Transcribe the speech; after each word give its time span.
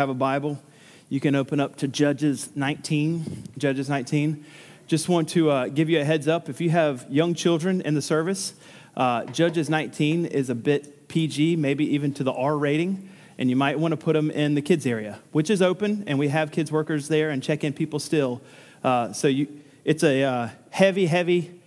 have 0.00 0.10
a 0.10 0.14
Bible, 0.14 0.62
you 1.08 1.18
can 1.18 1.34
open 1.34 1.58
up 1.58 1.74
to 1.74 1.88
Judges 1.88 2.50
19. 2.54 3.48
Judges 3.58 3.88
19. 3.88 4.44
Just 4.86 5.08
want 5.08 5.28
to 5.30 5.50
uh, 5.50 5.66
give 5.66 5.90
you 5.90 6.00
a 6.00 6.04
heads 6.04 6.28
up 6.28 6.48
if 6.48 6.60
you 6.60 6.70
have 6.70 7.04
young 7.10 7.34
children 7.34 7.80
in 7.80 7.94
the 7.94 8.00
service, 8.00 8.54
uh, 8.96 9.24
Judges 9.24 9.68
19 9.68 10.26
is 10.26 10.50
a 10.50 10.54
bit 10.54 11.08
PG, 11.08 11.56
maybe 11.56 11.84
even 11.92 12.14
to 12.14 12.22
the 12.22 12.32
R 12.32 12.56
rating, 12.56 13.08
and 13.38 13.50
you 13.50 13.56
might 13.56 13.80
want 13.80 13.90
to 13.90 13.96
put 13.96 14.12
them 14.12 14.30
in 14.30 14.54
the 14.54 14.62
kids 14.62 14.86
area, 14.86 15.18
which 15.32 15.50
is 15.50 15.60
open, 15.60 16.04
and 16.06 16.16
we 16.16 16.28
have 16.28 16.52
kids 16.52 16.70
workers 16.70 17.08
there 17.08 17.30
and 17.30 17.42
check 17.42 17.64
in 17.64 17.72
people 17.72 17.98
still. 17.98 18.40
Uh, 18.84 19.12
so 19.12 19.26
you, 19.26 19.48
it's 19.84 20.04
a 20.04 20.22
uh, 20.22 20.48
heavy, 20.70 21.06
heavy 21.06 21.60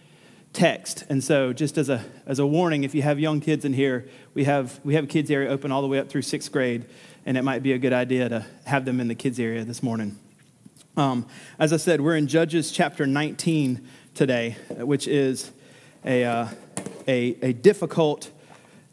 text. 0.54 1.04
And 1.10 1.22
so, 1.22 1.52
just 1.52 1.78
as 1.78 1.90
a, 1.90 2.06
as 2.26 2.40
a 2.40 2.48
warning, 2.48 2.86
if 2.86 2.96
you 2.96 3.02
have 3.02 3.20
young 3.20 3.42
kids 3.42 3.66
in 3.66 3.74
here, 3.74 4.08
we 4.34 4.46
have, 4.46 4.80
we 4.86 4.96
have 4.96 5.10
kids 5.10 5.30
area 5.30 5.50
open 5.50 5.72
all 5.72 5.82
the 5.82 5.88
way 5.90 6.00
up 6.00 6.08
through 6.08 6.22
sixth 6.22 6.50
grade 6.50 6.86
and 7.26 7.38
it 7.38 7.44
might 7.44 7.64
be 7.64 7.74
a 7.74 7.78
good 7.78 7.94
idea 7.94 8.30
to 8.30 8.46
have 8.66 8.86
them 8.86 9.00
in 9.00 9.08
the 9.08 9.16
kids' 9.16 9.40
area 9.40 9.64
this 9.64 9.84
morning. 9.84 10.18
Um, 10.98 11.26
as 11.60 11.72
I 11.72 11.78
said, 11.78 12.02
we're 12.02 12.18
in 12.18 12.28
Judges 12.28 12.72
chapter 12.72 13.06
19 13.06 13.88
today, 14.14 14.58
which 14.70 15.08
is 15.08 15.52
a, 16.04 16.24
uh, 16.26 16.48
a, 17.08 17.38
a, 17.42 17.54
difficult 17.54 18.30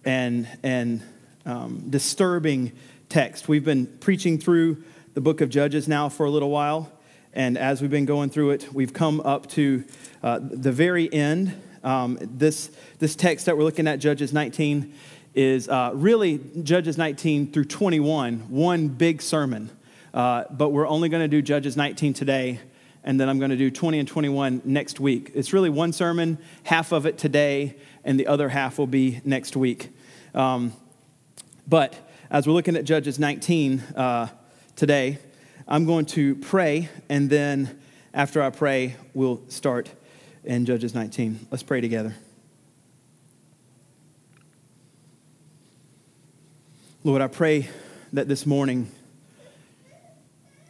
and, 0.05 0.47
and 0.63 1.03
um, 1.45 1.87
disturbing 1.91 2.73
text. 3.09 3.49
We've 3.49 3.65
been 3.65 3.87
preaching 3.87 4.39
through 4.39 4.83
the 5.15 5.21
book 5.21 5.41
of 5.41 5.49
Judges 5.49 5.89
now 5.89 6.09
for 6.09 6.27
a 6.27 6.31
little 6.31 6.51
while, 6.51 6.93
and 7.33 7.59
as 7.59 7.81
we've 7.81 7.91
been 7.91 8.05
going 8.05 8.31
through 8.31 8.51
it, 8.51 8.73
we've 8.73 8.93
come 8.93 9.21
up 9.23 9.49
to 9.51 9.85
uh, 10.23 10.39
the 10.41 10.73
very 10.73 11.13
end. 11.13 11.61
Um, 11.83 12.19
this, 12.21 12.71
this 12.99 13.17
text 13.17 13.47
that 13.47 13.57
we're 13.57 13.65
looking 13.65 13.89
at, 13.89 13.99
Judges 13.99 14.33
19, 14.33 14.93
is 15.39 15.69
uh, 15.69 15.93
really 15.95 16.41
Judges 16.65 16.99
19 16.99 17.53
through 17.53 17.67
21, 17.67 18.49
one 18.49 18.89
big 18.89 19.23
sermon. 19.23 19.71
Uh, 20.13 20.43
but 20.51 20.71
we're 20.71 20.89
only 20.89 21.09
going 21.09 21.23
to 21.23 21.29
do 21.29 21.41
Judges 21.41 21.77
19 21.77 22.13
today, 22.13 22.59
and 23.05 23.21
then 23.21 23.29
I'm 23.29 23.39
going 23.39 23.53
to 23.53 23.57
do 23.57 23.71
20 23.71 24.01
and 24.01 24.09
21 24.09 24.63
next 24.65 24.99
week. 24.99 25.31
It's 25.35 25.53
really 25.53 25.71
one 25.71 25.93
sermon, 25.93 26.39
half 26.65 26.91
of 26.91 27.07
it 27.07 27.19
today, 27.19 27.77
and 28.03 28.19
the 28.19 28.27
other 28.27 28.49
half 28.49 28.79
will 28.79 28.89
be 28.89 29.21
next 29.25 29.55
week. 29.55 29.91
Um, 30.35 30.73
but 31.69 31.95
as 32.31 32.49
we're 32.49 32.55
looking 32.55 32.75
at 32.75 32.83
Judges 32.83 33.21
19 33.21 33.79
uh, 33.95 34.27
today, 34.75 35.19
I'm 35.69 35.85
going 35.85 36.07
to 36.07 36.35
pray, 36.35 36.89
and 37.09 37.31
then 37.31 37.79
after 38.13 38.43
I 38.43 38.51
pray, 38.51 38.97
we'll 39.15 39.41
start 39.47 39.89
in 40.43 40.67
Judges 40.67 40.97
19. 40.97 41.47
Let's 41.53 41.63
pray 41.63 41.81
together. 41.81 42.17
Lord, 47.09 47.23
I 47.23 47.27
pray 47.27 47.71
that 48.13 48.29
this 48.29 48.45
morning 48.45 48.91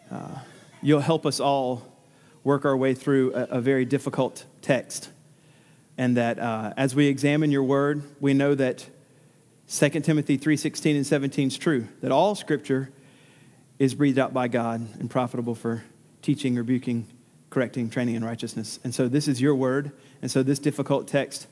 uh, 0.08 0.39
you'll 0.80 1.00
help 1.00 1.27
us 1.27 1.41
all 1.41 1.83
work 2.45 2.64
our 2.64 2.77
way 2.77 2.95
through 2.95 3.34
a, 3.34 3.42
a 3.56 3.61
very 3.61 3.84
difficult 3.84 4.45
text. 4.62 5.11
And 5.97 6.17
that 6.17 6.39
uh, 6.39 6.75
as 6.77 6.95
we 6.95 7.08
examine 7.08 7.50
your 7.50 7.64
word, 7.64 8.05
we 8.20 8.34
know 8.34 8.55
that 8.55 8.89
2 9.69 9.89
Timothy 9.89 10.39
3:16 10.39 10.95
and 10.95 11.05
17 11.05 11.48
is 11.48 11.58
true, 11.58 11.89
that 12.03 12.12
all 12.12 12.36
scripture 12.36 12.91
is 13.80 13.97
breathed 13.97 14.20
out 14.20 14.33
by 14.33 14.47
God 14.47 14.86
and 15.00 15.11
profitable 15.11 15.56
for 15.56 15.83
teaching, 16.23 16.55
rebuking, 16.55 17.08
correcting, 17.50 17.91
training 17.91 18.14
in 18.14 18.25
righteousness. 18.25 18.78
And 18.84 18.95
so 18.95 19.08
this 19.08 19.27
is 19.27 19.41
your 19.41 19.56
word, 19.56 19.91
and 20.23 20.30
so 20.30 20.45
this 20.45 20.61
difficult 20.61 21.08
text 21.08 21.48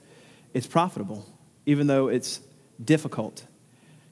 is 0.54 0.64
profitable, 0.68 1.26
even 1.66 1.88
though 1.88 2.06
it's 2.06 2.38
difficult 2.84 3.46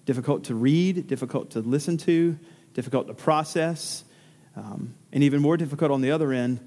difficult 0.05 0.45
to 0.45 0.55
read, 0.55 1.07
difficult 1.07 1.51
to 1.51 1.61
listen 1.61 1.97
to, 1.99 2.39
difficult 2.75 3.07
to 3.07 3.15
process, 3.15 4.05
um, 4.57 4.95
and 5.13 5.23
even 5.23 5.41
more 5.41 5.57
difficult 5.57 5.91
on 5.91 6.01
the 6.01 6.11
other 6.11 6.33
end 6.33 6.61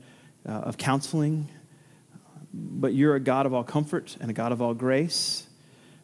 uh, 0.48 0.52
of 0.52 0.78
counseling. 0.78 1.50
But 2.54 2.94
you're 2.94 3.16
a 3.16 3.20
God 3.20 3.46
of 3.46 3.54
all 3.54 3.64
comfort 3.64 4.18
and 4.20 4.32
a 4.32 4.34
God 4.34 4.52
of 4.52 4.62
all 4.62 4.74
grace. 4.74 5.48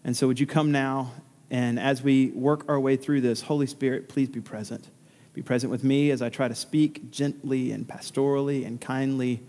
And 0.04 0.16
so, 0.16 0.28
would 0.28 0.40
you 0.40 0.46
come 0.46 0.72
now 0.72 1.12
and 1.54 1.80
as 1.80 2.02
we 2.02 2.32
work 2.32 2.66
our 2.68 2.80
way 2.80 2.96
through 2.96 3.22
this, 3.22 3.42
Holy 3.42 3.68
Spirit, 3.68 4.10
please 4.10 4.28
be 4.28 4.42
present. 4.42 4.90
Be 5.34 5.44
present 5.44 5.70
with 5.70 5.84
me 5.84 6.10
as 6.10 6.20
I 6.20 6.30
try 6.30 6.48
to 6.48 6.56
speak 6.56 7.12
gently 7.12 7.72
and 7.72 7.88
pastorally 7.88 8.66
and 8.66 8.82
kindly, 8.82 9.44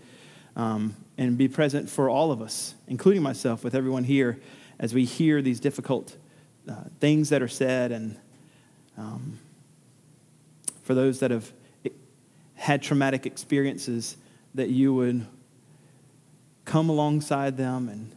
um, 0.55 0.95
and 1.17 1.35
be 1.35 1.47
present 1.47 1.89
for 1.89 2.07
all 2.07 2.31
of 2.31 2.43
us, 2.43 2.75
including 2.87 3.23
myself, 3.23 3.63
with 3.63 3.73
everyone 3.73 4.03
here, 4.03 4.39
as 4.77 4.93
we 4.93 5.03
hear 5.03 5.41
these 5.41 5.59
difficult 5.59 6.15
uh, 6.69 6.75
things 6.99 7.29
that 7.29 7.41
are 7.41 7.47
said, 7.47 7.91
and 7.91 8.17
um, 8.97 9.39
for 10.83 10.93
those 10.93 11.19
that 11.19 11.31
have 11.31 11.51
had 12.55 12.81
traumatic 12.81 13.25
experiences, 13.25 14.17
that 14.53 14.69
you 14.69 14.93
would 14.93 15.25
come 16.63 16.89
alongside 16.89 17.57
them 17.57 17.89
and 17.89 18.11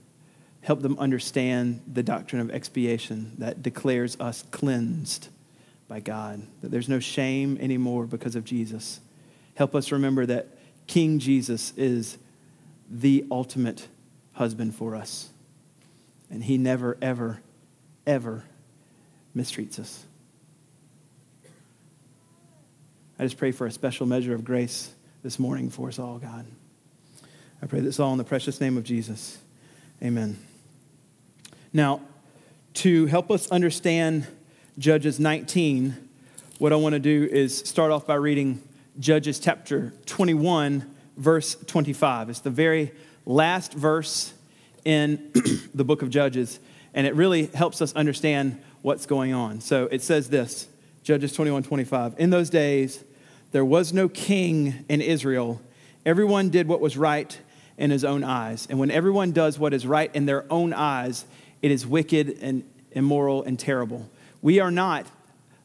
help 0.63 0.81
them 0.81 0.99
understand 0.99 1.83
the 1.93 2.03
doctrine 2.03 2.41
of 2.41 2.51
expiation 2.51 3.33
that 3.39 3.63
declares 3.63 4.19
us 4.21 4.45
cleansed 4.51 5.29
by 5.89 6.01
God, 6.01 6.47
that 6.61 6.71
there's 6.71 6.89
no 6.89 7.01
shame 7.01 7.57
anymore 7.61 8.07
because 8.07 8.37
of 8.37 8.45
Jesus. 8.45 9.01
Help 9.55 9.75
us 9.75 9.91
remember 9.91 10.27
that 10.27 10.49
King 10.87 11.19
Jesus 11.19 11.73
is 11.77 12.19
the 12.91 13.25
ultimate 13.31 13.89
husband 14.33 14.75
for 14.75 14.95
us. 14.95 15.31
And 16.31 16.45
he 16.45 16.59
never, 16.59 16.97
ever 17.01 17.41
ever 18.09 18.43
mistreats 19.37 19.79
us. 19.79 20.05
I 23.19 23.25
just 23.25 23.37
pray 23.37 23.53
for 23.53 23.67
a 23.67 23.71
special 23.71 24.07
measure 24.07 24.35
of 24.35 24.45
grace 24.45 24.91
this 25.23 25.39
morning 25.39 25.69
for 25.69 25.89
us 25.89 25.99
all, 25.99 26.19
God. 26.19 26.47
I 27.61 27.67
pray 27.67 27.81
this 27.81 28.01
all 28.01 28.13
in 28.13 28.19
the 28.19 28.25
precious 28.25 28.61
name 28.61 28.79
of 28.79 28.85
Jesus. 28.85 29.39
Amen. 30.03 30.39
Now, 31.73 32.01
to 32.75 33.07
help 33.07 33.31
us 33.31 33.51
understand 33.51 34.27
Judges 34.79 35.21
19, 35.21 35.97
what 36.59 36.73
I 36.73 36.77
want 36.77 36.95
to 36.95 37.01
do 37.01 37.29
is 37.31 37.59
start 37.59 37.91
off 37.91 38.07
by 38.07 38.15
reading 38.15 38.63
Judges 38.99 39.39
chapter 39.39 39.93
21, 40.07 40.89
verse 41.17 41.57
25. 41.67 42.31
It's 42.31 42.41
the 42.41 42.51
very 42.51 42.93
last 43.27 43.75
verse 43.75 44.33
in 44.85 45.31
the 45.75 45.85
book 45.85 46.01
of 46.01 46.09
Judges 46.09 46.59
and 46.99 47.07
it 47.07 47.15
really 47.15 47.47
helps 47.55 47.81
us 47.81 47.95
understand 47.95 48.61
what's 48.83 49.07
going 49.07 49.33
on. 49.33 49.61
So 49.61 49.89
it 49.93 50.03
says 50.03 50.31
this 50.31 50.67
Judges 51.05 51.33
21 51.33 51.63
25. 51.63 52.15
In 52.19 52.31
those 52.31 52.51
days, 52.51 53.05
there 53.53 53.65
was 53.65 53.93
no 53.93 54.09
king 54.09 54.85
in 54.89 55.01
Israel. 55.01 55.63
Everyone 56.05 56.51
did 56.51 56.67
what 56.67 56.81
was 56.81 56.97
right 56.97 57.39
in 57.77 57.93
his 57.93 58.05
own 58.05 58.25
eyes. 58.25 58.67
And 58.69 58.81
when 58.81 58.91
everyone 58.91 59.31
does 59.31 59.61
what 59.61 59.73
is 59.73 59.87
right 59.87 60.13
in 60.13 60.27
their 60.27 60.45
own 60.53 60.73
eyes, 60.73 61.25
it 61.63 61.71
is 61.71 61.87
wicked 61.87 62.39
and 62.43 62.69
immoral 62.91 63.45
and 63.45 63.57
terrible. 63.57 64.11
We 64.43 64.59
are 64.59 64.73
not 64.73 65.07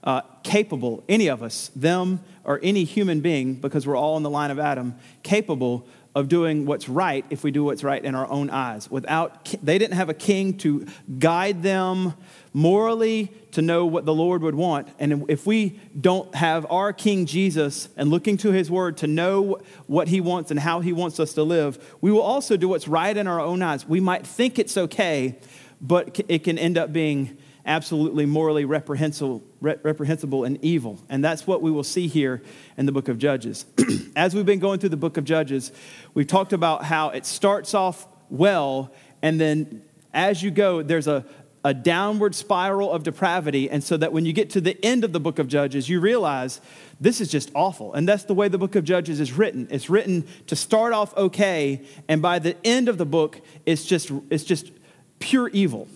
uh, 0.04 0.22
capable, 0.44 1.04
any 1.10 1.30
of 1.30 1.42
us, 1.42 1.72
them 1.76 2.20
or 2.44 2.60
any 2.62 2.84
human 2.84 3.22
being, 3.22 3.56
because 3.56 3.88
we're 3.88 3.98
all 3.98 4.18
in 4.18 4.24
the 4.24 4.30
line 4.30 4.52
of 4.52 4.60
Adam, 4.60 4.94
capable 5.24 5.88
of 6.16 6.30
doing 6.30 6.66
what's 6.66 6.88
right 6.88 7.26
if 7.30 7.44
we 7.44 7.52
do 7.52 7.64
what's 7.64 7.84
right 7.84 8.04
in 8.04 8.14
our 8.14 8.30
own 8.30 8.50
eyes. 8.50 8.90
Without 8.90 9.56
they 9.64 9.78
didn't 9.78 9.96
have 9.96 10.10
a 10.10 10.14
king 10.14 10.58
to 10.60 10.86
guide 11.18 11.64
them 11.64 12.14
morally 12.54 13.32
to 13.52 13.62
know 13.62 13.86
what 13.86 14.06
the 14.06 14.14
Lord 14.14 14.42
would 14.44 14.56
want. 14.56 14.88
And 15.00 15.26
if 15.28 15.46
we 15.46 15.80
don't 16.00 16.34
have 16.36 16.66
our 16.72 16.94
King 16.94 17.26
Jesus 17.26 17.90
and 17.98 18.10
looking 18.10 18.38
to 18.38 18.52
his 18.52 18.70
word 18.70 18.98
to 18.98 19.08
know 19.08 19.60
what 19.88 20.08
he 20.08 20.22
wants 20.22 20.52
and 20.52 20.60
how 20.60 20.80
he 20.80 20.94
wants 20.94 21.20
us 21.20 21.34
to 21.34 21.44
live, 21.44 21.96
we 22.02 22.12
will 22.12 22.22
also 22.22 22.58
do 22.58 22.68
what's 22.68 22.88
right 22.88 23.16
in 23.16 23.28
our 23.28 23.40
own 23.40 23.62
eyes. 23.62 23.88
We 23.88 24.00
might 24.00 24.26
think 24.26 24.60
it's 24.60 24.78
okay, 24.78 25.40
but 25.82 26.20
it 26.28 26.44
can 26.44 26.60
end 26.60 26.78
up 26.78 26.94
being 26.94 27.38
absolutely 27.66 28.26
morally 28.26 28.66
reprehensible, 28.66 29.44
reprehensible 29.64 30.44
and 30.44 30.64
evil. 30.64 31.00
And 31.10 31.24
that's 31.24 31.48
what 31.48 31.62
we 31.62 31.72
will 31.72 31.84
see 31.84 32.08
here 32.08 32.42
in 32.78 32.86
the 32.86 32.92
book 32.92 33.08
of 33.08 33.18
Judges. 33.18 33.66
As 34.16 34.36
we've 34.36 34.46
been 34.46 34.60
going 34.60 34.80
through 34.80 34.90
the 34.90 34.98
book 34.98 35.18
of 35.18 35.24
Judges, 35.24 35.72
we've 36.14 36.28
talked 36.28 36.54
about 36.54 36.84
how 36.84 37.10
it 37.10 37.26
starts 37.26 37.74
off 37.74 38.08
well, 38.30 38.94
and 39.22 39.40
then 39.40 39.84
as 40.14 40.44
you 40.44 40.52
go, 40.52 40.84
there's 40.84 41.08
a, 41.08 41.26
a 41.64 41.74
downward 41.74 42.36
spiral 42.36 42.92
of 42.92 43.04
depravity. 43.04 43.70
And 43.70 43.84
so 43.84 43.98
that 43.98 44.14
when 44.14 44.26
you 44.26 44.34
get 44.34 44.52
to 44.52 44.62
the 44.62 44.78
end 44.86 45.04
of 45.04 45.14
the 45.14 45.20
book 45.20 45.40
of 45.40 45.48
Judges, 45.48 45.90
you 45.90 46.00
realize 46.00 46.62
this 47.00 47.22
is 47.22 47.30
just 47.30 47.52
awful. 47.56 47.94
And 47.94 48.08
that's 48.08 48.26
the 48.26 48.34
way 48.34 48.48
the 48.48 48.58
book 48.58 48.76
of 48.76 48.84
Judges 48.84 49.20
is 49.20 49.34
written. 49.34 49.68
It's 49.72 49.90
written 49.90 50.26
to 50.48 50.56
start 50.56 50.94
off 50.94 51.16
okay, 51.18 51.82
and 52.08 52.22
by 52.22 52.40
the 52.40 52.56
end 52.66 52.90
of 52.90 52.98
the 52.98 53.06
book, 53.06 53.42
it's 53.66 53.86
just, 53.86 54.12
it's 54.30 54.44
just 54.44 54.72
pure 55.20 55.50
evil. 55.50 55.88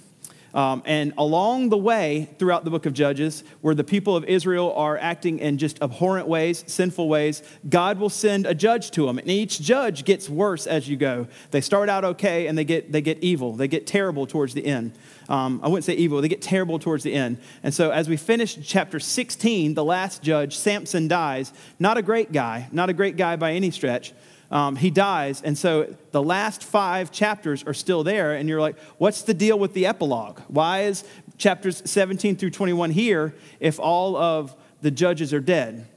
Um, 0.58 0.82
and 0.88 1.14
along 1.20 1.70
the 1.70 1.78
way, 1.78 2.30
throughout 2.40 2.64
the 2.64 2.72
book 2.72 2.88
of 2.88 2.94
Judges, 2.94 3.44
where 3.62 3.76
the 3.76 3.84
people 3.84 4.16
of 4.16 4.24
Israel 4.24 4.74
are 4.74 4.98
acting 4.98 5.38
in 5.38 5.60
just 5.60 5.80
abhorrent 5.84 6.28
ways, 6.28 6.64
sinful 6.66 7.08
ways, 7.08 7.44
God 7.70 8.00
will 8.00 8.10
send 8.10 8.48
a 8.48 8.56
judge 8.56 8.90
to 8.92 9.06
them. 9.06 9.20
And 9.20 9.30
each 9.30 9.62
judge 9.62 10.04
gets 10.04 10.28
worse 10.28 10.66
as 10.66 10.90
you 10.90 10.98
go. 10.98 11.28
They 11.52 11.62
start 11.62 11.90
out 11.90 12.04
okay 12.04 12.48
and 12.48 12.58
they 12.58 12.64
get, 12.64 12.92
they 12.92 13.02
get 13.02 13.20
evil, 13.24 13.54
they 13.54 13.68
get 13.68 13.86
terrible 13.86 14.26
towards 14.26 14.56
the 14.56 14.66
end. 14.66 14.94
Um, 15.30 15.62
I 15.64 15.68
wouldn't 15.68 15.86
say 15.86 15.94
evil, 15.94 16.22
they 16.22 16.28
get 16.28 16.42
terrible 16.42 16.80
towards 16.80 17.04
the 17.04 17.14
end. 17.14 17.38
And 17.62 17.72
so 17.72 17.92
as 17.92 18.10
we 18.10 18.18
finish 18.18 18.58
chapter 18.64 19.00
16, 19.00 19.76
the 19.76 19.84
last 19.84 20.24
judge, 20.24 20.58
Samson, 20.58 21.08
dies. 21.08 21.54
Not 21.78 21.98
a 21.98 22.02
great 22.02 22.32
guy, 22.32 22.68
not 22.72 22.90
a 22.90 22.94
great 22.94 23.16
guy 23.16 23.36
by 23.36 23.52
any 23.52 23.70
stretch 23.70 24.12
um, 24.52 24.76
he 24.76 24.90
dies. 24.90 25.42
And 25.42 25.58
so 25.58 25.96
the 26.12 26.24
last 26.24 26.64
five 26.64 27.12
chapters 27.12 27.64
are 27.64 27.74
still 27.74 28.04
there. 28.04 28.34
And 28.34 28.48
you're 28.48 28.62
like, 28.62 28.80
what's 28.98 29.24
the 29.24 29.34
deal 29.34 29.60
with 29.60 29.74
the 29.74 29.86
epilogue? 29.86 30.40
Why 30.48 30.82
is 30.84 31.04
chapters 31.38 31.82
17 31.86 32.38
through 32.38 32.52
21 32.52 32.92
here 32.92 33.34
if 33.60 33.80
all 33.80 34.16
of 34.16 34.56
the 34.82 34.92
judges 34.92 35.34
are 35.34 35.40
dead? 35.40 35.88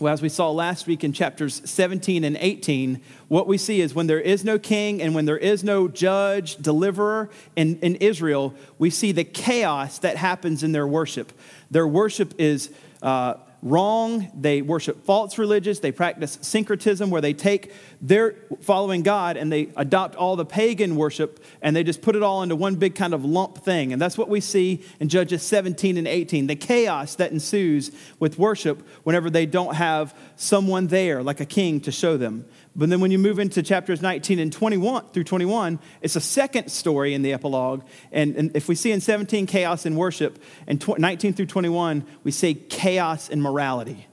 Well, 0.00 0.12
as 0.12 0.20
we 0.20 0.28
saw 0.28 0.50
last 0.50 0.88
week 0.88 1.04
in 1.04 1.12
chapters 1.12 1.62
17 1.70 2.24
and 2.24 2.36
18, 2.36 3.00
what 3.28 3.46
we 3.46 3.56
see 3.56 3.80
is 3.80 3.94
when 3.94 4.08
there 4.08 4.20
is 4.20 4.44
no 4.44 4.58
king 4.58 5.00
and 5.00 5.14
when 5.14 5.24
there 5.24 5.38
is 5.38 5.62
no 5.62 5.86
judge, 5.86 6.56
deliverer 6.56 7.30
in, 7.54 7.78
in 7.78 7.94
Israel, 7.96 8.54
we 8.76 8.90
see 8.90 9.12
the 9.12 9.22
chaos 9.22 10.00
that 10.00 10.16
happens 10.16 10.64
in 10.64 10.72
their 10.72 10.86
worship. 10.86 11.32
Their 11.70 11.86
worship 11.86 12.34
is 12.38 12.70
uh, 13.02 13.34
wrong. 13.64 14.30
They 14.38 14.62
worship 14.62 15.04
false 15.04 15.38
religions. 15.38 15.80
They 15.80 15.90
practice 15.90 16.38
syncretism, 16.42 17.10
where 17.10 17.20
they 17.20 17.32
take 17.32 17.72
their 18.00 18.36
following 18.60 19.02
God 19.02 19.36
and 19.36 19.50
they 19.50 19.70
adopt 19.76 20.14
all 20.14 20.36
the 20.36 20.44
pagan 20.44 20.94
worship 20.94 21.42
and 21.62 21.74
they 21.74 21.82
just 21.82 22.02
put 22.02 22.14
it 22.14 22.22
all 22.22 22.42
into 22.42 22.54
one 22.54 22.76
big 22.76 22.94
kind 22.94 23.14
of 23.14 23.24
lump 23.24 23.58
thing. 23.58 23.92
And 23.92 24.00
that's 24.00 24.18
what 24.18 24.28
we 24.28 24.40
see 24.40 24.84
in 25.00 25.08
Judges 25.08 25.42
17 25.42 25.96
and 25.96 26.06
18 26.06 26.46
the 26.46 26.54
chaos 26.54 27.16
that 27.16 27.32
ensues 27.32 27.90
with 28.20 28.38
worship 28.38 28.86
whenever 29.02 29.30
they 29.30 29.46
don't 29.46 29.74
have 29.74 30.14
someone 30.36 30.88
there, 30.88 31.22
like 31.22 31.40
a 31.40 31.46
king, 31.46 31.80
to 31.80 31.90
show 31.90 32.16
them. 32.18 32.44
But 32.76 32.90
then 32.90 33.00
when 33.00 33.10
you 33.10 33.18
move 33.18 33.38
into 33.38 33.62
chapters 33.62 34.02
19 34.02 34.38
and 34.40 34.52
21 34.52 35.08
through 35.10 35.24
21, 35.24 35.78
it's 36.02 36.16
a 36.16 36.20
second 36.20 36.70
story 36.70 37.14
in 37.14 37.22
the 37.22 37.32
epilogue. 37.32 37.84
And, 38.10 38.34
and 38.34 38.56
if 38.56 38.68
we 38.68 38.74
see 38.74 38.90
in 38.90 39.00
17 39.00 39.46
chaos 39.46 39.86
in 39.86 39.94
worship, 39.94 40.42
and 40.66 40.80
tw- 40.80 40.98
19 40.98 41.34
through 41.34 41.46
21, 41.46 42.04
we 42.24 42.32
see 42.32 42.54
chaos 42.54 43.28
in 43.28 43.40
morality. 43.40 44.06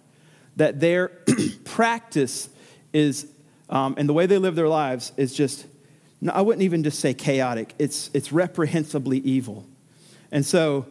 That 0.58 0.80
their 0.80 1.08
practice 1.64 2.50
is, 2.94 3.28
um, 3.70 3.96
and 3.98 4.08
the 4.08 4.14
way 4.14 4.28
they 4.28 4.38
live 4.38 4.56
their 4.56 4.68
lives 4.68 5.12
is 5.18 5.34
just, 5.34 5.66
I 6.32 6.42
wouldn't 6.42 6.64
even 6.64 6.84
just 6.84 7.00
say 7.00 7.16
chaotic, 7.16 7.74
it's, 7.80 8.12
it's 8.14 8.32
reprehensibly 8.32 9.18
evil. 9.20 9.66
And 10.32 10.46
so 10.46 10.86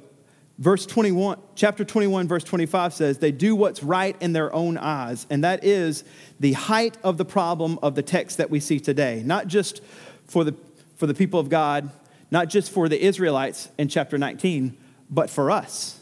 verse 0.60 0.84
21 0.84 1.38
chapter 1.56 1.84
21 1.84 2.28
verse 2.28 2.44
25 2.44 2.92
says 2.92 3.18
they 3.18 3.32
do 3.32 3.56
what's 3.56 3.82
right 3.82 4.14
in 4.20 4.34
their 4.34 4.54
own 4.54 4.76
eyes 4.76 5.26
and 5.30 5.42
that 5.42 5.64
is 5.64 6.04
the 6.38 6.52
height 6.52 6.96
of 7.02 7.16
the 7.16 7.24
problem 7.24 7.78
of 7.82 7.94
the 7.94 8.02
text 8.02 8.36
that 8.36 8.50
we 8.50 8.60
see 8.60 8.78
today 8.78 9.22
not 9.24 9.48
just 9.48 9.82
for 10.26 10.44
the 10.44 10.54
for 10.96 11.06
the 11.06 11.14
people 11.14 11.40
of 11.40 11.48
god 11.48 11.90
not 12.30 12.48
just 12.48 12.70
for 12.70 12.88
the 12.88 13.02
israelites 13.02 13.70
in 13.78 13.88
chapter 13.88 14.16
19 14.16 14.76
but 15.12 15.28
for 15.28 15.50
us. 15.50 15.98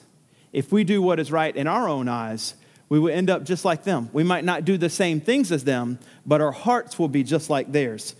If 0.52 0.70
we 0.70 0.84
do 0.84 1.00
what 1.00 1.18
is 1.18 1.32
right 1.32 1.56
in 1.56 1.66
our 1.66 1.88
own 1.88 2.08
eyes 2.08 2.54
we 2.90 2.98
will 2.98 3.12
end 3.12 3.28
up 3.30 3.44
just 3.44 3.66
like 3.66 3.84
them. 3.84 4.08
We 4.14 4.24
might 4.24 4.44
not 4.44 4.64
do 4.64 4.78
the 4.78 4.90
same 4.90 5.20
things 5.20 5.52
as 5.52 5.62
them 5.62 6.00
but 6.26 6.40
our 6.40 6.52
hearts 6.52 6.98
will 6.98 7.08
be 7.08 7.22
just 7.22 7.48
like 7.48 7.70
theirs. 7.70 8.16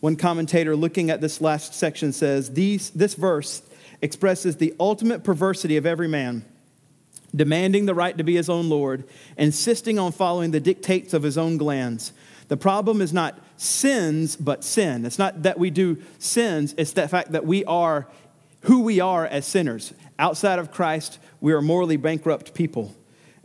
One 0.00 0.16
commentator 0.16 0.74
looking 0.74 1.10
at 1.10 1.20
this 1.20 1.40
last 1.40 1.74
section 1.74 2.12
says 2.12 2.52
these, 2.52 2.90
this 2.90 3.14
verse 3.14 3.62
expresses 4.06 4.56
the 4.56 4.74
ultimate 4.80 5.22
perversity 5.24 5.76
of 5.76 5.84
every 5.84 6.08
man, 6.08 6.46
demanding 7.34 7.84
the 7.84 7.94
right 7.94 8.16
to 8.16 8.24
be 8.24 8.36
his 8.36 8.48
own 8.48 8.70
Lord, 8.70 9.04
insisting 9.36 9.98
on 9.98 10.12
following 10.12 10.52
the 10.52 10.60
dictates 10.60 11.12
of 11.12 11.24
his 11.24 11.36
own 11.36 11.58
glands. 11.58 12.12
The 12.48 12.56
problem 12.56 13.02
is 13.02 13.12
not 13.12 13.38
sins, 13.56 14.36
but 14.36 14.64
sin. 14.64 15.04
It's 15.04 15.18
not 15.18 15.42
that 15.42 15.58
we 15.58 15.70
do 15.70 16.00
sins, 16.18 16.74
it's 16.78 16.92
the 16.92 17.08
fact 17.08 17.32
that 17.32 17.44
we 17.44 17.64
are 17.64 18.08
who 18.62 18.80
we 18.82 19.00
are 19.00 19.26
as 19.26 19.46
sinners. 19.46 19.92
Outside 20.18 20.58
of 20.58 20.70
Christ, 20.70 21.18
we 21.40 21.52
are 21.52 21.60
morally 21.60 21.96
bankrupt 21.96 22.54
people. 22.54 22.94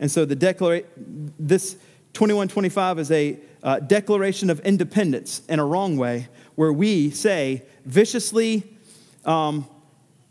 And 0.00 0.10
so 0.10 0.24
the 0.24 0.34
declara- 0.34 0.86
this 0.96 1.74
2125 2.14 2.98
is 2.98 3.10
a 3.10 3.38
uh, 3.62 3.78
declaration 3.78 4.50
of 4.50 4.60
independence 4.60 5.42
in 5.48 5.58
a 5.58 5.64
wrong 5.64 5.96
way, 5.96 6.28
where 6.56 6.72
we 6.72 7.10
say 7.10 7.62
viciously, 7.84 8.64
um, 9.24 9.66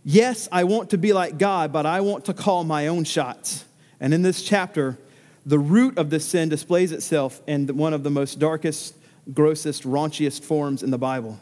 Yes, 0.03 0.47
I 0.51 0.63
want 0.63 0.89
to 0.91 0.97
be 0.97 1.13
like 1.13 1.37
God, 1.37 1.71
but 1.71 1.85
I 1.85 2.01
want 2.01 2.25
to 2.25 2.33
call 2.33 2.63
my 2.63 2.87
own 2.87 3.03
shots. 3.03 3.65
And 3.99 4.13
in 4.13 4.23
this 4.23 4.41
chapter, 4.41 4.97
the 5.45 5.59
root 5.59 5.97
of 5.97 6.09
this 6.09 6.25
sin 6.25 6.49
displays 6.49 6.91
itself 6.91 7.41
in 7.45 7.67
one 7.77 7.93
of 7.93 8.01
the 8.03 8.09
most 8.09 8.39
darkest, 8.39 8.95
grossest, 9.31 9.83
raunchiest 9.83 10.43
forms 10.43 10.81
in 10.81 10.89
the 10.89 10.97
Bible. 10.97 11.39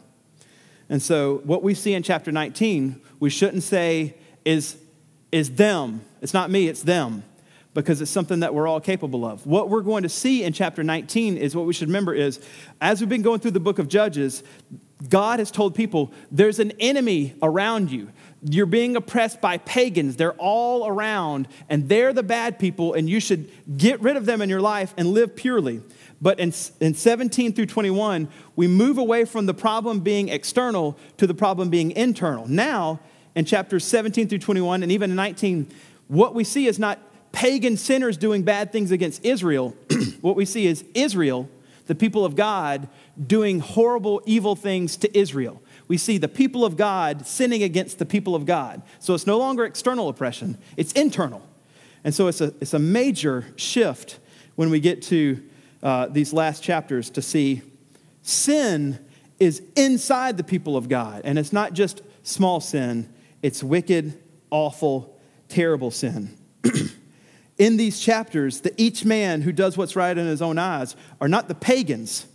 And 0.90 1.00
so, 1.00 1.40
what 1.44 1.62
we 1.62 1.72
see 1.72 1.94
in 1.94 2.02
chapter 2.02 2.32
19, 2.32 3.00
we 3.18 3.30
shouldn't 3.30 3.62
say 3.62 4.16
is, 4.44 4.76
is 5.32 5.52
them. 5.52 6.02
It's 6.20 6.34
not 6.34 6.50
me, 6.50 6.68
it's 6.68 6.82
them, 6.82 7.22
because 7.72 8.02
it's 8.02 8.10
something 8.10 8.40
that 8.40 8.52
we're 8.52 8.66
all 8.66 8.80
capable 8.80 9.24
of. 9.24 9.46
What 9.46 9.70
we're 9.70 9.82
going 9.82 10.02
to 10.02 10.08
see 10.08 10.42
in 10.42 10.52
chapter 10.52 10.82
19 10.82 11.38
is 11.38 11.54
what 11.54 11.64
we 11.64 11.72
should 11.72 11.88
remember 11.88 12.12
is 12.12 12.40
as 12.80 13.00
we've 13.00 13.08
been 13.08 13.22
going 13.22 13.40
through 13.40 13.52
the 13.52 13.60
book 13.60 13.78
of 13.78 13.88
Judges, 13.88 14.42
God 15.08 15.38
has 15.38 15.50
told 15.50 15.74
people 15.74 16.12
there's 16.30 16.58
an 16.58 16.72
enemy 16.78 17.34
around 17.42 17.90
you. 17.90 18.10
You're 18.42 18.66
being 18.66 18.96
oppressed 18.96 19.40
by 19.40 19.58
pagans. 19.58 20.16
They're 20.16 20.32
all 20.32 20.86
around, 20.86 21.46
and 21.68 21.88
they're 21.88 22.12
the 22.12 22.22
bad 22.22 22.58
people, 22.58 22.94
and 22.94 23.08
you 23.08 23.20
should 23.20 23.50
get 23.76 24.00
rid 24.00 24.16
of 24.16 24.24
them 24.24 24.40
in 24.40 24.48
your 24.48 24.62
life 24.62 24.94
and 24.96 25.08
live 25.08 25.36
purely. 25.36 25.82
But 26.22 26.40
in, 26.40 26.52
in 26.80 26.94
17 26.94 27.52
through 27.52 27.66
21, 27.66 28.28
we 28.56 28.66
move 28.66 28.98
away 28.98 29.24
from 29.24 29.46
the 29.46 29.54
problem 29.54 30.00
being 30.00 30.28
external 30.28 30.98
to 31.18 31.26
the 31.26 31.34
problem 31.34 31.70
being 31.70 31.90
internal. 31.92 32.46
Now, 32.46 33.00
in 33.34 33.44
chapters 33.44 33.84
17 33.84 34.28
through 34.28 34.38
21, 34.38 34.82
and 34.82 34.92
even 34.92 35.10
in 35.10 35.16
19, 35.16 35.68
what 36.08 36.34
we 36.34 36.44
see 36.44 36.66
is 36.66 36.78
not 36.78 36.98
pagan 37.32 37.76
sinners 37.76 38.16
doing 38.16 38.42
bad 38.42 38.72
things 38.72 38.90
against 38.90 39.24
Israel. 39.24 39.76
what 40.20 40.36
we 40.36 40.44
see 40.44 40.66
is 40.66 40.84
Israel, 40.94 41.48
the 41.86 41.94
people 41.94 42.24
of 42.24 42.36
God, 42.36 42.88
doing 43.26 43.60
horrible, 43.60 44.22
evil 44.26 44.56
things 44.56 44.96
to 44.98 45.18
Israel 45.18 45.60
we 45.90 45.98
see 45.98 46.18
the 46.18 46.28
people 46.28 46.64
of 46.64 46.76
God 46.76 47.26
sinning 47.26 47.64
against 47.64 47.98
the 47.98 48.06
people 48.06 48.36
of 48.36 48.46
God. 48.46 48.80
So 49.00 49.12
it's 49.12 49.26
no 49.26 49.38
longer 49.38 49.64
external 49.64 50.08
oppression, 50.08 50.56
it's 50.76 50.92
internal. 50.92 51.44
And 52.04 52.14
so 52.14 52.28
it's 52.28 52.40
a, 52.40 52.54
it's 52.60 52.74
a 52.74 52.78
major 52.78 53.44
shift 53.56 54.20
when 54.54 54.70
we 54.70 54.78
get 54.78 55.02
to 55.02 55.42
uh, 55.82 56.06
these 56.06 56.32
last 56.32 56.62
chapters 56.62 57.10
to 57.10 57.22
see 57.22 57.62
sin 58.22 59.04
is 59.40 59.64
inside 59.74 60.36
the 60.36 60.44
people 60.44 60.76
of 60.76 60.88
God. 60.88 61.22
And 61.24 61.40
it's 61.40 61.52
not 61.52 61.72
just 61.72 62.02
small 62.22 62.60
sin, 62.60 63.12
it's 63.42 63.60
wicked, 63.60 64.16
awful, 64.52 65.18
terrible 65.48 65.90
sin. 65.90 66.38
in 67.58 67.78
these 67.78 67.98
chapters, 67.98 68.60
the 68.60 68.72
each 68.80 69.04
man 69.04 69.42
who 69.42 69.50
does 69.50 69.76
what's 69.76 69.96
right 69.96 70.16
in 70.16 70.26
his 70.26 70.40
own 70.40 70.56
eyes 70.56 70.94
are 71.20 71.28
not 71.28 71.48
the 71.48 71.56
pagans, 71.56 72.26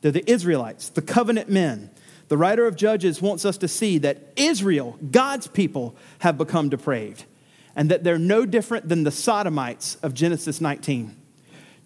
they're 0.00 0.12
the 0.12 0.30
Israelites, 0.30 0.88
the 0.88 1.02
covenant 1.02 1.48
men, 1.48 1.90
the 2.28 2.38
writer 2.38 2.66
of 2.66 2.76
Judges 2.76 3.20
wants 3.20 3.44
us 3.44 3.58
to 3.58 3.66
see 3.66 3.98
that 3.98 4.32
Israel, 4.36 4.96
God's 5.10 5.48
people, 5.48 5.96
have 6.20 6.38
become 6.38 6.68
depraved 6.68 7.24
and 7.74 7.90
that 7.90 8.04
they're 8.04 8.18
no 8.18 8.46
different 8.46 8.88
than 8.88 9.02
the 9.02 9.10
Sodomites 9.10 9.96
of 9.96 10.14
Genesis 10.14 10.60
19. 10.60 11.16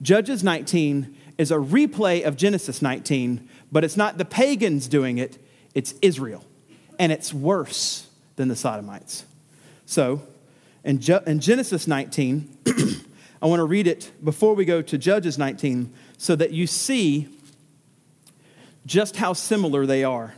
Judges 0.02 0.44
19 0.44 1.16
is 1.38 1.50
a 1.50 1.56
replay 1.56 2.24
of 2.24 2.36
Genesis 2.36 2.82
19, 2.82 3.48
but 3.72 3.84
it's 3.84 3.96
not 3.96 4.18
the 4.18 4.24
pagans 4.24 4.86
doing 4.86 5.18
it, 5.18 5.38
it's 5.74 5.94
Israel. 6.02 6.44
And 6.98 7.10
it's 7.10 7.32
worse 7.32 8.08
than 8.36 8.48
the 8.48 8.56
Sodomites. 8.56 9.24
So, 9.86 10.22
in, 10.84 11.00
in 11.26 11.40
Genesis 11.40 11.86
19, 11.86 12.58
I 13.42 13.46
want 13.46 13.60
to 13.60 13.64
read 13.64 13.86
it 13.86 14.12
before 14.22 14.54
we 14.54 14.64
go 14.64 14.82
to 14.82 14.98
Judges 14.98 15.38
19 15.38 15.92
so 16.18 16.36
that 16.36 16.52
you 16.52 16.66
see 16.66 17.33
just 18.86 19.16
how 19.16 19.32
similar 19.32 19.86
they 19.86 20.04
are. 20.04 20.34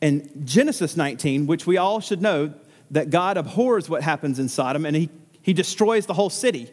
In 0.00 0.44
Genesis 0.44 0.96
19, 0.96 1.46
which 1.46 1.66
we 1.66 1.76
all 1.76 2.00
should 2.00 2.20
know 2.20 2.52
that 2.90 3.10
God 3.10 3.36
abhors 3.36 3.88
what 3.88 4.02
happens 4.02 4.38
in 4.38 4.48
Sodom 4.48 4.84
and 4.84 4.94
he, 4.94 5.10
he 5.42 5.52
destroys 5.52 6.06
the 6.06 6.14
whole 6.14 6.30
city 6.30 6.70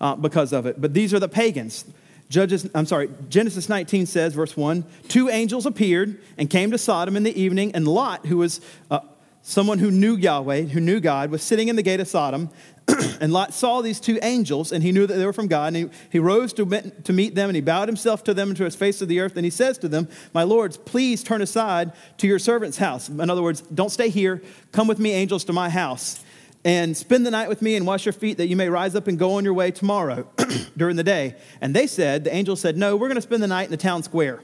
uh, 0.00 0.16
because 0.16 0.52
of 0.52 0.66
it. 0.66 0.80
But 0.80 0.94
these 0.94 1.12
are 1.12 1.18
the 1.18 1.28
pagans. 1.28 1.84
Judges, 2.28 2.68
I'm 2.74 2.86
sorry, 2.86 3.10
Genesis 3.28 3.68
19 3.68 4.06
says, 4.06 4.32
verse 4.32 4.56
1 4.56 4.84
Two 5.08 5.28
angels 5.28 5.66
appeared 5.66 6.18
and 6.38 6.48
came 6.48 6.70
to 6.70 6.78
Sodom 6.78 7.16
in 7.16 7.24
the 7.24 7.38
evening, 7.38 7.74
and 7.74 7.86
Lot, 7.86 8.24
who 8.24 8.38
was 8.38 8.60
uh, 8.90 9.00
someone 9.42 9.78
who 9.78 9.90
knew 9.90 10.16
Yahweh, 10.16 10.62
who 10.62 10.80
knew 10.80 10.98
God, 10.98 11.30
was 11.30 11.42
sitting 11.42 11.68
in 11.68 11.76
the 11.76 11.82
gate 11.82 12.00
of 12.00 12.08
Sodom. 12.08 12.48
and 13.20 13.32
Lot 13.32 13.54
saw 13.54 13.80
these 13.80 14.00
two 14.00 14.18
angels, 14.22 14.72
and 14.72 14.82
he 14.82 14.92
knew 14.92 15.06
that 15.06 15.14
they 15.14 15.24
were 15.24 15.32
from 15.32 15.46
God. 15.46 15.74
And 15.74 15.76
he, 15.76 15.98
he 16.10 16.18
rose 16.18 16.52
to, 16.54 16.66
to 17.04 17.12
meet 17.12 17.34
them, 17.34 17.48
and 17.48 17.56
he 17.56 17.62
bowed 17.62 17.88
himself 17.88 18.24
to 18.24 18.34
them 18.34 18.48
and 18.48 18.56
to 18.56 18.64
his 18.64 18.74
face 18.74 18.98
to 18.98 19.06
the 19.06 19.20
earth. 19.20 19.36
And 19.36 19.44
he 19.44 19.50
says 19.50 19.78
to 19.78 19.88
them, 19.88 20.08
My 20.32 20.42
lords, 20.42 20.76
please 20.76 21.22
turn 21.22 21.42
aside 21.42 21.92
to 22.18 22.26
your 22.26 22.38
servant's 22.38 22.78
house. 22.78 23.08
In 23.08 23.30
other 23.30 23.42
words, 23.42 23.62
don't 23.62 23.90
stay 23.90 24.08
here. 24.08 24.42
Come 24.72 24.88
with 24.88 24.98
me, 24.98 25.12
angels, 25.12 25.44
to 25.44 25.52
my 25.52 25.68
house, 25.68 26.24
and 26.64 26.96
spend 26.96 27.26
the 27.26 27.30
night 27.30 27.48
with 27.48 27.62
me 27.62 27.76
and 27.76 27.86
wash 27.86 28.04
your 28.06 28.12
feet, 28.12 28.38
that 28.38 28.48
you 28.48 28.56
may 28.56 28.68
rise 28.68 28.94
up 28.94 29.08
and 29.08 29.18
go 29.18 29.34
on 29.34 29.44
your 29.44 29.54
way 29.54 29.70
tomorrow 29.70 30.28
during 30.76 30.96
the 30.96 31.04
day. 31.04 31.36
And 31.60 31.74
they 31.74 31.86
said, 31.86 32.24
The 32.24 32.34
angel 32.34 32.56
said, 32.56 32.76
No, 32.76 32.96
we're 32.96 33.08
going 33.08 33.16
to 33.16 33.22
spend 33.22 33.42
the 33.42 33.48
night 33.48 33.64
in 33.64 33.70
the 33.70 33.76
town 33.76 34.02
square. 34.02 34.42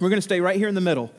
We're 0.00 0.10
going 0.10 0.18
to 0.18 0.22
stay 0.22 0.40
right 0.40 0.56
here 0.56 0.68
in 0.68 0.74
the 0.74 0.80
middle. 0.80 1.10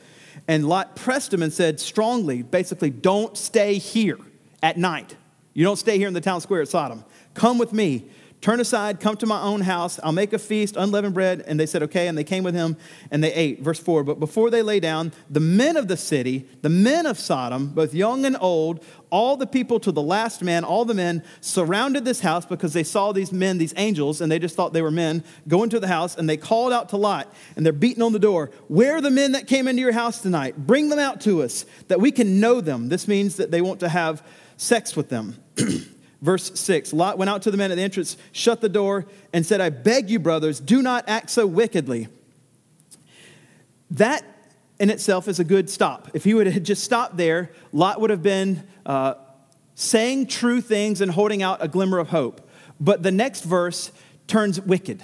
And 0.46 0.68
Lot 0.68 0.94
pressed 0.94 1.34
him 1.34 1.42
and 1.42 1.52
said 1.52 1.80
strongly, 1.80 2.42
basically, 2.42 2.90
don't 2.90 3.36
stay 3.36 3.78
here 3.78 4.18
at 4.62 4.76
night. 4.76 5.16
You 5.58 5.64
don't 5.64 5.74
stay 5.74 5.98
here 5.98 6.06
in 6.06 6.14
the 6.14 6.20
town 6.20 6.40
square 6.40 6.62
at 6.62 6.68
Sodom. 6.68 7.04
Come 7.34 7.58
with 7.58 7.72
me. 7.72 8.08
Turn 8.40 8.60
aside, 8.60 9.00
come 9.00 9.16
to 9.16 9.26
my 9.26 9.42
own 9.42 9.60
house. 9.62 9.98
I'll 10.04 10.12
make 10.12 10.32
a 10.32 10.38
feast, 10.38 10.76
unleavened 10.76 11.14
bread. 11.14 11.42
And 11.48 11.58
they 11.58 11.66
said, 11.66 11.82
okay. 11.82 12.06
And 12.06 12.16
they 12.16 12.22
came 12.22 12.44
with 12.44 12.54
him 12.54 12.76
and 13.10 13.24
they 13.24 13.34
ate. 13.34 13.60
Verse 13.60 13.80
4 13.80 14.04
But 14.04 14.20
before 14.20 14.50
they 14.50 14.62
lay 14.62 14.78
down, 14.78 15.10
the 15.28 15.40
men 15.40 15.76
of 15.76 15.88
the 15.88 15.96
city, 15.96 16.48
the 16.62 16.68
men 16.68 17.06
of 17.06 17.18
Sodom, 17.18 17.70
both 17.70 17.92
young 17.92 18.24
and 18.24 18.36
old, 18.40 18.84
all 19.10 19.36
the 19.36 19.48
people 19.48 19.80
to 19.80 19.90
the 19.90 20.00
last 20.00 20.44
man, 20.44 20.62
all 20.62 20.84
the 20.84 20.94
men 20.94 21.24
surrounded 21.40 22.04
this 22.04 22.20
house 22.20 22.46
because 22.46 22.72
they 22.72 22.84
saw 22.84 23.10
these 23.10 23.32
men, 23.32 23.58
these 23.58 23.74
angels, 23.76 24.20
and 24.20 24.30
they 24.30 24.38
just 24.38 24.54
thought 24.54 24.72
they 24.72 24.82
were 24.82 24.92
men, 24.92 25.24
go 25.48 25.64
into 25.64 25.80
the 25.80 25.88
house. 25.88 26.16
And 26.16 26.30
they 26.30 26.36
called 26.36 26.72
out 26.72 26.90
to 26.90 26.96
Lot 26.96 27.34
and 27.56 27.66
they're 27.66 27.72
beating 27.72 28.04
on 28.04 28.12
the 28.12 28.20
door. 28.20 28.52
Where 28.68 28.94
are 28.94 29.00
the 29.00 29.10
men 29.10 29.32
that 29.32 29.48
came 29.48 29.66
into 29.66 29.82
your 29.82 29.90
house 29.90 30.22
tonight? 30.22 30.56
Bring 30.56 30.88
them 30.88 31.00
out 31.00 31.20
to 31.22 31.42
us 31.42 31.66
that 31.88 32.00
we 32.00 32.12
can 32.12 32.38
know 32.38 32.60
them. 32.60 32.90
This 32.90 33.08
means 33.08 33.34
that 33.38 33.50
they 33.50 33.60
want 33.60 33.80
to 33.80 33.88
have 33.88 34.22
sex 34.58 34.94
with 34.94 35.08
them. 35.08 35.36
Verse 36.22 36.58
6 36.58 36.92
Lot 36.92 37.18
went 37.18 37.30
out 37.30 37.42
to 37.42 37.50
the 37.50 37.56
men 37.56 37.70
at 37.70 37.76
the 37.76 37.82
entrance, 37.82 38.16
shut 38.32 38.60
the 38.60 38.68
door, 38.68 39.06
and 39.32 39.44
said, 39.46 39.60
I 39.60 39.70
beg 39.70 40.10
you, 40.10 40.18
brothers, 40.18 40.60
do 40.60 40.82
not 40.82 41.08
act 41.08 41.30
so 41.30 41.46
wickedly. 41.46 42.08
That 43.90 44.24
in 44.78 44.90
itself 44.90 45.28
is 45.28 45.40
a 45.40 45.44
good 45.44 45.70
stop. 45.70 46.08
If 46.14 46.24
he 46.24 46.34
would 46.34 46.46
have 46.46 46.62
just 46.62 46.84
stopped 46.84 47.16
there, 47.16 47.50
Lot 47.72 48.00
would 48.00 48.10
have 48.10 48.22
been 48.22 48.66
uh, 48.86 49.14
saying 49.74 50.26
true 50.26 50.60
things 50.60 51.00
and 51.00 51.10
holding 51.10 51.42
out 51.42 51.62
a 51.62 51.68
glimmer 51.68 51.98
of 51.98 52.08
hope. 52.08 52.48
But 52.80 53.02
the 53.02 53.10
next 53.10 53.42
verse 53.42 53.90
turns 54.26 54.60
wicked. 54.60 55.02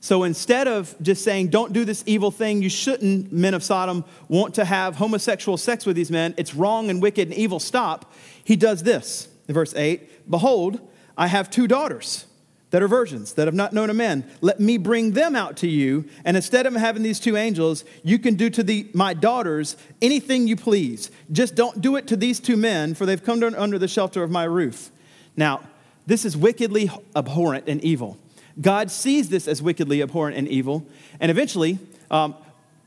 So 0.00 0.22
instead 0.22 0.66
of 0.66 0.94
just 1.02 1.22
saying, 1.24 1.48
don't 1.48 1.72
do 1.72 1.84
this 1.84 2.02
evil 2.06 2.30
thing, 2.30 2.62
you 2.62 2.70
shouldn't, 2.70 3.32
men 3.32 3.52
of 3.52 3.62
Sodom, 3.62 4.04
want 4.28 4.54
to 4.54 4.64
have 4.64 4.96
homosexual 4.96 5.58
sex 5.58 5.84
with 5.84 5.96
these 5.96 6.10
men, 6.10 6.34
it's 6.38 6.54
wrong 6.54 6.88
and 6.88 7.02
wicked 7.02 7.28
and 7.28 7.36
evil, 7.36 7.60
stop. 7.60 8.12
He 8.42 8.56
does 8.56 8.82
this 8.82 9.28
in 9.50 9.54
verse 9.54 9.74
8 9.74 10.30
Behold, 10.30 10.80
I 11.18 11.26
have 11.26 11.50
two 11.50 11.66
daughters 11.66 12.24
that 12.70 12.82
are 12.84 12.88
virgins, 12.88 13.32
that 13.32 13.48
have 13.48 13.54
not 13.54 13.72
known 13.72 13.90
a 13.90 13.94
man. 13.94 14.24
Let 14.40 14.60
me 14.60 14.78
bring 14.78 15.10
them 15.10 15.34
out 15.34 15.56
to 15.56 15.68
you. 15.68 16.04
And 16.24 16.36
instead 16.36 16.66
of 16.66 16.74
having 16.74 17.02
these 17.02 17.18
two 17.18 17.36
angels, 17.36 17.84
you 18.04 18.20
can 18.20 18.36
do 18.36 18.48
to 18.48 18.62
the, 18.62 18.88
my 18.94 19.12
daughters 19.12 19.76
anything 20.00 20.46
you 20.46 20.54
please. 20.54 21.10
Just 21.32 21.56
don't 21.56 21.80
do 21.80 21.96
it 21.96 22.06
to 22.06 22.16
these 22.16 22.38
two 22.38 22.56
men, 22.56 22.94
for 22.94 23.06
they've 23.06 23.22
come 23.22 23.42
under 23.42 23.76
the 23.76 23.88
shelter 23.88 24.22
of 24.22 24.30
my 24.30 24.44
roof. 24.44 24.92
Now, 25.36 25.62
this 26.06 26.24
is 26.24 26.36
wickedly 26.36 26.88
abhorrent 27.16 27.64
and 27.66 27.82
evil. 27.82 28.18
God 28.60 28.92
sees 28.92 29.30
this 29.30 29.48
as 29.48 29.60
wickedly 29.60 30.00
abhorrent 30.00 30.36
and 30.36 30.46
evil. 30.46 30.86
And 31.18 31.28
eventually, 31.28 31.80
um, 32.08 32.36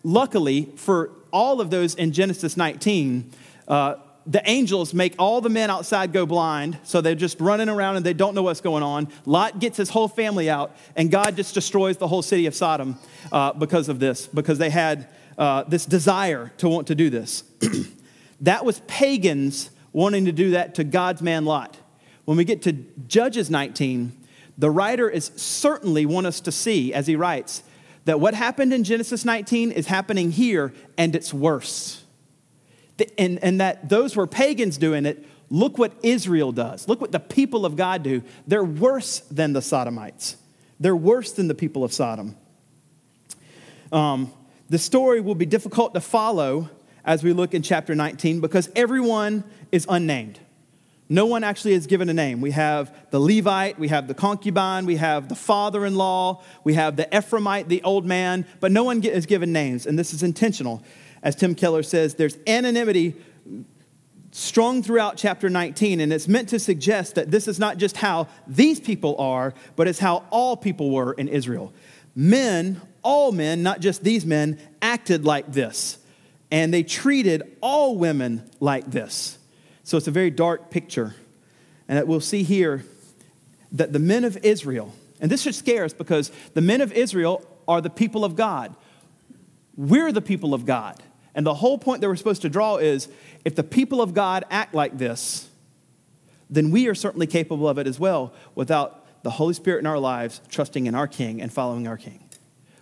luckily 0.02 0.70
for 0.78 1.12
all 1.34 1.60
of 1.60 1.72
those 1.72 1.94
in 1.94 2.14
Genesis 2.14 2.56
19, 2.56 3.30
uh, 3.68 3.96
the 4.26 4.42
angels 4.50 4.94
make 4.94 5.16
all 5.20 5.42
the 5.42 5.50
men 5.50 5.70
outside 5.70 6.14
go 6.14 6.26
blind, 6.26 6.78
so 6.84 7.02
they're 7.02 7.16
just 7.16 7.40
running 7.42 7.68
around 7.68 7.98
and 7.98 8.06
they 8.06 8.14
don't 8.14 8.36
know 8.36 8.44
what's 8.44 8.62
going 8.62 8.84
on. 8.84 9.10
Lot 9.26 9.60
gets 9.60 9.78
his 9.78 9.90
whole 9.90 10.08
family 10.08 10.50
out, 10.50 10.76
and 10.96 11.12
God 11.12 11.36
just 11.36 11.54
destroys 11.54 11.98
the 11.98 12.08
whole 12.08 12.22
city 12.22 12.46
of 12.46 12.56
Sodom 12.56 12.98
uh, 13.32 13.54
because 13.54 13.90
of 13.90 14.00
this, 14.00 14.28
because 14.28 14.58
they 14.58 14.70
had 14.70 15.10
uh, 15.38 15.64
this 15.64 15.86
desire 15.86 16.52
to 16.58 16.70
want 16.70 16.88
to 16.88 16.96
do 16.96 17.10
this. 17.10 17.44
that 18.42 18.64
was 18.64 18.80
pagans 18.88 19.70
wanting 19.92 20.26
to 20.26 20.32
do 20.32 20.52
that 20.52 20.76
to 20.76 20.84
God's 20.84 21.22
man 21.22 21.46
Lot. 21.46 21.78
When 22.26 22.38
we 22.38 22.46
get 22.46 22.62
to 22.64 22.74
Judges 23.08 23.50
19, 23.50 24.14
the 24.58 24.70
writer 24.70 25.10
is 25.10 25.32
certainly 25.36 26.06
want 26.06 26.28
us 26.28 26.40
to 26.42 26.52
see, 26.52 26.94
as 26.94 27.08
he 27.08 27.16
writes, 27.16 27.64
that 28.06 28.20
what 28.20 28.34
happened 28.34 28.74
in 28.74 28.84
Genesis 28.84 29.26
19 29.26 29.72
is 29.72 29.88
happening 29.88 30.32
here, 30.32 30.74
and 30.98 31.16
it's 31.16 31.34
worse. 31.34 32.03
And, 33.18 33.44
and 33.44 33.60
that 33.60 33.90
those 33.90 34.16
were 34.16 34.28
pagans 34.28 34.78
doing 34.78 35.06
it. 35.06 35.26
Look 35.50 35.78
what 35.78 35.94
Israel 36.04 36.52
does. 36.52 36.88
Look 36.88 37.02
what 37.02 37.12
the 37.12 37.20
people 37.20 37.66
of 37.66 37.76
God 37.76 38.04
do. 38.04 38.24
They're 38.48 38.64
worse 38.64 39.20
than 39.20 39.54
the 39.54 39.62
Sodomites, 39.62 40.38
they're 40.80 40.96
worse 40.96 41.32
than 41.32 41.48
the 41.48 41.56
people 41.56 41.84
of 41.84 41.94
Sodom. 41.94 42.36
Um, 43.92 44.34
the 44.70 44.80
story 44.80 45.22
will 45.22 45.36
be 45.36 45.46
difficult 45.46 45.94
to 45.94 46.02
follow 46.02 46.70
as 47.06 47.24
we 47.24 47.34
look 47.34 47.54
in 47.54 47.62
chapter 47.62 47.94
19 47.94 48.40
because 48.40 48.70
everyone 48.76 49.44
is 49.72 49.86
unnamed. 49.88 50.40
No 51.10 51.26
one 51.26 51.44
actually 51.44 51.74
is 51.74 51.86
given 51.86 52.10
a 52.10 52.14
name. 52.14 52.42
We 52.42 52.52
have 52.52 52.96
the 53.12 53.20
Levite, 53.20 53.78
we 53.78 53.90
have 53.90 54.08
the 54.08 54.14
concubine, 54.14 54.86
we 54.86 54.96
have 54.96 55.28
the 55.30 55.36
father 55.36 55.86
in 55.86 55.96
law, 55.96 56.42
we 56.64 56.74
have 56.74 56.96
the 56.96 57.06
Ephraimite, 57.06 57.68
the 57.68 57.84
old 57.84 58.06
man, 58.06 58.48
but 58.60 58.72
no 58.72 58.84
one 58.84 59.04
is 59.04 59.26
given 59.26 59.52
names, 59.52 59.86
and 59.86 60.00
this 60.00 60.14
is 60.14 60.24
intentional. 60.24 60.82
As 61.24 61.36
Tim 61.36 61.56
Keller 61.56 61.82
says, 61.82 62.16
there's 62.16 62.38
anonymity 62.46 63.16
strong 64.32 64.84
throughout 64.84 65.16
chapter 65.16 65.50
19, 65.50 66.00
and 66.00 66.12
it's 66.12 66.28
meant 66.28 66.50
to 66.50 66.60
suggest 66.60 67.16
that 67.16 67.32
this 67.32 67.48
is 67.48 67.60
not 67.60 67.78
just 67.78 67.96
how 67.98 68.28
these 68.46 68.80
people 68.80 69.16
are, 69.18 69.54
but 69.76 69.88
it's 69.88 70.00
how 70.00 70.26
all 70.32 70.58
people 70.58 70.92
were 70.92 71.14
in 71.14 71.28
Israel. 71.28 71.72
Men, 72.16 72.82
all 73.04 73.32
men, 73.32 73.64
not 73.64 73.80
just 73.80 74.04
these 74.04 74.26
men, 74.26 74.60
acted 74.82 75.24
like 75.24 75.52
this, 75.52 75.98
and 76.52 76.74
they 76.74 76.84
treated 76.84 77.58
all 77.62 77.98
women 77.98 78.50
like 78.60 78.92
this. 78.92 79.38
So 79.84 79.98
it's 79.98 80.08
a 80.08 80.12
very 80.12 80.30
dark 80.30 80.70
picture. 80.70 81.16
And 81.88 82.06
we'll 82.08 82.20
see 82.20 82.44
here 82.44 82.84
that 83.72 83.94
the 83.94 84.00
men 84.00 84.24
of 84.24 84.38
Israel, 84.44 84.94
and 85.22 85.32
this 85.32 85.42
should 85.42 85.56
scare 85.56 85.86
us 85.86 85.94
because 85.94 86.32
the 86.54 86.62
men 86.62 86.82
of 86.82 86.92
Israel 86.92 87.46
are 87.68 87.82
the 87.82 87.90
people 87.90 88.26
of 88.26 88.36
God. 88.36 88.76
We're 89.76 90.12
the 90.12 90.22
people 90.22 90.54
of 90.54 90.66
God. 90.66 91.02
And 91.36 91.46
the 91.46 91.54
whole 91.56 91.78
point 91.78 92.02
that 92.02 92.08
we're 92.08 92.16
supposed 92.16 92.44
to 92.44 92.50
draw 92.50 92.78
is 92.78 93.08
if 93.44 93.56
the 93.56 93.64
people 93.64 94.02
of 94.02 94.14
God 94.14 94.46
act 94.52 94.74
like 94.74 94.98
this, 94.98 95.50
then 96.50 96.70
we 96.72 96.88
are 96.88 96.96
certainly 96.96 97.26
capable 97.26 97.68
of 97.68 97.78
it 97.78 97.88
as 97.88 98.00
well 98.00 98.34
without 98.54 99.06
the 99.24 99.32
Holy 99.32 99.54
Spirit 99.54 99.80
in 99.80 99.88
our 99.88 99.98
lives 99.98 100.42
trusting 100.50 100.86
in 100.86 100.94
our 100.94 101.08
King 101.08 101.42
and 101.42 101.52
following 101.52 101.88
our 101.88 101.98
King. 101.98 102.30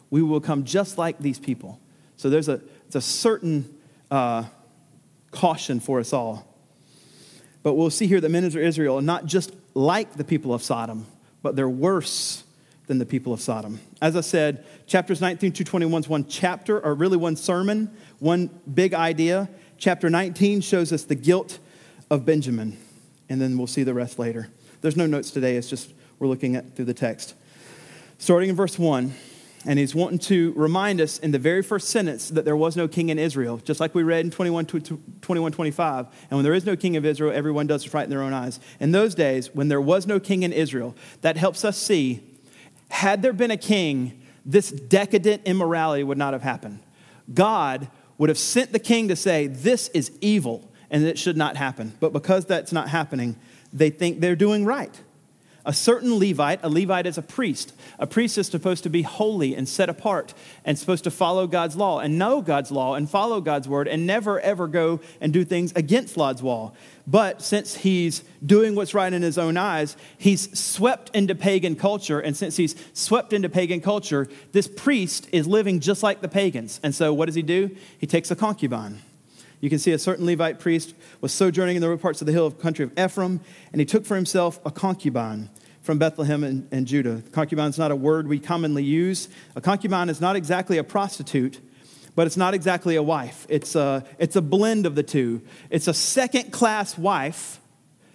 We 0.09 0.21
will 0.21 0.39
become 0.39 0.65
just 0.65 0.97
like 0.97 1.19
these 1.19 1.39
people. 1.39 1.79
So 2.17 2.29
there's 2.29 2.49
a, 2.49 2.57
there's 2.89 2.95
a 2.95 3.01
certain 3.01 3.77
uh, 4.09 4.43
caution 5.31 5.79
for 5.79 5.99
us 5.99 6.11
all. 6.11 6.47
But 7.63 7.75
we'll 7.75 7.89
see 7.89 8.07
here 8.07 8.19
that 8.19 8.29
men 8.29 8.43
of 8.43 8.57
Israel 8.57 8.97
are 8.97 9.03
not 9.03 9.25
just 9.25 9.55
like 9.73 10.13
the 10.13 10.23
people 10.23 10.53
of 10.53 10.61
Sodom, 10.61 11.05
but 11.41 11.55
they're 11.55 11.69
worse 11.69 12.43
than 12.91 12.97
the 12.97 13.05
people 13.05 13.31
of 13.31 13.39
Sodom. 13.39 13.79
As 14.01 14.17
I 14.17 14.21
said, 14.21 14.65
chapters 14.85 15.21
19 15.21 15.53
to 15.53 15.63
21 15.63 16.01
is 16.01 16.09
one 16.09 16.25
chapter, 16.27 16.77
or 16.77 16.93
really 16.93 17.15
one 17.15 17.37
sermon, 17.37 17.89
one 18.19 18.49
big 18.73 18.93
idea. 18.93 19.49
Chapter 19.77 20.09
19 20.09 20.59
shows 20.59 20.91
us 20.91 21.05
the 21.05 21.15
guilt 21.15 21.59
of 22.09 22.25
Benjamin, 22.25 22.77
and 23.29 23.39
then 23.39 23.57
we'll 23.57 23.65
see 23.65 23.83
the 23.83 23.93
rest 23.93 24.19
later. 24.19 24.49
There's 24.81 24.97
no 24.97 25.05
notes 25.05 25.31
today, 25.31 25.55
it's 25.55 25.69
just 25.69 25.93
we're 26.19 26.27
looking 26.27 26.57
at 26.57 26.75
through 26.75 26.83
the 26.83 26.93
text. 26.93 27.33
Starting 28.17 28.49
in 28.49 28.57
verse 28.57 28.77
1. 28.77 29.13
And 29.63 29.77
he's 29.77 29.93
wanting 29.93 30.17
to 30.17 30.53
remind 30.53 30.99
us 30.99 31.19
in 31.19 31.29
the 31.29 31.37
very 31.37 31.61
first 31.61 31.89
sentence 31.89 32.29
that 32.29 32.45
there 32.45 32.55
was 32.55 32.75
no 32.75 32.87
king 32.87 33.09
in 33.09 33.19
Israel, 33.19 33.57
just 33.57 33.79
like 33.79 33.93
we 33.93 34.01
read 34.01 34.25
in 34.25 34.31
21, 34.31 34.65
21 34.65 35.51
25. 35.51 36.07
And 36.31 36.37
when 36.37 36.43
there 36.43 36.55
is 36.55 36.65
no 36.65 36.75
king 36.75 36.97
of 36.97 37.05
Israel, 37.05 37.31
everyone 37.31 37.67
does 37.67 37.83
what's 37.83 37.93
right 37.93 38.03
in 38.03 38.09
their 38.09 38.23
own 38.23 38.33
eyes. 38.33 38.59
In 38.79 38.91
those 38.91 39.13
days, 39.13 39.53
when 39.53 39.67
there 39.67 39.79
was 39.79 40.07
no 40.07 40.19
king 40.19 40.41
in 40.41 40.51
Israel, 40.51 40.95
that 41.21 41.37
helps 41.37 41.63
us 41.63 41.77
see 41.77 42.23
had 42.91 43.21
there 43.21 43.33
been 43.33 43.51
a 43.51 43.57
king, 43.57 44.21
this 44.45 44.71
decadent 44.71 45.43
immorality 45.45 46.03
would 46.03 46.17
not 46.17 46.33
have 46.33 46.41
happened. 46.41 46.79
God 47.33 47.89
would 48.17 48.29
have 48.29 48.37
sent 48.37 48.71
the 48.71 48.79
king 48.79 49.07
to 49.07 49.15
say, 49.15 49.47
This 49.47 49.87
is 49.89 50.11
evil 50.21 50.69
and 50.89 51.03
it 51.03 51.17
should 51.17 51.37
not 51.37 51.55
happen. 51.55 51.93
But 51.99 52.13
because 52.13 52.45
that's 52.45 52.71
not 52.71 52.89
happening, 52.89 53.37
they 53.71 53.89
think 53.89 54.19
they're 54.19 54.35
doing 54.35 54.65
right. 54.65 55.01
A 55.65 55.73
certain 55.73 56.17
Levite, 56.17 56.59
a 56.63 56.69
Levite 56.69 57.05
is 57.05 57.17
a 57.17 57.21
priest. 57.21 57.73
A 57.99 58.07
priest 58.07 58.37
is 58.37 58.47
supposed 58.47 58.83
to 58.83 58.89
be 58.89 59.03
holy 59.03 59.55
and 59.55 59.69
set 59.69 59.89
apart 59.89 60.33
and 60.65 60.77
supposed 60.77 61.03
to 61.03 61.11
follow 61.11 61.45
God's 61.45 61.75
law 61.75 61.99
and 61.99 62.17
know 62.17 62.41
God's 62.41 62.71
law 62.71 62.95
and 62.95 63.09
follow 63.09 63.41
God's 63.41 63.67
word 63.67 63.87
and 63.87 64.07
never 64.07 64.39
ever 64.39 64.67
go 64.67 64.99
and 65.19 65.31
do 65.31 65.45
things 65.45 65.71
against 65.75 66.15
God's 66.15 66.41
law. 66.41 66.71
But 67.05 67.41
since 67.41 67.75
he's 67.75 68.23
doing 68.43 68.73
what's 68.75 68.93
right 68.93 69.11
in 69.11 69.21
his 69.21 69.37
own 69.37 69.57
eyes, 69.57 69.97
he's 70.17 70.57
swept 70.57 71.09
into 71.13 71.35
pagan 71.35 71.75
culture. 71.75 72.19
And 72.19 72.35
since 72.35 72.57
he's 72.57 72.75
swept 72.93 73.33
into 73.33 73.49
pagan 73.49 73.81
culture, 73.81 74.27
this 74.51 74.67
priest 74.67 75.27
is 75.31 75.47
living 75.47 75.79
just 75.79 76.03
like 76.03 76.21
the 76.21 76.27
pagans. 76.27 76.79
And 76.83 76.95
so 76.95 77.13
what 77.13 77.25
does 77.25 77.35
he 77.35 77.41
do? 77.41 77.75
He 77.97 78.07
takes 78.07 78.31
a 78.31 78.35
concubine. 78.35 79.01
You 79.61 79.69
can 79.69 79.79
see 79.79 79.91
a 79.91 79.99
certain 79.99 80.25
Levite 80.25 80.59
priest 80.59 80.95
was 81.21 81.31
sojourning 81.31 81.75
in 81.75 81.81
the 81.81 81.97
parts 81.97 82.21
of 82.21 82.25
the 82.25 82.33
hill 82.33 82.47
of 82.47 82.59
country 82.59 82.83
of 82.83 82.91
Ephraim, 82.99 83.39
and 83.71 83.79
he 83.79 83.85
took 83.85 84.05
for 84.05 84.15
himself 84.15 84.59
a 84.65 84.71
concubine 84.71 85.49
from 85.81 85.99
Bethlehem 85.99 86.43
and, 86.43 86.67
and 86.71 86.85
Judah. 86.85 87.23
Concubine 87.31 87.69
is 87.69 87.77
not 87.77 87.91
a 87.91 87.95
word 87.95 88.27
we 88.27 88.39
commonly 88.39 88.83
use. 88.83 89.29
A 89.55 89.61
concubine 89.61 90.09
is 90.09 90.19
not 90.19 90.35
exactly 90.35 90.77
a 90.77 90.83
prostitute, 90.83 91.59
but 92.15 92.27
it's 92.27 92.37
not 92.37 92.53
exactly 92.53 92.95
a 92.95 93.03
wife. 93.03 93.45
It's 93.49 93.75
a, 93.75 94.03
it's 94.19 94.35
a 94.35 94.41
blend 94.41 94.85
of 94.85 94.95
the 94.95 95.03
two. 95.03 95.41
It's 95.69 95.87
a 95.87 95.93
second 95.93 96.51
class 96.51 96.97
wife 96.97 97.59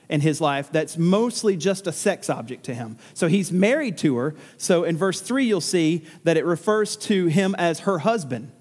in 0.08 0.20
his 0.20 0.40
life 0.40 0.70
that's 0.70 0.96
mostly 0.96 1.56
just 1.56 1.86
a 1.86 1.92
sex 1.92 2.30
object 2.30 2.64
to 2.64 2.74
him. 2.74 2.96
So 3.14 3.28
he's 3.28 3.50
married 3.50 3.98
to 3.98 4.16
her. 4.16 4.34
So 4.56 4.84
in 4.84 4.96
verse 4.96 5.20
3, 5.20 5.44
you'll 5.44 5.60
see 5.60 6.04
that 6.24 6.36
it 6.36 6.44
refers 6.44 6.96
to 6.96 7.26
him 7.26 7.54
as 7.56 7.80
her 7.80 7.98
husband. 7.98 8.52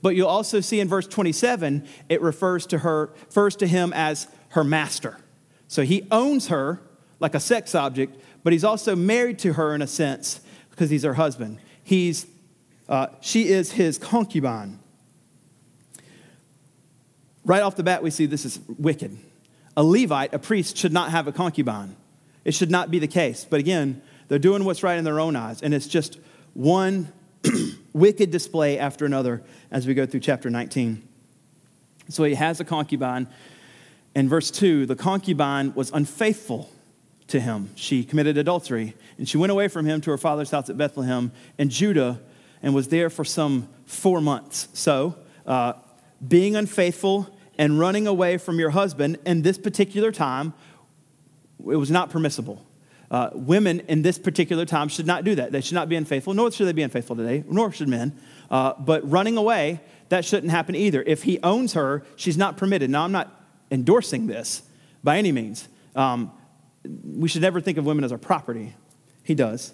But 0.00 0.14
you'll 0.14 0.28
also 0.28 0.60
see 0.60 0.80
in 0.80 0.88
verse 0.88 1.06
27, 1.06 1.86
it 2.08 2.22
refers 2.22 2.66
to 2.66 2.78
her, 2.78 3.10
refers 3.26 3.56
to 3.56 3.66
him 3.66 3.92
as 3.92 4.28
her 4.50 4.64
master. 4.64 5.18
So 5.66 5.82
he 5.82 6.06
owns 6.10 6.48
her 6.48 6.80
like 7.20 7.34
a 7.34 7.40
sex 7.40 7.74
object, 7.74 8.20
but 8.44 8.52
he's 8.52 8.64
also 8.64 8.94
married 8.94 9.38
to 9.40 9.54
her 9.54 9.74
in 9.74 9.82
a 9.82 9.86
sense 9.86 10.40
because 10.70 10.90
he's 10.90 11.02
her 11.02 11.14
husband. 11.14 11.58
He's, 11.82 12.26
uh, 12.88 13.08
she 13.20 13.48
is 13.48 13.72
his 13.72 13.98
concubine. 13.98 14.78
Right 17.44 17.62
off 17.62 17.76
the 17.76 17.82
bat, 17.82 18.02
we 18.02 18.10
see 18.10 18.26
this 18.26 18.44
is 18.44 18.60
wicked. 18.78 19.16
A 19.76 19.82
Levite, 19.82 20.34
a 20.34 20.38
priest, 20.38 20.76
should 20.76 20.92
not 20.92 21.10
have 21.10 21.26
a 21.26 21.32
concubine. 21.32 21.96
It 22.44 22.54
should 22.54 22.70
not 22.70 22.90
be 22.90 22.98
the 22.98 23.08
case. 23.08 23.46
But 23.48 23.60
again, 23.60 24.02
they're 24.28 24.38
doing 24.38 24.64
what's 24.64 24.82
right 24.82 24.98
in 24.98 25.04
their 25.04 25.18
own 25.18 25.34
eyes, 25.34 25.62
and 25.62 25.72
it's 25.72 25.88
just 25.88 26.18
one 26.54 27.12
wicked 27.92 28.30
display 28.30 28.78
after 28.78 29.04
another 29.04 29.42
as 29.70 29.86
we 29.86 29.94
go 29.94 30.06
through 30.06 30.20
chapter 30.20 30.50
19. 30.50 31.02
So 32.08 32.24
he 32.24 32.34
has 32.34 32.60
a 32.60 32.64
concubine. 32.64 33.28
In 34.14 34.28
verse 34.28 34.50
2, 34.50 34.86
the 34.86 34.96
concubine 34.96 35.74
was 35.74 35.90
unfaithful 35.92 36.70
to 37.28 37.40
him. 37.40 37.70
She 37.74 38.04
committed 38.04 38.38
adultery, 38.38 38.94
and 39.18 39.28
she 39.28 39.36
went 39.36 39.52
away 39.52 39.68
from 39.68 39.86
him 39.86 40.00
to 40.02 40.10
her 40.10 40.18
father's 40.18 40.50
house 40.50 40.70
at 40.70 40.78
Bethlehem 40.78 41.30
in 41.58 41.68
Judah 41.68 42.20
and 42.62 42.74
was 42.74 42.88
there 42.88 43.10
for 43.10 43.24
some 43.24 43.68
four 43.84 44.20
months. 44.20 44.68
So, 44.72 45.16
uh, 45.46 45.74
being 46.26 46.56
unfaithful 46.56 47.28
and 47.56 47.78
running 47.78 48.06
away 48.06 48.38
from 48.38 48.58
your 48.58 48.70
husband 48.70 49.18
in 49.24 49.42
this 49.42 49.58
particular 49.58 50.10
time, 50.10 50.54
it 51.60 51.76
was 51.76 51.90
not 51.90 52.10
permissible. 52.10 52.64
Uh, 53.10 53.30
women 53.32 53.80
in 53.80 54.02
this 54.02 54.18
particular 54.18 54.66
time 54.66 54.88
should 54.88 55.06
not 55.06 55.24
do 55.24 55.34
that. 55.34 55.50
They 55.50 55.62
should 55.62 55.74
not 55.74 55.88
be 55.88 55.96
unfaithful, 55.96 56.34
nor 56.34 56.50
should 56.50 56.66
they 56.66 56.72
be 56.72 56.82
unfaithful 56.82 57.16
today, 57.16 57.42
nor 57.48 57.72
should 57.72 57.88
men. 57.88 58.18
Uh, 58.50 58.74
but 58.78 59.08
running 59.10 59.36
away, 59.36 59.80
that 60.10 60.24
shouldn't 60.24 60.50
happen 60.50 60.74
either. 60.74 61.02
If 61.02 61.22
he 61.22 61.38
owns 61.42 61.72
her, 61.72 62.04
she's 62.16 62.36
not 62.36 62.56
permitted. 62.56 62.90
Now, 62.90 63.04
I'm 63.04 63.12
not 63.12 63.34
endorsing 63.70 64.26
this 64.26 64.62
by 65.02 65.18
any 65.18 65.32
means. 65.32 65.68
Um, 65.94 66.32
we 66.84 67.28
should 67.28 67.42
never 67.42 67.60
think 67.60 67.78
of 67.78 67.86
women 67.86 68.04
as 68.04 68.12
our 68.12 68.18
property. 68.18 68.74
He 69.24 69.34
does. 69.34 69.72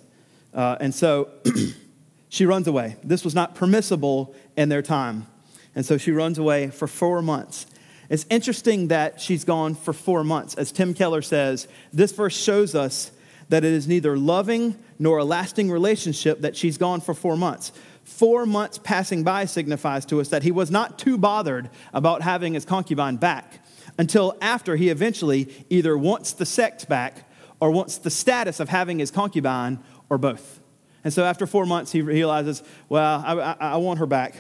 Uh, 0.52 0.76
and 0.80 0.94
so 0.94 1.30
she 2.28 2.46
runs 2.46 2.68
away. 2.68 2.96
This 3.02 3.24
was 3.24 3.34
not 3.34 3.54
permissible 3.54 4.34
in 4.56 4.68
their 4.68 4.82
time. 4.82 5.26
And 5.74 5.84
so 5.84 5.98
she 5.98 6.12
runs 6.12 6.38
away 6.38 6.70
for 6.70 6.86
four 6.86 7.20
months. 7.20 7.66
It's 8.08 8.26
interesting 8.30 8.88
that 8.88 9.20
she's 9.20 9.44
gone 9.44 9.74
for 9.74 9.92
four 9.92 10.22
months. 10.24 10.54
As 10.54 10.70
Tim 10.70 10.94
Keller 10.94 11.22
says, 11.22 11.66
this 11.92 12.12
verse 12.12 12.36
shows 12.36 12.74
us 12.74 13.10
that 13.48 13.64
it 13.64 13.72
is 13.72 13.86
neither 13.86 14.16
loving 14.16 14.76
nor 14.98 15.18
a 15.18 15.24
lasting 15.24 15.70
relationship 15.70 16.40
that 16.40 16.56
she's 16.56 16.78
gone 16.78 17.00
for 17.00 17.14
four 17.14 17.36
months. 17.36 17.72
Four 18.04 18.46
months 18.46 18.78
passing 18.78 19.24
by 19.24 19.46
signifies 19.46 20.04
to 20.06 20.20
us 20.20 20.28
that 20.28 20.42
he 20.42 20.50
was 20.50 20.70
not 20.70 20.98
too 20.98 21.16
bothered 21.16 21.70
about 21.92 22.22
having 22.22 22.54
his 22.54 22.64
concubine 22.64 23.16
back 23.16 23.64
until 23.98 24.36
after 24.40 24.76
he 24.76 24.88
eventually 24.88 25.48
either 25.70 25.96
wants 25.96 26.32
the 26.32 26.46
sex 26.46 26.84
back 26.84 27.28
or 27.60 27.70
wants 27.70 27.98
the 27.98 28.10
status 28.10 28.60
of 28.60 28.68
having 28.68 28.98
his 28.98 29.10
concubine 29.10 29.78
or 30.10 30.18
both. 30.18 30.60
And 31.02 31.12
so 31.12 31.24
after 31.24 31.46
four 31.46 31.66
months, 31.66 31.92
he 31.92 32.02
realizes, 32.02 32.62
well, 32.88 33.22
I, 33.24 33.34
I, 33.34 33.56
I 33.60 33.76
want 33.76 33.98
her 33.98 34.06
back. 34.06 34.34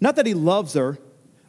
Not 0.00 0.16
that 0.16 0.26
he 0.26 0.34
loves 0.34 0.74
her, 0.74 0.98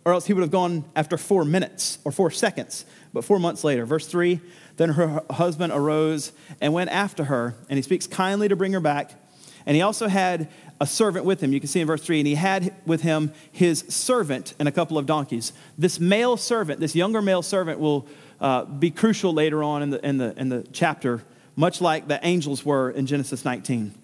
or 0.05 0.13
else 0.13 0.27
he 0.27 0.33
would 0.33 0.41
have 0.41 0.51
gone 0.51 0.85
after 0.95 1.17
four 1.17 1.43
minutes 1.43 1.97
or 2.05 2.11
four 2.11 2.29
seconds, 2.29 2.85
but 3.11 3.25
four 3.25 3.39
months 3.39 3.63
later. 3.63 3.85
Verse 3.85 4.07
3 4.07 4.39
Then 4.77 4.89
her 4.89 5.23
husband 5.31 5.73
arose 5.73 6.31
and 6.61 6.73
went 6.73 6.91
after 6.91 7.25
her, 7.25 7.55
and 7.69 7.77
he 7.77 7.81
speaks 7.81 8.05
kindly 8.05 8.47
to 8.47 8.55
bring 8.55 8.71
her 8.73 8.79
back. 8.79 9.11
And 9.65 9.75
he 9.75 9.81
also 9.81 10.07
had 10.07 10.47
a 10.79 10.85
servant 10.85 11.25
with 11.25 11.41
him. 11.41 11.51
You 11.51 11.59
can 11.59 11.67
see 11.67 11.81
in 11.81 11.87
verse 11.87 12.03
3, 12.03 12.19
and 12.19 12.27
he 12.27 12.35
had 12.35 12.75
with 12.85 13.01
him 13.01 13.33
his 13.51 13.79
servant 13.89 14.53
and 14.59 14.67
a 14.67 14.71
couple 14.71 14.97
of 14.97 15.07
donkeys. 15.07 15.53
This 15.77 15.99
male 15.99 16.37
servant, 16.37 16.79
this 16.79 16.95
younger 16.95 17.21
male 17.21 17.41
servant, 17.41 17.79
will 17.79 18.07
uh, 18.39 18.65
be 18.65 18.91
crucial 18.91 19.33
later 19.33 19.63
on 19.63 19.81
in 19.81 19.89
the, 19.89 20.05
in, 20.05 20.17
the, 20.17 20.39
in 20.39 20.49
the 20.49 20.67
chapter, 20.71 21.23
much 21.55 21.81
like 21.81 22.07
the 22.07 22.19
angels 22.21 22.63
were 22.63 22.91
in 22.91 23.07
Genesis 23.07 23.43
19. 23.43 23.95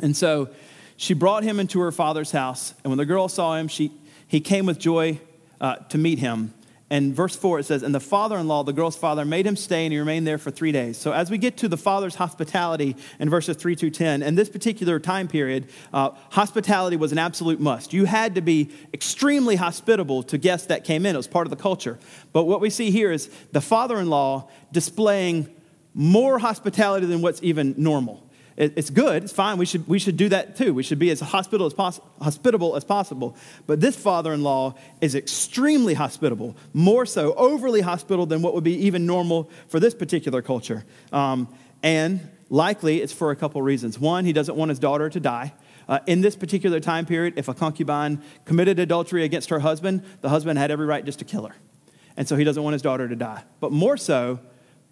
And 0.00 0.16
so 0.16 0.48
she 0.96 1.12
brought 1.12 1.42
him 1.42 1.60
into 1.60 1.80
her 1.80 1.92
father's 1.92 2.30
house, 2.30 2.72
and 2.84 2.90
when 2.90 2.98
the 2.98 3.04
girl 3.04 3.28
saw 3.28 3.56
him, 3.56 3.68
she, 3.68 3.92
he 4.34 4.40
came 4.40 4.66
with 4.66 4.80
joy 4.80 5.20
uh, 5.60 5.76
to 5.76 5.96
meet 5.96 6.18
him. 6.18 6.52
And 6.90 7.14
verse 7.14 7.36
4, 7.36 7.60
it 7.60 7.66
says, 7.66 7.84
And 7.84 7.94
the 7.94 8.00
father 8.00 8.36
in 8.36 8.48
law, 8.48 8.64
the 8.64 8.72
girl's 8.72 8.96
father, 8.96 9.24
made 9.24 9.46
him 9.46 9.54
stay, 9.54 9.86
and 9.86 9.92
he 9.92 9.98
remained 10.00 10.26
there 10.26 10.38
for 10.38 10.50
three 10.50 10.72
days. 10.72 10.98
So, 10.98 11.12
as 11.12 11.30
we 11.30 11.38
get 11.38 11.56
to 11.58 11.68
the 11.68 11.76
father's 11.76 12.16
hospitality 12.16 12.96
in 13.20 13.30
verses 13.30 13.56
3 13.56 13.76
to 13.76 13.90
10, 13.90 14.24
in 14.24 14.34
this 14.34 14.48
particular 14.48 14.98
time 14.98 15.28
period, 15.28 15.68
uh, 15.92 16.10
hospitality 16.30 16.96
was 16.96 17.12
an 17.12 17.18
absolute 17.18 17.60
must. 17.60 17.92
You 17.92 18.06
had 18.06 18.34
to 18.34 18.40
be 18.40 18.72
extremely 18.92 19.54
hospitable 19.54 20.24
to 20.24 20.36
guests 20.36 20.66
that 20.66 20.82
came 20.82 21.06
in, 21.06 21.14
it 21.14 21.18
was 21.18 21.28
part 21.28 21.46
of 21.46 21.50
the 21.50 21.62
culture. 21.62 21.96
But 22.32 22.44
what 22.44 22.60
we 22.60 22.70
see 22.70 22.90
here 22.90 23.12
is 23.12 23.30
the 23.52 23.60
father 23.60 24.00
in 24.00 24.10
law 24.10 24.50
displaying 24.72 25.48
more 25.94 26.40
hospitality 26.40 27.06
than 27.06 27.22
what's 27.22 27.40
even 27.44 27.76
normal 27.78 28.23
it's 28.56 28.90
good, 28.90 29.24
it's 29.24 29.32
fine. 29.32 29.58
We 29.58 29.66
should, 29.66 29.88
we 29.88 29.98
should 29.98 30.16
do 30.16 30.28
that 30.28 30.56
too. 30.56 30.72
We 30.72 30.84
should 30.84 31.00
be 31.00 31.10
as 31.10 31.20
hospitable 31.20 31.66
as, 31.66 31.74
poss- 31.74 32.00
hospitable 32.20 32.76
as 32.76 32.84
possible. 32.84 33.36
But 33.66 33.80
this 33.80 33.96
father 33.96 34.32
in 34.32 34.42
law 34.42 34.74
is 35.00 35.14
extremely 35.14 35.94
hospitable, 35.94 36.56
more 36.72 37.04
so, 37.04 37.34
overly 37.34 37.80
hospitable 37.80 38.26
than 38.26 38.42
what 38.42 38.54
would 38.54 38.64
be 38.64 38.86
even 38.86 39.06
normal 39.06 39.50
for 39.68 39.80
this 39.80 39.94
particular 39.94 40.40
culture. 40.40 40.84
Um, 41.12 41.48
and 41.82 42.28
likely 42.48 43.02
it's 43.02 43.12
for 43.12 43.32
a 43.32 43.36
couple 43.36 43.60
reasons. 43.60 43.98
One, 43.98 44.24
he 44.24 44.32
doesn't 44.32 44.56
want 44.56 44.68
his 44.68 44.78
daughter 44.78 45.10
to 45.10 45.20
die. 45.20 45.52
Uh, 45.88 45.98
in 46.06 46.20
this 46.20 46.36
particular 46.36 46.80
time 46.80 47.06
period, 47.06 47.34
if 47.36 47.48
a 47.48 47.54
concubine 47.54 48.22
committed 48.44 48.78
adultery 48.78 49.24
against 49.24 49.50
her 49.50 49.58
husband, 49.58 50.02
the 50.20 50.28
husband 50.28 50.58
had 50.58 50.70
every 50.70 50.86
right 50.86 51.04
just 51.04 51.18
to 51.18 51.24
kill 51.24 51.46
her. 51.46 51.54
And 52.16 52.28
so 52.28 52.36
he 52.36 52.44
doesn't 52.44 52.62
want 52.62 52.74
his 52.74 52.82
daughter 52.82 53.08
to 53.08 53.16
die. 53.16 53.42
But 53.60 53.72
more 53.72 53.96
so, 53.96 54.38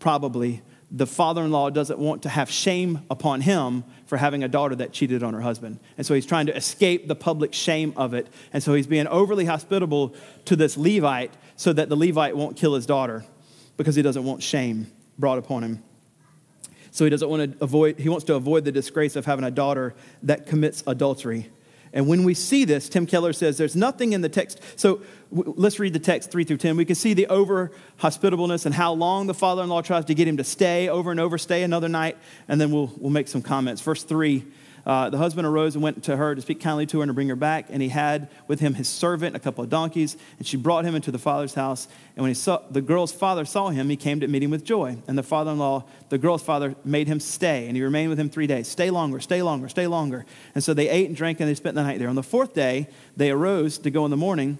probably, 0.01 0.63
the 0.95 1.07
father 1.07 1.43
in 1.43 1.51
law 1.51 1.71
doesn't 1.71 1.99
want 1.99 2.23
to 2.23 2.29
have 2.29 2.51
shame 2.51 3.01
upon 3.11 3.41
him 3.41 3.83
for 4.05 4.19
having 4.19 4.45
a 4.45 4.49
daughter 4.49 4.75
that 4.77 4.93
cheated 4.93 5.23
on 5.23 5.33
her 5.33 5.41
husband. 5.41 5.81
And 5.97 6.07
so 6.07 6.13
he's 6.13 6.27
trying 6.27 6.47
to 6.47 6.57
escape 6.57 7.09
the 7.09 7.15
public 7.15 7.55
shame 7.55 7.95
of 7.97 8.13
it. 8.13 8.29
And 8.53 8.63
so 8.63 8.75
he's 8.75 8.87
being 8.87 9.07
overly 9.07 9.47
hospitable 9.47 10.15
to 10.45 10.55
this 10.55 10.77
Levite 10.77 11.33
so 11.57 11.73
that 11.73 11.89
the 11.89 11.97
Levite 11.97 12.37
won't 12.37 12.59
kill 12.59 12.75
his 12.75 12.85
daughter 12.85 13.25
because 13.79 13.97
he 13.97 14.03
doesn't 14.03 14.23
want 14.23 14.43
shame 14.43 14.93
brought 15.19 15.39
upon 15.39 15.63
him. 15.63 15.83
So 16.91 17.05
he 17.05 17.11
doesn't 17.11 17.29
want 17.29 17.59
to 17.59 17.65
avoid, 17.65 17.99
he 17.99 18.11
wants 18.11 18.27
to 18.27 18.35
avoid 18.35 18.67
the 18.67 18.73
disgrace 18.73 19.17
of 19.17 19.25
having 19.25 19.47
a 19.47 19.51
daughter 19.51 19.95
that 20.25 20.47
commits 20.47 20.85
adultery. 20.87 21.51
And 21.93 22.07
when 22.07 22.25
we 22.25 22.35
see 22.35 22.65
this, 22.65 22.89
Tim 22.89 23.07
Keller 23.07 23.33
says 23.33 23.59
there's 23.59 23.77
nothing 23.77 24.13
in 24.13 24.23
the 24.23 24.29
text. 24.29 24.61
So 24.77 25.03
w- 25.35 25.55
let's 25.57 25.79
read 25.79 25.93
the 25.93 25.99
text 25.99 26.31
3 26.31 26.45
through 26.45 26.57
10. 26.57 26.77
We 26.77 26.85
can 26.85 26.95
see 26.95 27.13
the 27.13 27.27
over 27.27 27.71
hospitableness 27.99 28.65
and 28.65 28.75
how 28.75 28.93
long 28.93 29.27
the 29.27 29.35
father 29.35 29.63
in 29.63 29.69
law 29.69 29.83
tries 29.83 30.07
to 30.07 30.15
get 30.15 30.27
him 30.27 30.39
to 30.39 30.45
stay 30.45 30.89
over 30.89 31.11
and 31.11 31.21
over, 31.21 31.37
stay 31.37 31.63
another 31.63 31.89
night, 31.89 32.17
and 32.49 32.61
then 32.61 32.71
we'll, 32.71 32.91
we'll 32.97 33.11
make 33.11 33.29
some 33.29 33.43
comments. 33.43 33.83
Verse 33.83 34.03
3 34.03 34.45
uh, 34.85 35.11
the 35.11 35.19
husband 35.19 35.47
arose 35.47 35.75
and 35.75 35.83
went 35.83 36.03
to 36.05 36.17
her 36.17 36.35
to 36.35 36.43
speak 36.43 36.61
kindly 36.61 36.87
to 36.87 36.99
her 36.99 37.03
and 37.03 37.11
to 37.11 37.15
bring 37.15 37.29
her 37.29 37.37
back. 37.37 37.67
And 37.71 37.81
he 37.81 37.89
had 37.89 38.29
with 38.49 38.61
him 38.61 38.75
his 38.75 38.89
servant, 38.89 39.37
a 39.37 39.39
couple 39.39 39.63
of 39.63 39.71
donkeys, 39.71 40.17
and 40.39 40.47
she 40.47 40.57
brought 40.57 40.85
him 40.85 40.95
into 40.95 41.11
the 41.11 41.19
father's 41.19 41.55
house. 41.55 41.87
And 42.17 42.23
when 42.23 42.31
he 42.31 42.35
saw, 42.35 42.63
the 42.71 42.81
girl's 42.81 43.13
father 43.13 43.45
saw 43.45 43.71
him, 43.71 43.89
he 43.89 43.97
came 43.97 44.21
to 44.21 44.29
meet 44.29 44.43
him 44.43 44.51
with 44.51 44.65
joy. 44.65 44.97
And 45.07 45.17
the 45.17 45.23
father 45.23 45.53
in 45.53 45.59
law, 45.59 45.85
the 46.09 46.19
girl's 46.19 46.43
father, 46.43 46.75
made 46.85 47.07
him 47.07 47.21
stay, 47.21 47.67
and 47.67 47.77
he 47.77 47.83
remained 47.83 48.11
with 48.11 48.19
him 48.19 48.29
three 48.29 48.47
days. 48.47 48.69
Stay 48.69 48.91
longer, 48.91 49.21
stay 49.21 49.43
longer, 49.43 49.69
stay 49.69 49.87
longer. 49.87 50.27
And 50.55 50.65
so 50.65 50.75
they 50.75 50.89
ate 50.89 51.07
and 51.07 51.17
drank, 51.17 51.41
and 51.41 51.49
they 51.49 51.55
spent 51.55 51.77
the 51.77 51.83
night 51.83 51.99
there. 51.99 52.09
On 52.09 52.17
the 52.17 52.23
fourth 52.23 52.55
day, 52.55 52.89
they 53.17 53.31
arose 53.31 53.79
to 53.79 53.91
go 53.91 54.05
in 54.05 54.11
the 54.11 54.17
morning. 54.17 54.59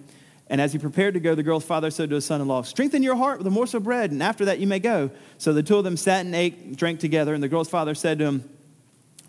And 0.49 0.61
as 0.61 0.73
he 0.73 0.79
prepared 0.79 1.15
to 1.15 1.21
go, 1.21 1.35
the 1.35 1.43
girl's 1.43 1.65
father 1.65 1.91
said 1.91 2.11
to 2.11 2.17
his 2.17 2.27
son 2.27 2.41
in 2.41 2.47
law, 2.47 2.63
Strengthen 2.63 3.03
your 3.03 3.17
heart 3.17 3.39
with 3.39 3.47
a 3.47 3.51
morsel 3.51 3.79
of 3.79 3.85
bread, 3.85 4.11
and 4.11 4.23
after 4.23 4.45
that 4.45 4.59
you 4.59 4.67
may 4.67 4.79
go. 4.79 5.11
So 5.39 5.53
the 5.53 5.63
two 5.63 5.79
of 5.79 5.85
them 5.85 5.97
sat 5.97 6.27
and 6.27 6.35
ate 6.35 6.59
and 6.59 6.77
drank 6.77 7.01
together. 7.01 7.33
And 7.33 7.43
the 7.43 7.49
girl's 7.49 7.71
father 7.71 7.95
said 7.95 8.19
to 8.19 8.27
him, 8.27 8.51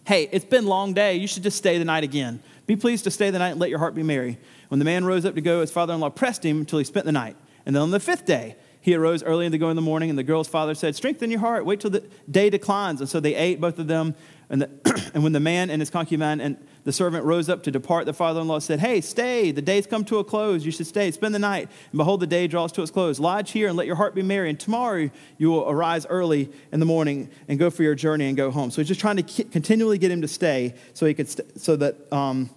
Hey, 0.06 0.28
it's 0.34 0.44
been 0.44 0.66
long 0.66 0.94
day. 0.94 1.16
You 1.16 1.28
should 1.28 1.44
just 1.44 1.58
stay 1.58 1.78
the 1.78 1.86
night 1.86 2.04
again. 2.04 2.42
Be 2.68 2.76
pleased 2.76 3.06
to 3.06 3.12
stay 3.12 3.30
the 3.30 3.40
night 3.40 3.52
and 3.52 3.60
let 3.60 3.70
your 3.70 3.80
heart 3.80 3.96
be 3.96 4.04
merry. 4.04 4.38
When 4.68 4.80
the 4.80 4.86
man 4.86 5.06
rose 5.06 5.26
up 5.26 5.36
to 5.36 5.42
go, 5.42 5.62
his 5.62 5.72
father 5.72 5.94
in 5.94 6.02
law 6.02 6.10
pressed 6.10 6.46
him 6.46 6.60
until 6.60 6.80
he 6.80 6.84
spent 6.84 7.06
the 7.06 7.14
night. 7.14 7.38
And 7.66 7.74
then 7.74 7.84
on 7.84 7.92
the 7.92 8.02
fifth 8.02 8.26
day, 8.26 8.58
he 8.82 8.96
arose 8.96 9.24
early 9.24 9.50
to 9.50 9.58
go 9.58 9.70
in 9.70 9.78
the 9.78 9.82
morning, 9.82 10.10
and 10.10 10.20
the 10.20 10.24
girl's 10.24 10.50
father 10.50 10.76
said, 10.76 10.94
Strengthen 10.94 11.32
your 11.32 11.40
heart, 11.40 11.66
wait 11.66 11.80
till 11.80 11.90
the 11.90 12.04
day 12.30 12.50
declines. 12.50 13.00
And 13.00 13.10
so 13.10 13.22
they 13.22 13.34
ate, 13.34 13.62
both 13.62 13.80
of 13.80 13.88
them, 13.88 14.14
And, 14.54 14.62
the, 14.62 15.12
and 15.16 15.24
when 15.24 15.34
the 15.34 15.40
man 15.40 15.72
and 15.72 15.82
his 15.82 15.90
concubine 15.90 16.40
and 16.40 16.58
the 16.84 16.94
servant 16.94 17.26
rose 17.26 17.50
up 17.50 17.64
to 17.64 17.72
depart, 17.72 18.06
the 18.06 18.14
father 18.14 18.40
in 18.40 18.48
law 18.48 18.60
said, 18.60 18.80
Hey, 18.80 19.02
stay, 19.02 19.52
the 19.52 19.64
day's 19.64 19.88
come 19.88 20.06
to 20.06 20.20
a 20.20 20.24
close. 20.24 20.64
You 20.64 20.72
should 20.72 20.86
stay, 20.86 21.10
spend 21.10 21.34
the 21.34 21.40
night. 21.40 21.70
And 21.92 21.98
behold, 21.98 22.20
the 22.20 22.28
day 22.28 22.46
draws 22.46 22.72
to 22.74 22.84
its 22.84 22.92
close. 22.92 23.20
Lodge 23.20 23.50
here 23.50 23.68
and 23.68 23.76
let 23.76 23.88
your 23.88 23.96
heart 23.96 24.14
be 24.14 24.22
merry. 24.22 24.52
And 24.52 24.60
tomorrow 24.60 25.10
you 25.40 25.50
will 25.50 25.68
arise 25.68 26.06
early 26.06 26.52
in 26.72 26.80
the 26.80 26.86
morning 26.86 27.32
and 27.48 27.58
go 27.58 27.72
for 27.72 27.82
your 27.82 27.96
journey 27.96 28.28
and 28.28 28.38
go 28.38 28.52
home. 28.52 28.70
So 28.70 28.80
he's 28.80 28.88
just 28.88 29.02
trying 29.02 29.18
to 29.18 29.44
continually 29.46 29.98
get 29.98 30.12
him 30.12 30.22
to 30.22 30.28
stay 30.28 30.76
so, 30.94 31.08
he 31.08 31.16
could 31.16 31.30
st- 31.30 31.60
so 31.60 31.76
that 31.78 32.14
um, 32.14 32.52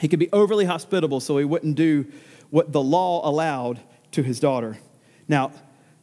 he 0.00 0.08
could 0.08 0.18
be 0.18 0.32
overly 0.32 0.64
hospitable 0.64 1.20
so 1.20 1.38
he 1.38 1.44
wouldn't 1.44 1.76
do 1.76 2.06
what 2.50 2.72
the 2.72 2.82
law 2.82 3.28
allowed 3.28 3.78
to 4.10 4.24
his 4.24 4.40
daughter. 4.40 4.78
Now, 5.28 5.52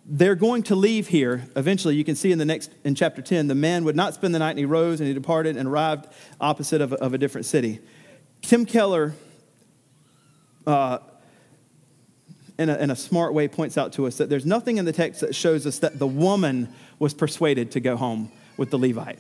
they're 0.06 0.36
going 0.36 0.64
to 0.64 0.76
leave 0.76 1.08
here. 1.08 1.48
Eventually 1.56 1.96
you 1.96 2.04
can 2.04 2.16
see 2.16 2.32
in 2.32 2.40
the 2.40 2.46
next 2.46 2.72
in 2.84 2.96
chapter 2.96 3.22
10 3.22 3.48
the 3.48 3.56
man 3.56 3.84
would 3.84 3.96
not 3.96 4.14
spend 4.14 4.34
the 4.34 4.40
night 4.40 4.52
and 4.52 4.60
he 4.60 4.66
rose 4.66 5.00
and 5.00 5.08
he 5.08 5.14
departed 5.14 5.58
and 5.58 5.68
arrived 5.68 6.08
opposite 6.40 6.82
of 6.82 6.94
a, 6.94 6.96
of 6.96 7.14
a 7.14 7.18
different 7.18 7.46
city. 7.46 7.80
Tim 8.42 8.66
keller 8.66 9.14
uh, 10.66 11.00
in, 12.58 12.70
a, 12.70 12.78
in 12.78 12.92
a 12.92 12.96
smart 12.96 13.34
way 13.34 13.48
points 13.48 13.78
out 13.78 13.94
to 13.94 14.08
us 14.08 14.18
that 14.18 14.30
there's 14.30 14.46
nothing 14.46 14.78
in 14.78 14.86
the 14.86 14.92
text 14.92 15.22
that 15.22 15.36
shows 15.36 15.66
us 15.68 15.80
that 15.80 16.00
the 16.00 16.08
woman 16.08 16.74
was 17.00 17.14
persuaded 17.14 17.72
to 17.72 17.80
go 17.80 17.96
home 17.96 18.32
with 18.58 18.72
the 18.72 18.78
levite. 18.78 19.20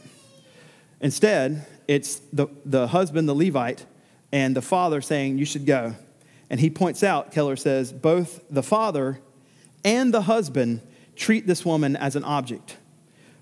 Instead 0.99 1.65
it's 1.87 2.17
the, 2.33 2.47
the 2.65 2.87
husband 2.87 3.29
the 3.29 3.35
levite 3.35 3.85
and 4.31 4.55
the 4.55 4.61
father 4.61 5.01
saying 5.01 5.37
you 5.37 5.45
should 5.45 5.65
go. 5.65 5.95
And 6.49 6.59
he 6.59 6.69
points 6.69 7.03
out 7.03 7.31
keller 7.31 7.55
says 7.55 7.93
both 7.93 8.41
the 8.49 8.63
father 8.63 9.19
and 9.83 10.13
the 10.13 10.23
husband 10.23 10.81
treat 11.15 11.47
this 11.47 11.65
woman 11.65 11.95
as 11.95 12.15
an 12.15 12.23
object. 12.23 12.77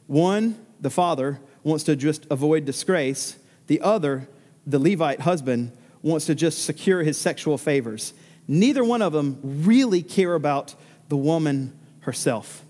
One, 0.07 0.65
the 0.79 0.89
father, 0.89 1.39
wants 1.63 1.83
to 1.85 1.95
just 1.95 2.25
avoid 2.29 2.65
disgrace. 2.65 3.37
The 3.67 3.81
other, 3.81 4.27
the 4.65 4.79
Levite 4.79 5.21
husband, 5.21 5.71
wants 6.01 6.25
to 6.25 6.35
just 6.35 6.63
secure 6.63 7.03
his 7.03 7.17
sexual 7.17 7.57
favors. 7.57 8.13
Neither 8.47 8.83
one 8.83 9.01
of 9.01 9.13
them 9.13 9.39
really 9.43 10.01
care 10.01 10.33
about 10.33 10.75
the 11.09 11.17
woman 11.17 11.77
herself. 12.01 12.63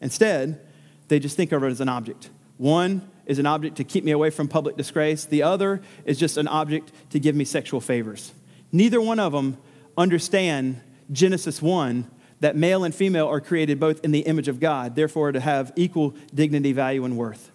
Instead, 0.00 0.60
they 1.08 1.18
just 1.18 1.36
think 1.36 1.52
of 1.52 1.62
her 1.62 1.66
as 1.66 1.80
an 1.80 1.88
object. 1.88 2.30
One 2.58 3.08
is 3.26 3.38
an 3.38 3.46
object 3.46 3.76
to 3.76 3.84
keep 3.84 4.04
me 4.04 4.12
away 4.12 4.30
from 4.30 4.48
public 4.48 4.76
disgrace, 4.76 5.24
the 5.24 5.42
other 5.42 5.80
is 6.04 6.18
just 6.18 6.36
an 6.36 6.46
object 6.46 6.92
to 7.10 7.18
give 7.18 7.34
me 7.34 7.44
sexual 7.44 7.80
favors. 7.80 8.32
Neither 8.70 9.00
one 9.00 9.18
of 9.18 9.32
them 9.32 9.56
understand 9.96 10.80
Genesis 11.10 11.62
1 11.62 12.08
that 12.44 12.56
male 12.56 12.84
and 12.84 12.94
female 12.94 13.26
are 13.26 13.40
created 13.40 13.80
both 13.80 14.04
in 14.04 14.10
the 14.10 14.20
image 14.20 14.48
of 14.48 14.60
God, 14.60 14.96
therefore 14.96 15.32
to 15.32 15.40
have 15.40 15.72
equal 15.76 16.14
dignity, 16.34 16.72
value, 16.72 17.06
and 17.06 17.16
worth. 17.16 17.50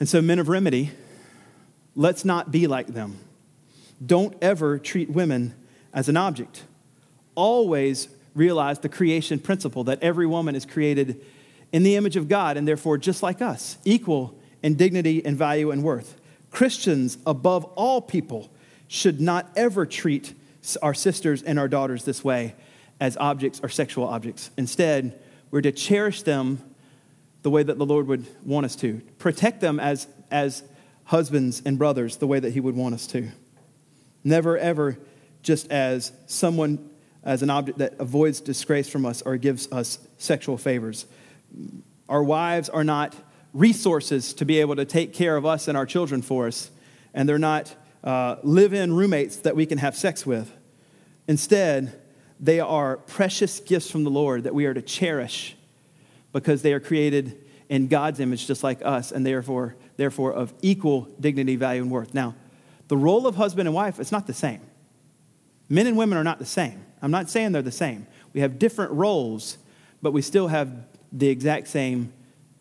And 0.00 0.08
so, 0.08 0.22
men 0.22 0.38
of 0.38 0.48
remedy, 0.48 0.90
let's 1.94 2.24
not 2.24 2.50
be 2.50 2.66
like 2.66 2.86
them. 2.86 3.18
Don't 4.04 4.34
ever 4.40 4.78
treat 4.78 5.10
women 5.10 5.54
as 5.92 6.08
an 6.08 6.16
object. 6.16 6.62
Always 7.34 8.08
realize 8.34 8.78
the 8.78 8.88
creation 8.88 9.38
principle 9.38 9.84
that 9.84 10.02
every 10.02 10.26
woman 10.26 10.54
is 10.54 10.64
created 10.64 11.22
in 11.72 11.82
the 11.82 11.94
image 11.96 12.16
of 12.16 12.30
God 12.30 12.56
and 12.56 12.66
therefore 12.66 12.96
just 12.96 13.22
like 13.22 13.42
us, 13.42 13.76
equal 13.84 14.34
in 14.62 14.76
dignity 14.76 15.22
and 15.22 15.36
value 15.36 15.70
and 15.70 15.82
worth. 15.82 16.18
Christians, 16.50 17.18
above 17.26 17.66
all 17.76 18.00
people, 18.00 18.50
should 18.88 19.20
not 19.20 19.50
ever 19.56 19.84
treat 19.84 20.32
our 20.80 20.94
sisters 20.94 21.42
and 21.42 21.58
our 21.58 21.68
daughters 21.68 22.06
this 22.06 22.24
way 22.24 22.54
as 23.02 23.16
objects 23.16 23.60
or 23.64 23.68
sexual 23.68 24.06
objects. 24.06 24.52
Instead, 24.56 25.20
we're 25.50 25.60
to 25.60 25.72
cherish 25.72 26.22
them 26.22 26.62
the 27.42 27.50
way 27.50 27.60
that 27.60 27.76
the 27.76 27.84
Lord 27.84 28.06
would 28.06 28.24
want 28.46 28.64
us 28.64 28.76
to, 28.76 29.02
protect 29.18 29.60
them 29.60 29.80
as, 29.80 30.06
as 30.30 30.62
husbands 31.02 31.62
and 31.66 31.76
brothers 31.76 32.18
the 32.18 32.28
way 32.28 32.38
that 32.38 32.52
He 32.52 32.60
would 32.60 32.76
want 32.76 32.94
us 32.94 33.08
to. 33.08 33.28
Never, 34.22 34.56
ever 34.56 34.98
just 35.42 35.68
as 35.72 36.12
someone, 36.28 36.90
as 37.24 37.42
an 37.42 37.50
object 37.50 37.78
that 37.78 37.94
avoids 37.98 38.40
disgrace 38.40 38.88
from 38.88 39.04
us 39.04 39.20
or 39.22 39.36
gives 39.36 39.66
us 39.72 39.98
sexual 40.18 40.56
favors. 40.56 41.06
Our 42.08 42.22
wives 42.22 42.68
are 42.68 42.84
not 42.84 43.16
resources 43.52 44.32
to 44.34 44.44
be 44.44 44.60
able 44.60 44.76
to 44.76 44.84
take 44.84 45.12
care 45.12 45.36
of 45.36 45.44
us 45.44 45.66
and 45.66 45.76
our 45.76 45.86
children 45.86 46.22
for 46.22 46.46
us, 46.46 46.70
and 47.12 47.28
they're 47.28 47.36
not 47.36 47.74
uh, 48.04 48.36
live 48.44 48.72
in 48.72 48.92
roommates 48.92 49.38
that 49.38 49.56
we 49.56 49.66
can 49.66 49.78
have 49.78 49.96
sex 49.96 50.24
with. 50.24 50.56
Instead, 51.26 51.98
they 52.42 52.58
are 52.58 52.96
precious 52.96 53.60
gifts 53.60 53.88
from 53.88 54.02
the 54.02 54.10
Lord 54.10 54.42
that 54.44 54.54
we 54.54 54.66
are 54.66 54.74
to 54.74 54.82
cherish 54.82 55.56
because 56.32 56.60
they 56.62 56.72
are 56.72 56.80
created 56.80 57.40
in 57.68 57.86
God's 57.86 58.18
image 58.18 58.48
just 58.48 58.64
like 58.64 58.84
us 58.84 59.12
and 59.12 59.24
therefore, 59.24 59.76
therefore 59.96 60.32
of 60.32 60.52
equal 60.60 61.08
dignity, 61.20 61.54
value, 61.54 61.82
and 61.82 61.90
worth. 61.90 62.12
Now, 62.12 62.34
the 62.88 62.96
role 62.96 63.28
of 63.28 63.36
husband 63.36 63.68
and 63.68 63.74
wife 63.74 64.00
is 64.00 64.10
not 64.10 64.26
the 64.26 64.34
same. 64.34 64.60
Men 65.68 65.86
and 65.86 65.96
women 65.96 66.18
are 66.18 66.24
not 66.24 66.40
the 66.40 66.44
same. 66.44 66.84
I'm 67.00 67.12
not 67.12 67.30
saying 67.30 67.52
they're 67.52 67.62
the 67.62 67.70
same. 67.70 68.08
We 68.32 68.40
have 68.40 68.58
different 68.58 68.90
roles, 68.90 69.56
but 70.02 70.12
we 70.12 70.20
still 70.20 70.48
have 70.48 70.86
the 71.12 71.28
exact 71.28 71.68
same 71.68 72.12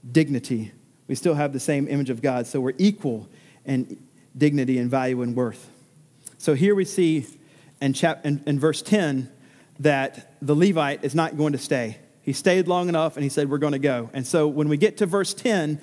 dignity. 0.09 0.71
We 1.07 1.15
still 1.15 1.33
have 1.33 1.53
the 1.53 1.59
same 1.59 1.87
image 1.87 2.11
of 2.11 2.21
God. 2.21 2.45
So 2.45 2.61
we're 2.61 2.75
equal 2.77 3.27
in 3.65 4.01
dignity 4.37 4.77
and 4.77 4.91
value 4.91 5.23
and 5.23 5.35
worth. 5.35 5.69
So 6.37 6.53
here 6.53 6.75
we 6.75 6.85
see 6.85 7.25
in, 7.81 7.93
chap- 7.93 8.25
in, 8.25 8.43
in 8.45 8.59
verse 8.59 8.81
10 8.83 9.29
that 9.81 10.35
the 10.41 10.55
Levite 10.55 11.03
is 11.03 11.15
not 11.15 11.37
going 11.37 11.53
to 11.53 11.59
stay. 11.59 11.97
He 12.21 12.33
stayed 12.33 12.67
long 12.67 12.87
enough 12.87 13.17
and 13.17 13.23
he 13.23 13.29
said, 13.29 13.49
We're 13.49 13.57
going 13.57 13.73
to 13.73 13.79
go. 13.79 14.09
And 14.13 14.25
so 14.25 14.47
when 14.47 14.69
we 14.69 14.77
get 14.77 14.97
to 14.97 15.05
verse 15.05 15.33
10, 15.33 15.81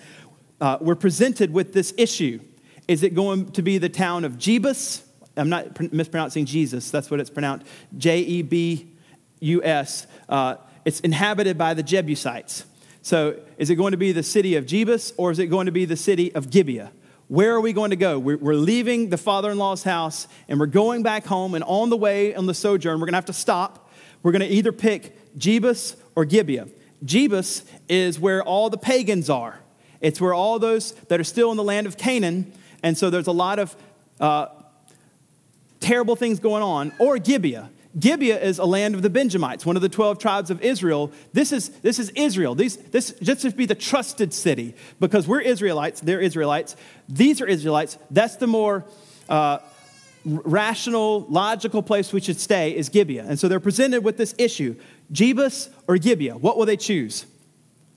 uh, 0.61 0.79
we're 0.81 0.95
presented 0.95 1.53
with 1.53 1.73
this 1.73 1.93
issue. 1.97 2.41
Is 2.87 3.03
it 3.03 3.15
going 3.15 3.51
to 3.53 3.63
be 3.63 3.79
the 3.79 3.89
town 3.89 4.25
of 4.25 4.33
Jebus? 4.39 5.03
I'm 5.37 5.49
not 5.49 5.93
mispronouncing 5.93 6.47
Jesus, 6.47 6.91
that's 6.91 7.11
what 7.11 7.21
it's 7.21 7.31
pronounced 7.31 7.67
J 7.97 8.21
E 8.21 8.43
B 8.43 8.89
U 9.41 9.63
S. 9.63 10.07
Uh, 10.29 10.57
it's 10.85 11.01
inhabited 11.01 11.59
by 11.59 11.75
the 11.75 11.83
Jebusites. 11.83 12.65
So 13.03 13.41
is 13.57 13.71
it 13.71 13.77
going 13.77 13.93
to 13.93 13.97
be 13.97 14.13
the 14.13 14.23
city 14.23 14.57
of 14.57 14.67
Jebus 14.67 15.13
or 15.17 15.31
is 15.31 15.39
it 15.39 15.47
going 15.47 15.67
to 15.67 15.73
be 15.73 15.85
the 15.85 15.97
city 15.97 16.35
of 16.35 16.51
Gibeah? 16.51 16.93
Where 17.29 17.55
are 17.55 17.61
we 17.61 17.73
going 17.73 17.91
to 17.91 17.97
go? 17.97 18.19
We're, 18.19 18.39
we're 18.39 18.55
leaving 18.55 19.11
the 19.11 19.19
father 19.19 19.51
in 19.51 19.59
law's 19.59 19.83
house 19.83 20.27
and 20.49 20.59
we're 20.59 20.67
going 20.67 21.03
back 21.03 21.27
home. 21.27 21.55
And 21.55 21.63
on 21.65 21.91
the 21.91 21.97
way, 21.97 22.35
on 22.35 22.47
the 22.47 22.55
sojourn, 22.55 22.99
we're 22.99 23.07
going 23.07 23.13
to 23.13 23.19
have 23.19 23.27
to 23.27 23.33
stop 23.35 23.88
we're 24.23 24.33
going 24.33 24.43
to 24.43 24.49
either 24.49 24.73
pick 24.73 25.39
Jebus 25.39 25.97
or 26.15 26.25
Gibeah. 26.25 26.69
Jebus 27.05 27.65
is 27.89 28.19
where 28.19 28.43
all 28.43 28.71
the 28.71 28.79
pagans 28.79 29.31
are. 29.31 29.61
It's 30.01 30.21
where 30.21 30.35
all 30.35 30.59
those 30.59 30.93
that 31.09 31.21
are 31.21 31.25
still 31.25 31.51
in 31.51 31.57
the 31.57 31.65
land 31.65 31.87
of 31.87 31.97
Canaan, 31.97 32.53
and 32.83 32.97
so 32.97 33.11
there's 33.11 33.27
a 33.27 33.33
lot 33.33 33.59
of 33.59 33.77
uh, 34.21 34.49
terrible 35.81 36.17
things 36.17 36.39
going 36.39 36.63
on. 36.63 36.93
Or 36.99 37.19
Gibeah. 37.19 37.71
Gibeah 37.99 38.41
is 38.41 38.59
a 38.59 38.65
land 38.65 38.95
of 38.95 39.03
the 39.03 39.11
Benjamites, 39.11 39.65
one 39.65 39.75
of 39.75 39.83
the 39.83 39.89
12 39.89 40.19
tribes 40.19 40.51
of 40.51 40.61
Israel. 40.63 41.11
This 41.33 41.53
is, 41.53 41.71
this 41.81 41.99
is 41.99 42.11
Israel. 42.11 42.55
These, 42.55 42.77
this 42.77 43.13
just 43.23 43.43
to 43.43 43.51
be 43.51 43.67
the 43.67 43.75
trusted 43.75 44.33
city 44.33 44.75
because 45.01 45.27
we're 45.27 45.41
Israelites, 45.41 46.01
they're 46.01 46.21
Israelites. 46.21 46.77
These 47.09 47.41
are 47.41 47.47
Israelites. 47.47 47.99
That's 48.11 48.37
the 48.37 48.47
more 48.47 48.85
uh, 49.29 49.59
rational, 50.25 51.27
logical 51.29 51.83
place 51.83 52.13
we 52.13 52.21
should 52.21 52.39
stay 52.39 52.75
is 52.75 52.89
Gibeah. 52.89 53.25
And 53.27 53.39
so 53.39 53.49
they're 53.49 53.61
presented 53.61 54.05
with 54.05 54.17
this 54.17 54.35
issue 54.39 54.77
Jebus 55.13 55.71
or 55.87 55.97
Gibeah. 55.97 56.37
What 56.37 56.59
will 56.59 56.67
they 56.67 56.77
choose? 56.77 57.27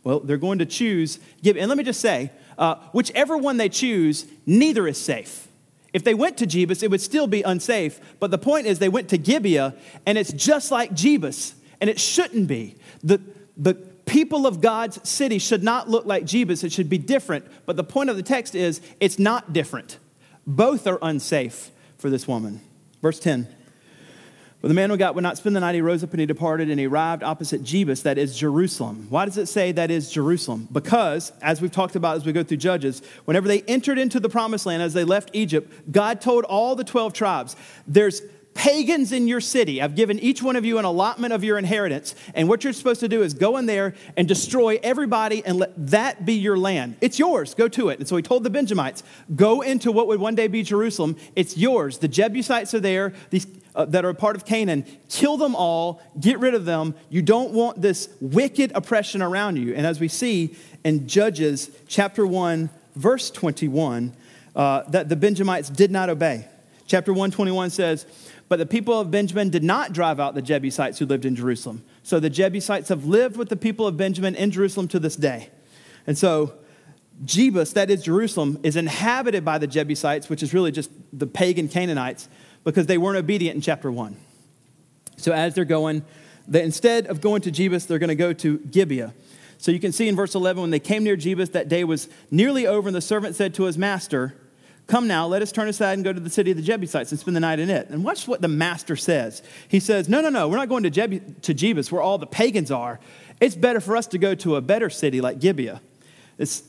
Well, 0.04 0.20
they're 0.20 0.38
going 0.38 0.60
to 0.60 0.66
choose 0.66 1.20
Gibeah. 1.44 1.62
And 1.62 1.70
let 1.70 1.78
me 1.78 1.84
just 1.84 2.00
say, 2.00 2.32
uh, 2.58 2.76
whichever 2.92 3.38
one 3.38 3.58
they 3.58 3.70
choose, 3.70 4.26
neither 4.46 4.88
is 4.88 4.98
safe. 4.98 5.48
If 5.94 6.04
they 6.04 6.14
went 6.14 6.38
to 6.38 6.48
Jebus, 6.48 6.84
it 6.84 6.90
would 6.90 7.02
still 7.02 7.28
be 7.28 7.42
unsafe. 7.42 8.00
But 8.20 8.32
the 8.32 8.38
point 8.38 8.66
is, 8.66 8.80
they 8.80 8.90
went 8.90 9.10
to 9.10 9.18
Gibeah, 9.18 9.76
and 10.06 10.18
it's 10.18 10.32
just 10.32 10.72
like 10.72 10.92
Jebus, 10.92 11.54
and 11.82 11.90
it 11.90 12.00
shouldn't 12.00 12.48
be. 12.48 12.76
The, 13.04 13.20
the 13.58 13.74
people 14.06 14.48
of 14.48 14.62
God's 14.62 15.08
city 15.08 15.38
should 15.38 15.64
not 15.64 15.90
look 15.90 16.06
like 16.06 16.24
Jebus, 16.24 16.64
it 16.64 16.72
should 16.72 16.90
be 16.90 16.98
different. 16.98 17.46
But 17.66 17.76
the 17.76 17.84
point 17.84 18.10
of 18.10 18.16
the 18.16 18.24
text 18.24 18.56
is, 18.56 18.80
it's 19.00 19.20
not 19.20 19.52
different. 19.52 19.98
Both 20.48 20.88
are 20.88 21.00
unsafe 21.02 21.71
for 22.02 22.10
this 22.10 22.28
woman. 22.28 22.60
Verse 23.02 23.20
10. 23.20 23.48
But 24.62 24.68
the 24.68 24.74
man 24.76 24.92
who 24.92 24.98
got 24.98 25.16
would 25.16 25.24
not 25.24 25.38
spend 25.38 25.56
the 25.56 25.60
night. 25.60 25.74
He 25.74 25.82
rose 25.82 26.04
up 26.04 26.12
and 26.12 26.20
he 26.20 26.26
departed 26.28 26.70
and 26.70 26.80
he 26.80 26.86
arrived 26.86 27.24
opposite 27.24 27.64
Jebus, 27.64 28.04
that 28.04 28.20
is 28.20 28.38
Jerusalem. 28.38 29.08
Why 29.10 29.26
does 29.26 29.38
it 29.38 29.48
say 29.48 29.72
that 29.72 29.90
is 29.90 30.12
Jerusalem? 30.12 30.68
Because, 30.72 31.32
as 31.42 31.62
we've 31.62 31.72
talked 31.72 31.96
about 31.96 32.18
as 32.18 32.26
we 32.26 32.32
go 32.32 32.44
through 32.44 32.58
Judges, 32.58 33.02
whenever 33.26 33.48
they 33.48 33.62
entered 33.62 33.98
into 33.98 34.20
the 34.20 34.30
promised 34.30 34.68
land, 34.68 34.84
as 34.84 34.94
they 34.94 35.04
left 35.04 35.32
Egypt, 35.34 35.92
God 35.92 36.22
told 36.22 36.44
all 36.44 36.76
the 36.76 36.84
12 36.84 37.12
tribes, 37.14 37.56
there's 37.88 38.22
pagans 38.62 39.12
in 39.12 39.28
your 39.28 39.42
city. 39.42 39.82
I've 39.82 39.96
given 39.96 40.20
each 40.20 40.44
one 40.44 40.56
of 40.56 40.64
you 40.64 40.78
an 40.78 40.86
allotment 40.86 41.34
of 41.34 41.44
your 41.44 41.58
inheritance. 41.58 42.14
And 42.36 42.48
what 42.48 42.64
you're 42.64 42.74
supposed 42.74 43.00
to 43.00 43.08
do 43.08 43.24
is 43.24 43.34
go 43.34 43.58
in 43.58 43.66
there 43.66 43.96
and 44.16 44.28
destroy 44.28 44.80
everybody 44.84 45.44
and 45.44 45.58
let 45.58 45.72
that 45.88 46.28
be 46.28 46.34
your 46.34 46.56
land. 46.56 46.96
It's 47.02 47.18
yours. 47.18 47.56
Go 47.56 47.68
to 47.70 47.90
it. 47.90 47.98
And 47.98 48.08
so 48.08 48.16
he 48.16 48.22
told 48.22 48.44
the 48.44 48.52
Benjamites, 48.52 49.02
go 49.36 49.62
into 49.62 49.92
what 49.92 50.06
would 50.06 50.20
one 50.20 50.36
day 50.36 50.48
be 50.48 50.62
Jerusalem. 50.62 51.16
It's 51.36 51.58
yours. 51.58 51.98
The 51.98 52.08
Jebusites 52.08 52.76
are 52.76 52.80
there. 52.80 53.14
These 53.32 53.48
uh, 53.74 53.86
that 53.86 54.06
are 54.06 54.14
part 54.14 54.36
of 54.36 54.46
Canaan, 54.46 54.86
kill 55.10 55.38
them 55.38 55.56
all, 55.56 56.02
get 56.20 56.38
rid 56.40 56.54
of 56.54 56.66
them. 56.66 56.94
You 57.10 57.24
don't 57.24 57.54
want 57.54 57.82
this 57.82 58.10
wicked 58.20 58.74
oppression 58.76 59.24
around 59.24 59.56
you. 59.56 59.74
And 59.74 59.88
as 59.88 60.00
we 60.00 60.08
see 60.08 60.56
in 60.84 61.08
Judges 61.08 61.72
chapter 61.88 62.28
1, 62.28 62.70
verse 62.96 63.32
21 63.32 64.14
uh, 64.56 64.84
that 64.90 65.10
the 65.10 65.16
Benjamites 65.16 65.70
did 65.70 65.90
not 65.90 66.10
obey. 66.10 66.46
Chapter 66.92 67.14
121 67.14 67.70
says, 67.70 68.06
But 68.50 68.60
the 68.60 68.66
people 68.66 69.00
of 69.00 69.10
Benjamin 69.10 69.50
did 69.50 69.64
not 69.64 69.94
drive 69.94 70.20
out 70.20 70.36
the 70.36 70.42
Jebusites 70.42 71.00
who 71.00 71.06
lived 71.06 71.24
in 71.24 71.38
Jerusalem. 71.38 71.86
So 72.04 72.20
the 72.20 72.30
Jebusites 72.30 72.90
have 72.90 73.06
lived 73.06 73.38
with 73.38 73.48
the 73.48 73.56
people 73.56 73.88
of 73.88 73.96
Benjamin 73.96 74.36
in 74.36 74.52
Jerusalem 74.52 74.90
to 74.90 75.00
this 75.00 75.16
day. 75.16 75.52
And 76.06 76.18
so 76.18 76.52
Jebus, 77.24 77.72
that 77.76 77.90
is 77.90 78.04
Jerusalem, 78.04 78.60
is 78.62 78.76
inhabited 78.76 79.46
by 79.46 79.58
the 79.58 79.68
Jebusites, 79.68 80.28
which 80.28 80.44
is 80.44 80.54
really 80.54 80.70
just 80.70 80.92
the 81.14 81.28
pagan 81.28 81.70
Canaanites, 81.70 82.28
because 82.66 82.88
they 82.88 82.98
weren't 82.98 83.18
obedient 83.18 83.56
in 83.56 83.62
chapter 83.62 83.90
1. 83.90 84.18
So 85.16 85.32
as 85.32 85.56
they're 85.56 85.64
going, 85.64 86.04
they, 86.46 86.62
instead 86.62 87.08
of 87.08 87.22
going 87.22 87.42
to 87.44 87.54
Jebus, 87.54 87.88
they're 87.88 88.00
going 88.00 88.10
to 88.10 88.16
go 88.16 88.34
to 88.34 88.58
Gibeah. 88.58 89.14
So 89.60 89.72
you 89.72 89.80
can 89.80 89.94
see 89.94 90.10
in 90.10 90.18
verse 90.18 90.36
11, 90.36 90.60
when 90.60 90.72
they 90.72 90.80
came 90.80 91.06
near 91.06 91.16
Jebus, 91.16 91.54
that 91.54 91.70
day 91.70 91.86
was 91.86 92.10
nearly 92.30 92.68
over, 92.68 92.90
and 92.90 92.96
the 92.96 93.00
servant 93.00 93.38
said 93.38 93.54
to 93.54 93.64
his 93.64 93.78
master, 93.78 94.36
Come 94.92 95.08
now, 95.08 95.26
let 95.26 95.42
us 95.42 95.54
turn 95.54 95.70
aside 95.70 95.94
and 95.94 96.04
go 96.04 96.12
to 96.12 96.20
the 96.20 96.30
city 96.30 96.52
of 96.52 96.58
the 96.58 96.64
Jebusites 96.64 97.12
and 97.12 97.18
spend 97.18 97.34
the 97.34 97.40
night 97.40 97.60
in 97.60 97.70
it. 97.70 97.88
And 97.88 98.04
watch 98.04 98.28
what 98.28 98.42
the 98.42 98.50
master 98.50 98.98
says. 98.98 99.42
He 99.70 99.80
says, 99.80 100.10
No, 100.10 100.20
no, 100.20 100.28
no, 100.28 100.50
we're 100.50 100.58
not 100.58 100.68
going 100.68 100.84
to, 100.84 100.90
Jeb- 100.90 101.42
to 101.44 101.54
Jebus 101.54 101.94
where 101.94 102.02
all 102.02 102.18
the 102.18 102.28
pagans 102.28 102.72
are. 102.72 103.00
It's 103.40 103.56
better 103.56 103.80
for 103.80 103.96
us 103.96 104.06
to 104.08 104.18
go 104.18 104.36
to 104.36 104.58
a 104.58 104.62
better 104.62 104.90
city 104.90 105.22
like 105.22 105.40
Gibeah. 105.40 105.80
It's 106.38 106.64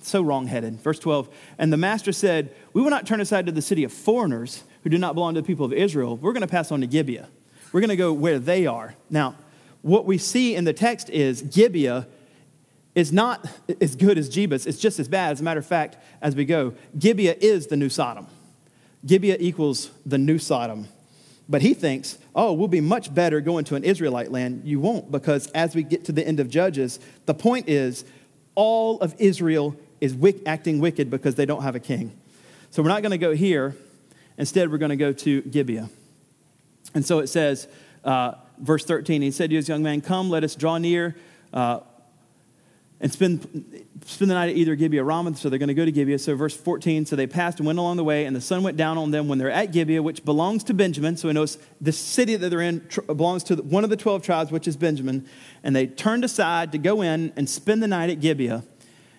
so 0.00 0.22
wrongheaded. 0.22 0.80
Verse 0.80 1.00
12, 1.00 1.28
and 1.58 1.72
the 1.72 1.76
master 1.76 2.12
said, 2.12 2.54
We 2.72 2.82
will 2.82 2.90
not 2.90 3.04
turn 3.04 3.20
aside 3.20 3.46
to 3.46 3.52
the 3.52 3.62
city 3.62 3.82
of 3.82 3.92
foreigners 3.92 4.62
who 4.84 4.90
do 4.90 4.96
not 4.96 5.14
belong 5.14 5.34
to 5.34 5.40
the 5.40 5.46
people 5.46 5.66
of 5.66 5.72
Israel. 5.72 6.16
We're 6.16 6.34
going 6.34 6.42
to 6.42 6.46
pass 6.46 6.70
on 6.70 6.82
to 6.82 6.86
Gibeah. 6.86 7.28
We're 7.72 7.80
going 7.80 7.90
to 7.90 7.96
go 7.96 8.12
where 8.12 8.38
they 8.38 8.64
are. 8.64 8.94
Now, 9.10 9.34
what 9.82 10.06
we 10.06 10.18
see 10.18 10.54
in 10.54 10.62
the 10.62 10.72
text 10.72 11.10
is 11.10 11.42
Gibeah 11.42 12.06
is 12.94 13.12
not 13.12 13.48
as 13.80 13.96
good 13.96 14.18
as 14.18 14.30
Jebus. 14.30 14.66
It's 14.66 14.78
just 14.78 14.98
as 14.98 15.08
bad. 15.08 15.32
As 15.32 15.40
a 15.40 15.44
matter 15.44 15.60
of 15.60 15.66
fact, 15.66 15.96
as 16.22 16.36
we 16.36 16.44
go, 16.44 16.74
Gibeah 16.98 17.36
is 17.40 17.66
the 17.66 17.76
new 17.76 17.88
Sodom. 17.88 18.26
Gibeah 19.04 19.36
equals 19.40 19.90
the 20.06 20.18
new 20.18 20.38
Sodom. 20.38 20.88
But 21.48 21.60
he 21.60 21.74
thinks, 21.74 22.18
oh, 22.34 22.52
we'll 22.52 22.68
be 22.68 22.80
much 22.80 23.14
better 23.14 23.40
going 23.40 23.64
to 23.66 23.74
an 23.74 23.84
Israelite 23.84 24.30
land. 24.30 24.62
You 24.64 24.80
won't, 24.80 25.10
because 25.10 25.48
as 25.48 25.74
we 25.74 25.82
get 25.82 26.04
to 26.06 26.12
the 26.12 26.26
end 26.26 26.40
of 26.40 26.48
Judges, 26.48 27.00
the 27.26 27.34
point 27.34 27.68
is 27.68 28.04
all 28.54 28.98
of 29.00 29.14
Israel 29.18 29.76
is 30.00 30.16
acting 30.46 30.80
wicked 30.80 31.10
because 31.10 31.34
they 31.34 31.44
don't 31.44 31.62
have 31.62 31.74
a 31.74 31.80
king. 31.80 32.16
So 32.70 32.82
we're 32.82 32.88
not 32.88 33.02
going 33.02 33.12
to 33.12 33.18
go 33.18 33.34
here. 33.34 33.76
Instead, 34.38 34.70
we're 34.70 34.78
going 34.78 34.90
to 34.90 34.96
go 34.96 35.12
to 35.12 35.42
Gibeah. 35.42 35.90
And 36.94 37.04
so 37.04 37.18
it 37.18 37.26
says, 37.26 37.68
uh, 38.04 38.34
verse 38.58 38.84
13, 38.84 39.22
he 39.22 39.30
said 39.30 39.50
to 39.50 39.56
his 39.56 39.68
young 39.68 39.82
man, 39.82 40.00
Come, 40.00 40.30
let 40.30 40.44
us 40.44 40.54
draw 40.54 40.78
near. 40.78 41.16
Uh, 41.52 41.80
and 43.04 43.12
spend, 43.12 43.84
spend 44.06 44.30
the 44.30 44.34
night 44.34 44.48
at 44.48 44.56
either 44.56 44.74
Gibeah 44.74 45.02
or 45.02 45.04
Ramah. 45.04 45.36
So 45.36 45.50
they're 45.50 45.58
going 45.58 45.68
to 45.68 45.74
go 45.74 45.84
to 45.84 45.92
Gibeah. 45.92 46.18
So 46.18 46.34
verse 46.34 46.56
14, 46.56 47.04
so 47.04 47.16
they 47.16 47.26
passed 47.26 47.58
and 47.58 47.66
went 47.66 47.78
along 47.78 47.98
the 47.98 48.04
way, 48.04 48.24
and 48.24 48.34
the 48.34 48.40
sun 48.40 48.62
went 48.62 48.78
down 48.78 48.96
on 48.96 49.10
them 49.10 49.28
when 49.28 49.36
they're 49.36 49.50
at 49.50 49.72
Gibeah, 49.72 50.02
which 50.02 50.24
belongs 50.24 50.64
to 50.64 50.74
Benjamin. 50.74 51.18
So 51.18 51.28
we 51.28 51.34
know 51.34 51.44
the 51.82 51.92
city 51.92 52.34
that 52.34 52.48
they're 52.48 52.62
in 52.62 52.88
belongs 53.06 53.44
to 53.44 53.56
one 53.56 53.84
of 53.84 53.90
the 53.90 53.96
12 53.98 54.22
tribes, 54.22 54.50
which 54.50 54.66
is 54.66 54.78
Benjamin. 54.78 55.28
And 55.62 55.76
they 55.76 55.86
turned 55.86 56.24
aside 56.24 56.72
to 56.72 56.78
go 56.78 57.02
in 57.02 57.34
and 57.36 57.46
spend 57.46 57.82
the 57.82 57.88
night 57.88 58.08
at 58.08 58.20
Gibeah. 58.20 58.64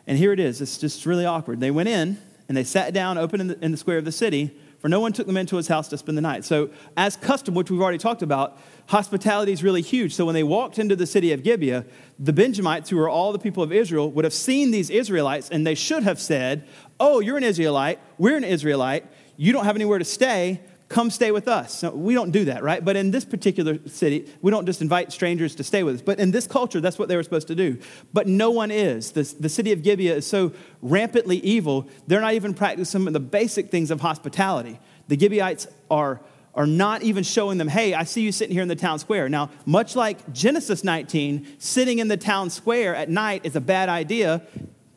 And 0.08 0.18
here 0.18 0.34
it 0.34 0.40
is. 0.40 0.62
It's 0.62 0.80
just 0.80 1.06
really 1.06 1.28
awkward. 1.28 1.60
They 1.60 1.70
went 1.70 1.88
in 1.88 2.18
and 2.48 2.58
they 2.58 2.64
sat 2.64 2.92
down 2.92 3.20
open 3.20 3.40
in 3.40 3.48
the, 3.50 3.64
in 3.64 3.72
the 3.72 3.78
square 3.78 4.00
of 4.00 4.06
the 4.06 4.12
city 4.12 4.58
for 4.86 4.90
no 4.90 5.00
one 5.00 5.12
took 5.12 5.26
them 5.26 5.36
into 5.36 5.56
his 5.56 5.68
house 5.68 5.88
to 5.88 5.98
spend 5.98 6.16
the 6.16 6.22
night. 6.22 6.46
So, 6.46 6.70
as 6.96 7.16
custom, 7.16 7.56
which 7.56 7.72
we've 7.72 7.82
already 7.82 7.98
talked 7.98 8.22
about, 8.22 8.60
hospitality 8.86 9.52
is 9.52 9.64
really 9.64 9.82
huge. 9.82 10.14
So, 10.14 10.26
when 10.26 10.36
they 10.36 10.44
walked 10.44 10.78
into 10.78 10.96
the 10.96 11.08
city 11.08 11.32
of 11.32 11.42
Gibeah, 11.42 11.88
the 12.20 12.32
Benjamites, 12.32 12.92
who 12.92 12.98
were 12.98 13.10
all 13.10 13.32
the 13.32 13.40
people 13.40 13.64
of 13.64 13.72
Israel, 13.72 14.12
would 14.12 14.26
have 14.26 14.34
seen 14.34 14.70
these 14.70 14.92
Israelites 14.92 15.50
and 15.50 15.66
they 15.66 15.74
should 15.74 16.04
have 16.04 16.20
said, 16.20 16.68
Oh, 17.00 17.20
you're 17.20 17.36
an 17.36 17.44
Israelite, 17.44 18.00
we're 18.20 18.38
an 18.38 18.44
Israelite, 18.44 19.08
you 19.38 19.52
don't 19.52 19.66
have 19.66 19.76
anywhere 19.76 19.98
to 19.98 20.06
stay 20.06 20.62
come 20.88 21.10
stay 21.10 21.32
with 21.32 21.48
us. 21.48 21.80
So 21.80 21.92
we 21.92 22.14
don't 22.14 22.32
do 22.32 22.46
that, 22.46 22.64
right? 22.64 22.84
But 22.84 22.96
in 22.96 23.12
this 23.12 23.26
particular 23.26 23.80
city, 23.88 24.32
we 24.42 24.52
don't 24.52 24.66
just 24.66 24.82
invite 24.82 25.12
strangers 25.12 25.56
to 25.56 25.64
stay 25.64 25.84
with 25.84 25.96
us. 25.96 26.02
But 26.02 26.20
in 26.20 26.32
this 26.32 26.46
culture, 26.46 26.80
that's 26.80 27.00
what 27.00 27.10
they 27.10 27.16
were 27.16 27.24
supposed 27.24 27.48
to 27.48 27.56
do. 27.56 27.80
But 28.14 28.28
no 28.28 28.52
one 28.52 28.72
is. 28.72 29.12
The, 29.12 29.24
the 29.40 29.50
city 29.50 29.72
of 29.72 29.82
Gibeah 29.82 30.16
is 30.16 30.28
so 30.28 30.52
rampantly 30.82 31.38
evil, 31.38 31.88
they're 32.08 32.22
not 32.22 32.34
even 32.34 32.54
practicing 32.54 32.86
some 32.86 33.08
of 33.08 33.14
the 33.14 33.20
basic 33.20 33.72
things 33.72 33.90
of 33.90 34.02
hospitality. 34.02 34.80
The 35.08 35.18
Gibeonites 35.18 35.68
are, 35.90 36.22
are 36.54 36.68
not 36.68 37.02
even 37.02 37.24
showing 37.24 37.58
them, 37.58 37.68
hey, 37.68 37.96
I 37.96 38.04
see 38.04 38.22
you 38.22 38.32
sitting 38.32 38.54
here 38.54 38.64
in 38.64 38.68
the 38.68 38.76
town 38.76 39.00
square. 39.00 39.28
Now, 39.28 39.50
much 39.66 39.96
like 39.96 40.32
Genesis 40.34 40.84
19, 40.84 41.56
sitting 41.58 42.00
in 42.00 42.10
the 42.10 42.18
town 42.18 42.52
square 42.52 42.96
at 42.96 43.10
night 43.10 43.42
is 43.44 43.56
a 43.56 43.62
bad 43.62 43.90
idea. 43.90 44.46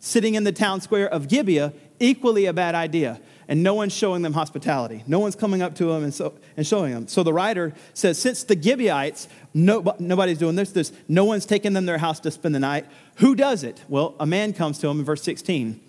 Sitting 0.00 0.34
in 0.34 0.44
the 0.44 0.52
town 0.52 0.80
square 0.80 1.08
of 1.08 1.28
Gibeah, 1.28 1.72
equally 1.98 2.46
a 2.46 2.52
bad 2.52 2.74
idea 2.74 3.20
and 3.48 3.62
no 3.62 3.72
one's 3.72 3.94
showing 3.94 4.20
them 4.20 4.34
hospitality. 4.34 5.02
No 5.06 5.18
one's 5.18 5.34
coming 5.34 5.62
up 5.62 5.74
to 5.76 5.86
them 5.86 6.04
and, 6.04 6.12
so, 6.12 6.34
and 6.56 6.66
showing 6.66 6.92
them. 6.92 7.08
So 7.08 7.22
the 7.22 7.32
writer 7.32 7.72
says, 7.94 8.18
since 8.18 8.44
the 8.44 8.60
Gibeonites, 8.60 9.26
no, 9.54 9.96
nobody's 9.98 10.36
doing 10.36 10.54
this, 10.54 10.70
this, 10.70 10.92
no 11.08 11.24
one's 11.24 11.46
taking 11.46 11.72
them 11.72 11.86
their 11.86 11.96
house 11.96 12.20
to 12.20 12.30
spend 12.30 12.54
the 12.54 12.60
night. 12.60 12.84
Who 13.16 13.34
does 13.34 13.64
it? 13.64 13.82
Well, 13.88 14.14
a 14.20 14.26
man 14.26 14.52
comes 14.52 14.78
to 14.80 14.88
him 14.88 14.98
in 14.98 15.04
verse 15.04 15.22
16 15.22 15.80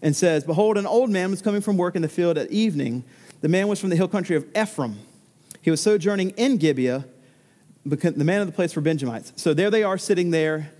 and 0.00 0.16
says, 0.16 0.44
Behold, 0.44 0.78
an 0.78 0.86
old 0.86 1.10
man 1.10 1.30
was 1.30 1.42
coming 1.42 1.60
from 1.60 1.76
work 1.76 1.94
in 1.94 2.02
the 2.02 2.08
field 2.08 2.38
at 2.38 2.50
evening. 2.50 3.04
The 3.42 3.48
man 3.48 3.68
was 3.68 3.78
from 3.78 3.90
the 3.90 3.96
hill 3.96 4.08
country 4.08 4.34
of 4.34 4.46
Ephraim. 4.56 4.98
He 5.60 5.70
was 5.70 5.82
sojourning 5.82 6.30
in 6.30 6.56
Gibeah, 6.56 7.04
the 7.84 8.24
man 8.24 8.40
of 8.40 8.46
the 8.46 8.52
place 8.52 8.72
for 8.72 8.80
Benjamites. 8.80 9.34
So 9.36 9.52
there 9.52 9.70
they 9.70 9.82
are 9.82 9.98
sitting 9.98 10.30
there. 10.30 10.72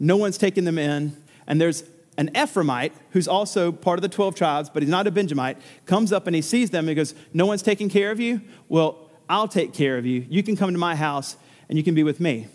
No 0.00 0.16
one's 0.16 0.38
taking 0.38 0.64
them 0.64 0.78
in. 0.78 1.16
And 1.46 1.60
there's 1.60 1.84
an 2.18 2.30
Ephraimite, 2.34 2.92
who's 3.10 3.28
also 3.28 3.70
part 3.70 3.98
of 3.98 4.02
the 4.02 4.08
12 4.08 4.34
tribes, 4.34 4.70
but 4.70 4.82
he's 4.82 4.90
not 4.90 5.06
a 5.06 5.10
Benjamite, 5.10 5.58
comes 5.84 6.12
up 6.12 6.26
and 6.26 6.34
he 6.34 6.42
sees 6.42 6.70
them 6.70 6.84
and 6.84 6.90
he 6.90 6.94
goes, 6.94 7.14
No 7.32 7.46
one's 7.46 7.62
taking 7.62 7.88
care 7.88 8.10
of 8.10 8.20
you? 8.20 8.40
Well, 8.68 9.10
I'll 9.28 9.48
take 9.48 9.72
care 9.72 9.98
of 9.98 10.06
you. 10.06 10.24
You 10.28 10.42
can 10.42 10.56
come 10.56 10.72
to 10.72 10.78
my 10.78 10.96
house 10.96 11.36
and 11.68 11.76
you 11.76 11.84
can 11.84 11.94
be 11.94 12.02
with 12.02 12.20
me. 12.20 12.46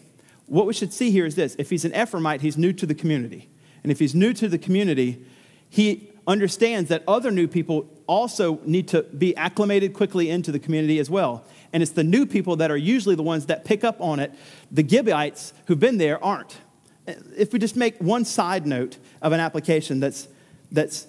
What 0.48 0.66
we 0.66 0.74
should 0.74 0.94
see 0.94 1.12
here 1.12 1.26
is 1.26 1.36
this 1.36 1.56
if 1.60 1.70
he's 1.70 1.86
an 1.86 1.92
Ephraimite, 1.92 2.42
he's 2.42 2.58
new 2.58 2.74
to 2.74 2.86
the 2.86 2.96
community. 2.96 3.50
And 3.84 3.92
if 3.92 4.00
he's 4.00 4.14
new 4.14 4.34
to 4.34 4.48
the 4.48 4.58
community, 4.58 5.26
he 5.70 6.12
understands 6.28 6.90
that 6.90 7.04
other 7.08 7.32
new 7.32 7.48
people 7.48 7.90
also 8.08 8.60
need 8.66 8.88
to 8.90 9.04
be 9.04 9.36
acclimated 9.38 9.94
quickly 9.94 10.30
into 10.30 10.52
the 10.52 10.60
community 10.60 11.00
as 11.00 11.10
well. 11.10 11.46
And 11.74 11.82
it's 11.82 11.94
the 11.94 12.04
new 12.04 12.26
people 12.26 12.58
that 12.58 12.70
are 12.70 12.78
usually 12.78 13.16
the 13.16 13.24
ones 13.24 13.48
that 13.48 13.66
pick 13.66 13.84
up 13.84 14.00
on 14.02 14.20
it. 14.20 14.34
The 14.72 14.88
Gibeonites 14.88 15.54
who've 15.66 15.80
been 15.80 15.98
there 15.98 16.24
aren't 16.24 16.58
if 17.08 17.54
we 17.54 17.60
just 17.60 17.76
make 17.76 17.98
one 18.00 18.26
side 18.26 18.66
note 18.66 18.98
of 19.22 19.32
an 19.32 19.40
application 19.40 20.00
that's, 20.00 20.28
that's 20.72 21.08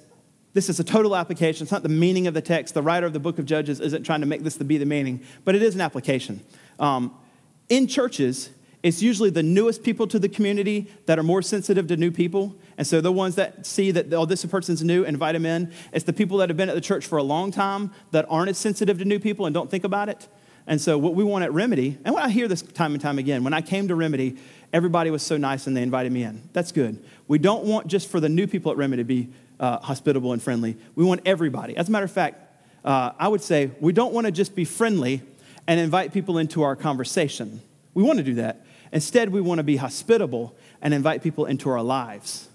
this 0.55 0.69
is 0.69 0.79
a 0.79 0.85
total 0.85 1.17
application. 1.17 1.65
It's 1.65 1.73
not 1.73 1.83
the 1.83 1.89
meaning 1.89 2.27
of 2.27 2.35
the 2.35 2.43
text. 2.43 2.75
The 2.75 2.83
writer 2.83 3.07
of 3.07 3.13
the 3.13 3.21
book 3.21 3.39
of 3.39 3.47
Judges 3.47 3.81
isn't 3.81 4.05
trying 4.05 4.21
to 4.21 4.27
make 4.27 4.43
this 4.43 4.57
to 4.57 4.65
be 4.65 4.79
the 4.79 4.87
meaning, 4.87 5.23
but 5.45 5.55
it 5.55 5.63
is 5.63 5.75
an 5.75 5.81
application. 5.81 6.41
Um, 6.79 7.15
in 7.69 7.87
churches, 7.87 8.51
it's 8.83 9.01
usually 9.01 9.31
the 9.31 9.43
newest 9.43 9.83
people 9.83 10.07
to 10.09 10.19
the 10.19 10.29
community 10.29 10.91
that 11.07 11.19
are 11.19 11.23
more 11.23 11.41
sensitive 11.41 11.87
to 11.87 11.97
new 11.97 12.11
people. 12.11 12.55
And 12.77 12.87
so 12.87 13.01
the 13.01 13.13
ones 13.13 13.37
that 13.37 13.65
see 13.65 13.93
that, 13.93 14.13
oh, 14.13 14.27
this 14.27 14.45
person's 14.45 14.83
new, 14.83 15.05
invite 15.05 15.35
them 15.35 15.47
in. 15.47 15.73
It's 15.93 16.05
the 16.05 16.13
people 16.13 16.39
that 16.39 16.51
have 16.51 16.57
been 16.57 16.69
at 16.69 16.75
the 16.75 16.81
church 16.81 17.07
for 17.07 17.17
a 17.17 17.23
long 17.23 17.51
time 17.51 17.93
that 18.11 18.27
aren't 18.29 18.51
as 18.51 18.59
sensitive 18.59 18.99
to 18.99 19.05
new 19.05 19.21
people 19.21 19.47
and 19.47 19.55
don't 19.55 19.71
think 19.71 19.85
about 19.85 20.09
it. 20.09 20.29
And 20.73 20.81
so 20.81 20.97
what 20.97 21.15
we 21.15 21.23
want 21.23 21.45
at 21.45 21.53
Remedy, 21.53 21.99
and 22.03 22.15
what 22.15 22.25
I 22.25 22.31
hear 22.31 22.49
this 22.49 22.63
time 22.63 22.95
and 22.95 23.01
time 23.03 23.19
again, 23.19 23.45
when 23.45 23.53
I 23.53 23.61
came 23.61 23.89
to 23.89 23.95
Remedy, 23.95 24.39
everybody 24.73 25.11
was 25.11 25.23
so 25.23 25.37
nice 25.37 25.67
and 25.67 25.77
they 25.77 25.83
invited 25.83 26.11
me 26.11 26.23
in. 26.23 26.49
That's 26.55 26.73
good. 26.73 27.05
We 27.29 27.39
don't 27.39 27.65
want 27.65 27.89
just 27.89 28.09
for 28.09 28.21
the 28.21 28.31
new 28.31 28.47
people 28.47 28.73
at 28.73 28.79
Remedy 28.79 29.03
to 29.03 29.07
be 29.07 29.29
uh, 29.61 29.81
hospitable 29.81 30.33
and 30.33 30.43
friendly. 30.43 30.79
We 30.95 31.05
want 31.05 31.21
everybody. 31.27 31.77
As 31.77 31.91
a 31.91 31.93
matter 31.93 32.07
of 32.07 32.11
fact, 32.11 32.65
uh, 32.87 33.13
I 33.19 33.29
would 33.29 33.43
say 33.43 33.71
we 33.81 33.93
don't 33.93 34.15
want 34.15 34.25
to 34.25 34.31
just 34.31 34.55
be 34.55 34.65
friendly 34.65 35.21
and 35.67 35.79
invite 35.79 36.15
people 36.15 36.39
into 36.39 36.63
our 36.63 36.75
conversation. 36.75 37.61
We 37.93 38.03
want 38.03 38.17
to 38.21 38.25
do 38.25 38.37
that. 38.37 38.65
Instead, 38.93 39.29
we 39.29 39.43
want 39.43 39.59
to 39.59 39.65
be 39.65 39.77
hospitable 39.77 40.57
and 40.81 40.95
invite 40.95 41.23
people 41.23 41.45
into 41.45 41.69
our 41.69 41.83
lives. 41.83 42.49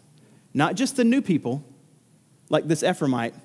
Not 0.55 0.73
just 0.73 0.95
the 0.95 1.03
new 1.03 1.21
people, 1.21 1.63
like 2.49 2.67
this 2.67 2.81
Ephraimite, 2.81 3.35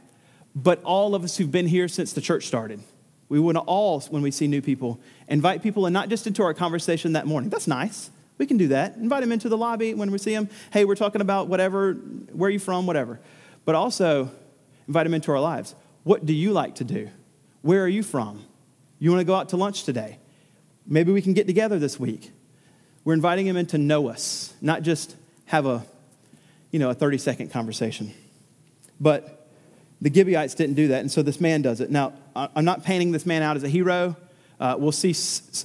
but 0.55 0.83
all 0.83 1.15
of 1.15 1.25
us 1.25 1.37
who've 1.37 1.53
been 1.53 1.67
here 1.67 1.89
since 1.89 2.15
the 2.15 2.23
church 2.23 2.47
started. 2.47 2.83
We 3.33 3.40
want 3.40 3.57
to 3.57 3.62
all, 3.62 3.99
when 4.11 4.21
we 4.21 4.31
see 4.31 4.47
new 4.47 4.61
people, 4.61 5.01
invite 5.27 5.62
people 5.62 5.87
and 5.87 5.95
not 5.95 6.11
just 6.11 6.27
into 6.27 6.42
our 6.42 6.53
conversation 6.53 7.14
that 7.14 7.27
morning. 7.27 7.49
That's 7.49 7.66
nice. 7.66 8.11
We 8.37 8.45
can 8.45 8.59
do 8.59 8.68
that. 8.68 8.97
Invite 8.97 9.23
them 9.23 9.33
into 9.33 9.49
the 9.49 9.57
lobby 9.57 9.95
when 9.95 10.11
we 10.11 10.18
see 10.18 10.35
them. 10.35 10.51
Hey, 10.71 10.85
we're 10.85 10.97
talking 10.97 11.23
about 11.23 11.49
whatever, 11.49 11.95
where 11.95 12.49
are 12.49 12.51
you 12.51 12.59
from, 12.59 12.85
whatever. 12.85 13.21
But 13.64 13.75
also 13.75 14.31
invite 14.87 15.07
them 15.07 15.14
into 15.14 15.33
our 15.33 15.40
lives. 15.40 15.75
What 16.05 16.27
do 16.27 16.35
you 16.35 16.53
like 16.53 16.75
to 16.75 16.85
do? 16.85 17.09
Where 17.62 17.83
are 17.83 17.88
you 17.88 18.03
from? 18.03 18.45
You 18.99 19.11
want 19.11 19.23
to 19.23 19.25
go 19.25 19.35
out 19.35 19.49
to 19.49 19.57
lunch 19.57 19.85
today? 19.85 20.18
Maybe 20.87 21.11
we 21.11 21.23
can 21.23 21.33
get 21.33 21.47
together 21.47 21.79
this 21.79 21.99
week. 21.99 22.33
We're 23.03 23.14
inviting 23.14 23.47
them 23.47 23.57
in 23.57 23.64
to 23.68 23.79
know 23.79 24.09
us, 24.09 24.53
not 24.61 24.83
just 24.83 25.16
have 25.47 25.64
a, 25.64 25.87
you 26.71 26.79
know, 26.79 26.90
a 26.90 26.95
30 26.95 27.16
second 27.16 27.51
conversation. 27.51 28.12
But 29.01 29.42
the 30.03 30.12
Gibeonites 30.12 30.55
didn't 30.55 30.75
do 30.75 30.88
that, 30.88 31.01
and 31.01 31.11
so 31.11 31.23
this 31.23 31.41
man 31.41 31.62
does 31.62 31.81
it. 31.81 31.88
Now, 31.88 32.12
I'm 32.35 32.65
not 32.65 32.83
painting 32.83 33.12
this 33.12 33.25
man 33.25 33.41
out 33.41 33.57
as 33.57 33.62
a 33.62 33.69
hero. 33.69 34.17
Uh, 34.59 34.75
we'll 34.77 34.91
see 34.91 35.15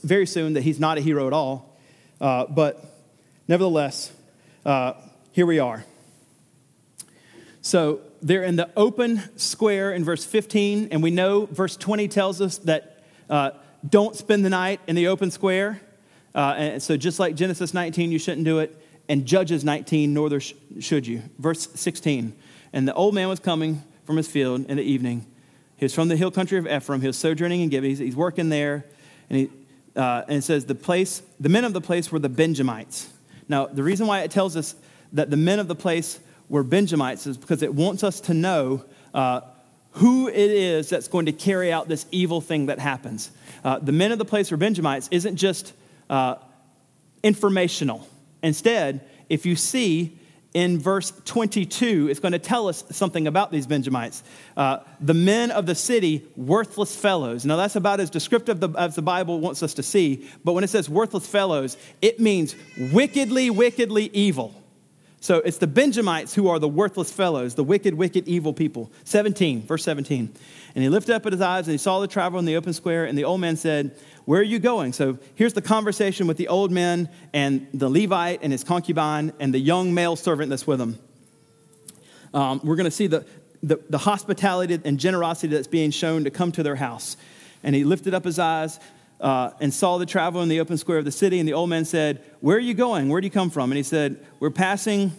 very 0.03 0.27
soon 0.27 0.53
that 0.53 0.61
he's 0.61 0.79
not 0.79 0.99
a 0.99 1.01
hero 1.01 1.25
at 1.25 1.33
all. 1.33 1.75
Uh, 2.21 2.45
but 2.45 2.85
nevertheless, 3.47 4.13
uh, 4.63 4.93
here 5.31 5.47
we 5.47 5.57
are. 5.57 5.83
So 7.63 8.01
they're 8.21 8.43
in 8.43 8.57
the 8.57 8.69
open 8.77 9.23
square 9.39 9.91
in 9.91 10.03
verse 10.03 10.23
15, 10.23 10.89
and 10.91 11.01
we 11.01 11.09
know 11.09 11.47
verse 11.47 11.75
20 11.75 12.07
tells 12.07 12.39
us 12.39 12.59
that 12.59 13.03
uh, 13.31 13.51
don't 13.89 14.15
spend 14.15 14.45
the 14.45 14.51
night 14.51 14.79
in 14.85 14.95
the 14.95 15.07
open 15.07 15.31
square. 15.31 15.81
Uh, 16.35 16.53
and 16.57 16.83
so, 16.83 16.95
just 16.95 17.17
like 17.17 17.35
Genesis 17.35 17.73
19, 17.73 18.11
you 18.11 18.19
shouldn't 18.19 18.45
do 18.45 18.59
it, 18.59 18.79
and 19.09 19.25
Judges 19.25 19.63
19, 19.63 20.13
nor 20.13 20.39
sh- 20.39 20.53
should 20.79 21.07
you. 21.07 21.23
Verse 21.39 21.67
16, 21.73 22.33
and 22.71 22.87
the 22.87 22.93
old 22.93 23.15
man 23.15 23.29
was 23.29 23.39
coming 23.39 23.81
from 24.07 24.15
his 24.17 24.27
field 24.27 24.65
in 24.67 24.77
the 24.77 24.83
evening. 24.83 25.27
He 25.75 25.83
was 25.85 25.93
from 25.93 26.07
the 26.07 26.15
hill 26.15 26.31
country 26.31 26.57
of 26.57 26.65
Ephraim. 26.65 27.01
He 27.01 27.07
was 27.07 27.17
sojourning 27.17 27.59
in 27.59 27.69
Gibeah. 27.69 27.89
He's, 27.89 27.99
he's 27.99 28.15
working 28.15 28.47
there, 28.47 28.85
and, 29.29 29.37
he, 29.37 29.49
uh, 29.97 30.23
and 30.27 30.37
it 30.37 30.41
says 30.43 30.65
the 30.65 30.75
place, 30.75 31.21
the 31.41 31.49
men 31.49 31.65
of 31.65 31.73
the 31.73 31.81
place 31.81 32.09
were 32.09 32.17
the 32.17 32.29
Benjamites. 32.29 33.11
Now, 33.49 33.67
the 33.67 33.83
reason 33.83 34.07
why 34.07 34.21
it 34.21 34.31
tells 34.31 34.55
us 34.55 34.75
that 35.11 35.29
the 35.29 35.37
men 35.37 35.59
of 35.59 35.67
the 35.67 35.75
place 35.75 36.19
were 36.47 36.63
Benjamites 36.63 37.27
is 37.27 37.37
because 37.37 37.61
it 37.61 37.75
wants 37.75 38.01
us 38.01 38.21
to 38.21 38.33
know 38.33 38.85
uh, 39.13 39.41
who 39.91 40.29
it 40.29 40.35
is 40.35 40.89
that's 40.89 41.09
going 41.09 41.25
to 41.25 41.33
carry 41.33 41.71
out 41.71 41.89
this 41.89 42.05
evil 42.11 42.39
thing 42.39 42.67
that 42.67 42.79
happens. 42.79 43.29
Uh, 43.63 43.77
the 43.79 43.91
men 43.91 44.13
of 44.13 44.19
the 44.19 44.25
place 44.25 44.49
were 44.49 44.57
Benjamites 44.57 45.09
isn't 45.11 45.35
just 45.35 45.73
uh, 46.09 46.35
informational. 47.23 48.07
Instead, 48.41 49.01
if 49.27 49.45
you 49.45 49.57
see 49.57 50.16
in 50.53 50.79
verse 50.79 51.11
22, 51.25 52.07
it's 52.09 52.19
going 52.19 52.31
to 52.31 52.39
tell 52.39 52.67
us 52.67 52.83
something 52.89 53.27
about 53.27 53.51
these 53.51 53.67
Benjamites. 53.67 54.23
Uh, 54.55 54.79
the 54.99 55.13
men 55.13 55.51
of 55.51 55.65
the 55.65 55.75
city, 55.75 56.25
worthless 56.35 56.95
fellows. 56.95 57.45
Now, 57.45 57.57
that's 57.57 57.75
about 57.75 57.99
as 57.99 58.09
descriptive 58.09 58.75
as 58.75 58.95
the 58.95 59.01
Bible 59.01 59.39
wants 59.39 59.61
us 59.61 59.73
to 59.75 59.83
see, 59.83 60.27
but 60.43 60.53
when 60.53 60.63
it 60.63 60.69
says 60.69 60.89
worthless 60.89 61.27
fellows, 61.27 61.77
it 62.01 62.19
means 62.19 62.55
wickedly, 62.91 63.49
wickedly 63.49 64.09
evil. 64.13 64.55
So 65.19 65.37
it's 65.37 65.57
the 65.57 65.67
Benjamites 65.67 66.33
who 66.35 66.47
are 66.47 66.59
the 66.59 66.69
worthless 66.69 67.11
fellows, 67.11 67.55
the 67.55 67.63
wicked, 67.63 67.95
wicked, 67.95 68.27
evil 68.27 68.53
people. 68.53 68.91
17, 69.03 69.63
verse 69.63 69.83
17. 69.83 70.33
And 70.75 70.83
he 70.83 70.89
lifted 70.89 71.15
up 71.15 71.25
his 71.25 71.41
eyes 71.41 71.67
and 71.67 71.73
he 71.73 71.77
saw 71.77 71.99
the 71.99 72.07
traveler 72.07 72.39
in 72.39 72.45
the 72.45 72.55
open 72.55 72.71
square, 72.71 73.05
and 73.05 73.17
the 73.17 73.23
old 73.23 73.41
man 73.41 73.57
said, 73.57 73.95
Where 74.27 74.41
are 74.41 74.43
you 74.43 74.59
going? 74.59 74.91
So 74.91 75.19
here's 75.35 75.53
the 75.53 75.61
conversation 75.61 76.27
with 76.27 76.35
the 76.35 76.49
old 76.49 76.69
man 76.69 77.07
and 77.31 77.65
the 77.73 77.87
Levite 77.87 78.39
and 78.41 78.51
his 78.51 78.61
concubine 78.61 79.31
and 79.39 79.53
the 79.53 79.59
young 79.59 79.93
male 79.93 80.17
servant 80.17 80.49
that's 80.49 80.67
with 80.67 80.81
him. 80.81 80.99
Um, 82.33 82.59
we're 82.61 82.75
going 82.75 82.83
to 82.83 82.91
see 82.91 83.07
the, 83.07 83.25
the, 83.63 83.79
the 83.89 83.99
hospitality 83.99 84.81
and 84.83 84.99
generosity 84.99 85.55
that's 85.55 85.69
being 85.69 85.91
shown 85.91 86.25
to 86.25 86.29
come 86.29 86.51
to 86.51 86.61
their 86.61 86.75
house. 86.75 87.15
And 87.63 87.73
he 87.73 87.85
lifted 87.85 88.13
up 88.13 88.25
his 88.25 88.37
eyes 88.37 88.81
uh, 89.21 89.51
and 89.61 89.73
saw 89.73 89.97
the 89.97 90.05
traveler 90.05 90.43
in 90.43 90.49
the 90.49 90.59
open 90.59 90.77
square 90.77 90.97
of 90.97 91.05
the 91.05 91.11
city. 91.11 91.39
And 91.39 91.47
the 91.47 91.53
old 91.53 91.69
man 91.69 91.85
said, 91.85 92.21
Where 92.41 92.57
are 92.57 92.59
you 92.59 92.73
going? 92.73 93.07
Where 93.07 93.21
do 93.21 93.27
you 93.27 93.31
come 93.31 93.49
from? 93.49 93.71
And 93.71 93.77
he 93.77 93.83
said, 93.83 94.19
We're 94.41 94.51
passing 94.51 95.13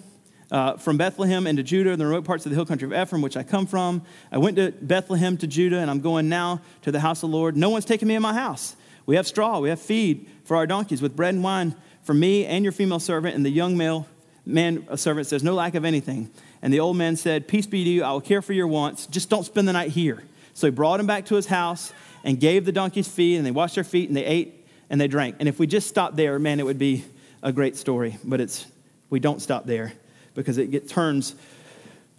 uh, 0.50 0.76
from 0.76 0.98
Bethlehem 0.98 1.46
into 1.46 1.62
Judah, 1.62 1.92
and 1.92 2.00
the 2.00 2.04
remote 2.04 2.26
parts 2.26 2.44
of 2.44 2.50
the 2.50 2.56
hill 2.56 2.66
country 2.66 2.84
of 2.84 2.92
Ephraim, 2.92 3.22
which 3.22 3.38
I 3.38 3.42
come 3.42 3.66
from. 3.66 4.02
I 4.30 4.36
went 4.36 4.56
to 4.56 4.70
Bethlehem 4.70 5.38
to 5.38 5.46
Judah, 5.46 5.78
and 5.78 5.90
I'm 5.90 6.00
going 6.00 6.28
now 6.28 6.60
to 6.82 6.92
the 6.92 7.00
house 7.00 7.22
of 7.22 7.30
the 7.30 7.36
Lord. 7.38 7.56
No 7.56 7.70
one's 7.70 7.86
taken 7.86 8.06
me 8.06 8.14
in 8.14 8.20
my 8.20 8.34
house. 8.34 8.76
We 9.08 9.16
have 9.16 9.26
straw, 9.26 9.58
we 9.58 9.70
have 9.70 9.80
feed 9.80 10.28
for 10.44 10.54
our 10.54 10.66
donkeys 10.66 11.00
with 11.00 11.16
bread 11.16 11.32
and 11.32 11.42
wine 11.42 11.74
for 12.02 12.12
me 12.12 12.44
and 12.44 12.62
your 12.62 12.72
female 12.72 13.00
servant. 13.00 13.34
And 13.34 13.42
the 13.42 13.48
young 13.48 13.74
male 13.74 14.06
man 14.44 14.86
servant 14.98 15.26
says, 15.26 15.42
No 15.42 15.54
lack 15.54 15.74
of 15.74 15.86
anything. 15.86 16.30
And 16.60 16.74
the 16.74 16.80
old 16.80 16.98
man 16.98 17.16
said, 17.16 17.48
Peace 17.48 17.64
be 17.64 17.84
to 17.84 17.88
you. 17.90 18.04
I 18.04 18.12
will 18.12 18.20
care 18.20 18.42
for 18.42 18.52
your 18.52 18.66
wants. 18.66 19.06
Just 19.06 19.30
don't 19.30 19.44
spend 19.44 19.66
the 19.66 19.72
night 19.72 19.92
here. 19.92 20.24
So 20.52 20.66
he 20.66 20.70
brought 20.70 21.00
him 21.00 21.06
back 21.06 21.24
to 21.26 21.36
his 21.36 21.46
house 21.46 21.90
and 22.22 22.38
gave 22.38 22.66
the 22.66 22.72
donkeys 22.72 23.08
feed, 23.08 23.38
and 23.38 23.46
they 23.46 23.50
washed 23.50 23.76
their 23.76 23.84
feet, 23.84 24.08
and 24.08 24.16
they 24.16 24.26
ate 24.26 24.66
and 24.90 25.00
they 25.00 25.08
drank. 25.08 25.36
And 25.38 25.48
if 25.48 25.58
we 25.58 25.66
just 25.66 25.88
stopped 25.88 26.16
there, 26.16 26.38
man, 26.38 26.60
it 26.60 26.66
would 26.66 26.78
be 26.78 27.02
a 27.42 27.50
great 27.50 27.78
story. 27.78 28.18
But 28.22 28.42
it's 28.42 28.66
we 29.08 29.20
don't 29.20 29.40
stop 29.40 29.64
there 29.64 29.94
because 30.34 30.58
it 30.58 30.86
turns 30.86 31.34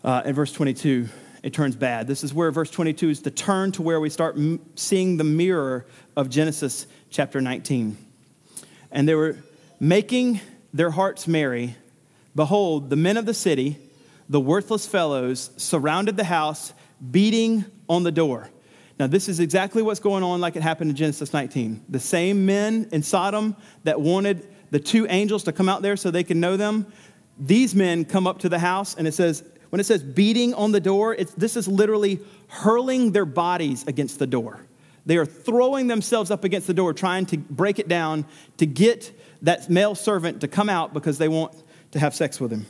uh, 0.03 0.23
in 0.25 0.33
verse 0.33 0.51
22. 0.53 1.07
It 1.41 1.53
turns 1.53 1.75
bad. 1.75 2.07
This 2.07 2.23
is 2.23 2.33
where 2.33 2.51
verse 2.51 2.69
22 2.69 3.09
is 3.09 3.21
the 3.21 3.31
turn 3.31 3.71
to 3.73 3.81
where 3.81 3.99
we 3.99 4.09
start 4.09 4.35
m- 4.35 4.59
seeing 4.75 5.17
the 5.17 5.23
mirror 5.23 5.85
of 6.15 6.29
Genesis 6.29 6.85
chapter 7.09 7.39
19. 7.39 7.97
And 8.91 9.07
they 9.07 9.15
were 9.15 9.37
making 9.79 10.41
their 10.73 10.91
hearts 10.91 11.27
merry. 11.27 11.75
Behold, 12.35 12.89
the 12.89 12.95
men 12.95 13.17
of 13.17 13.25
the 13.25 13.33
city, 13.33 13.77
the 14.27 14.39
worthless 14.39 14.85
fellows, 14.85 15.51
surrounded 15.57 16.17
the 16.17 16.25
house, 16.25 16.73
beating 17.11 17.65
on 17.87 18.03
the 18.03 18.11
door. 18.11 18.49
Now, 18.99 19.07
this 19.07 19.29
is 19.29 19.39
exactly 19.39 19.81
what's 19.81 20.01
going 20.01 20.23
on, 20.23 20.41
like 20.41 20.57
it 20.57 20.61
happened 20.61 20.89
in 20.89 20.95
Genesis 20.97 21.31
19. 21.31 21.85
The 21.87 22.01
same 22.01 22.45
men 22.45 22.89
in 22.91 23.01
Sodom 23.01 23.55
that 23.85 24.01
wanted 24.01 24.45
the 24.71 24.79
two 24.79 25.07
angels 25.09 25.43
to 25.43 25.53
come 25.53 25.69
out 25.69 25.81
there 25.81 25.95
so 25.95 26.11
they 26.11 26.23
can 26.23 26.39
know 26.39 26.57
them, 26.57 26.85
these 27.39 27.73
men 27.73 28.03
come 28.03 28.27
up 28.27 28.39
to 28.39 28.49
the 28.49 28.59
house, 28.59 28.95
and 28.95 29.07
it 29.07 29.13
says, 29.13 29.43
when 29.69 29.79
it 29.79 29.85
says 29.85 30.03
beating 30.03 30.53
on 30.53 30.71
the 30.71 30.79
door, 30.79 31.15
this 31.37 31.55
is 31.55 31.67
literally 31.67 32.19
hurling 32.47 33.11
their 33.11 33.25
bodies 33.25 33.85
against 33.87 34.19
the 34.19 34.27
door. 34.27 34.59
They 35.05 35.17
are 35.17 35.25
throwing 35.25 35.87
themselves 35.87 36.31
up 36.31 36.43
against 36.43 36.67
the 36.67 36.73
door, 36.73 36.93
trying 36.93 37.25
to 37.27 37.37
break 37.37 37.79
it 37.79 37.87
down 37.87 38.25
to 38.57 38.65
get 38.65 39.11
that 39.41 39.69
male 39.69 39.95
servant 39.95 40.41
to 40.41 40.47
come 40.47 40.69
out 40.69 40.93
because 40.93 41.17
they 41.17 41.27
want 41.27 41.53
to 41.91 41.99
have 41.99 42.13
sex 42.13 42.39
with 42.39 42.51
him. 42.51 42.65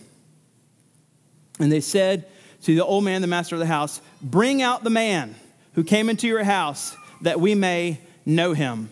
And 1.59 1.71
they 1.71 1.81
said 1.81 2.27
to 2.63 2.75
the 2.75 2.85
old 2.85 3.03
man, 3.03 3.21
the 3.21 3.27
master 3.27 3.55
of 3.55 3.59
the 3.59 3.65
house, 3.65 4.01
Bring 4.21 4.61
out 4.61 4.83
the 4.83 4.89
man 4.89 5.35
who 5.73 5.83
came 5.83 6.09
into 6.09 6.27
your 6.27 6.43
house 6.43 6.95
that 7.21 7.39
we 7.39 7.55
may 7.55 7.99
know 8.25 8.53
him. 8.53 8.89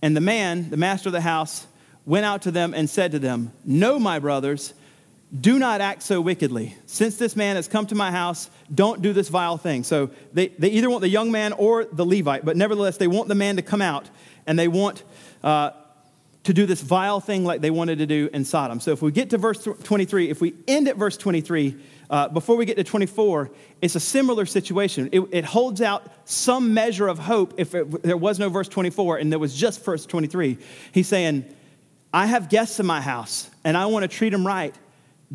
And 0.00 0.16
the 0.16 0.20
man, 0.20 0.70
the 0.70 0.76
master 0.76 1.08
of 1.08 1.12
the 1.12 1.20
house, 1.20 1.66
went 2.06 2.24
out 2.24 2.42
to 2.42 2.50
them 2.50 2.72
and 2.72 2.88
said 2.88 3.12
to 3.12 3.18
them, 3.18 3.52
No, 3.64 3.98
my 3.98 4.18
brothers, 4.18 4.72
do 5.36 5.58
not 5.58 5.80
act 5.80 6.02
so 6.02 6.20
wickedly. 6.20 6.74
Since 6.86 7.16
this 7.16 7.36
man 7.36 7.56
has 7.56 7.68
come 7.68 7.86
to 7.86 7.94
my 7.94 8.10
house, 8.10 8.48
don't 8.74 9.02
do 9.02 9.12
this 9.12 9.28
vile 9.28 9.58
thing. 9.58 9.84
So 9.84 10.10
they, 10.32 10.48
they 10.48 10.70
either 10.70 10.88
want 10.88 11.02
the 11.02 11.08
young 11.08 11.30
man 11.30 11.52
or 11.52 11.84
the 11.84 12.06
Levite, 12.06 12.44
but 12.44 12.56
nevertheless, 12.56 12.96
they 12.96 13.08
want 13.08 13.28
the 13.28 13.34
man 13.34 13.56
to 13.56 13.62
come 13.62 13.82
out 13.82 14.08
and 14.46 14.58
they 14.58 14.68
want 14.68 15.04
uh, 15.44 15.72
to 16.44 16.54
do 16.54 16.64
this 16.64 16.80
vile 16.80 17.20
thing 17.20 17.44
like 17.44 17.60
they 17.60 17.70
wanted 17.70 17.98
to 17.98 18.06
do 18.06 18.30
in 18.32 18.42
Sodom. 18.42 18.80
So 18.80 18.92
if 18.92 19.02
we 19.02 19.12
get 19.12 19.28
to 19.30 19.38
verse 19.38 19.62
23, 19.62 20.30
if 20.30 20.40
we 20.40 20.54
end 20.66 20.88
at 20.88 20.96
verse 20.96 21.18
23, 21.18 21.76
uh, 22.08 22.28
before 22.28 22.56
we 22.56 22.64
get 22.64 22.78
to 22.78 22.84
24, 22.84 23.50
it's 23.82 23.96
a 23.96 24.00
similar 24.00 24.46
situation. 24.46 25.10
It, 25.12 25.20
it 25.30 25.44
holds 25.44 25.82
out 25.82 26.10
some 26.24 26.72
measure 26.72 27.06
of 27.06 27.18
hope 27.18 27.52
if 27.58 27.74
it, 27.74 28.02
there 28.02 28.16
was 28.16 28.38
no 28.38 28.48
verse 28.48 28.68
24 28.68 29.18
and 29.18 29.30
there 29.30 29.38
was 29.38 29.54
just 29.54 29.84
verse 29.84 30.06
23. 30.06 30.56
He's 30.92 31.06
saying, 31.06 31.44
I 32.14 32.24
have 32.24 32.48
guests 32.48 32.80
in 32.80 32.86
my 32.86 33.02
house 33.02 33.50
and 33.62 33.76
I 33.76 33.84
want 33.84 34.04
to 34.04 34.08
treat 34.08 34.30
them 34.30 34.46
right. 34.46 34.74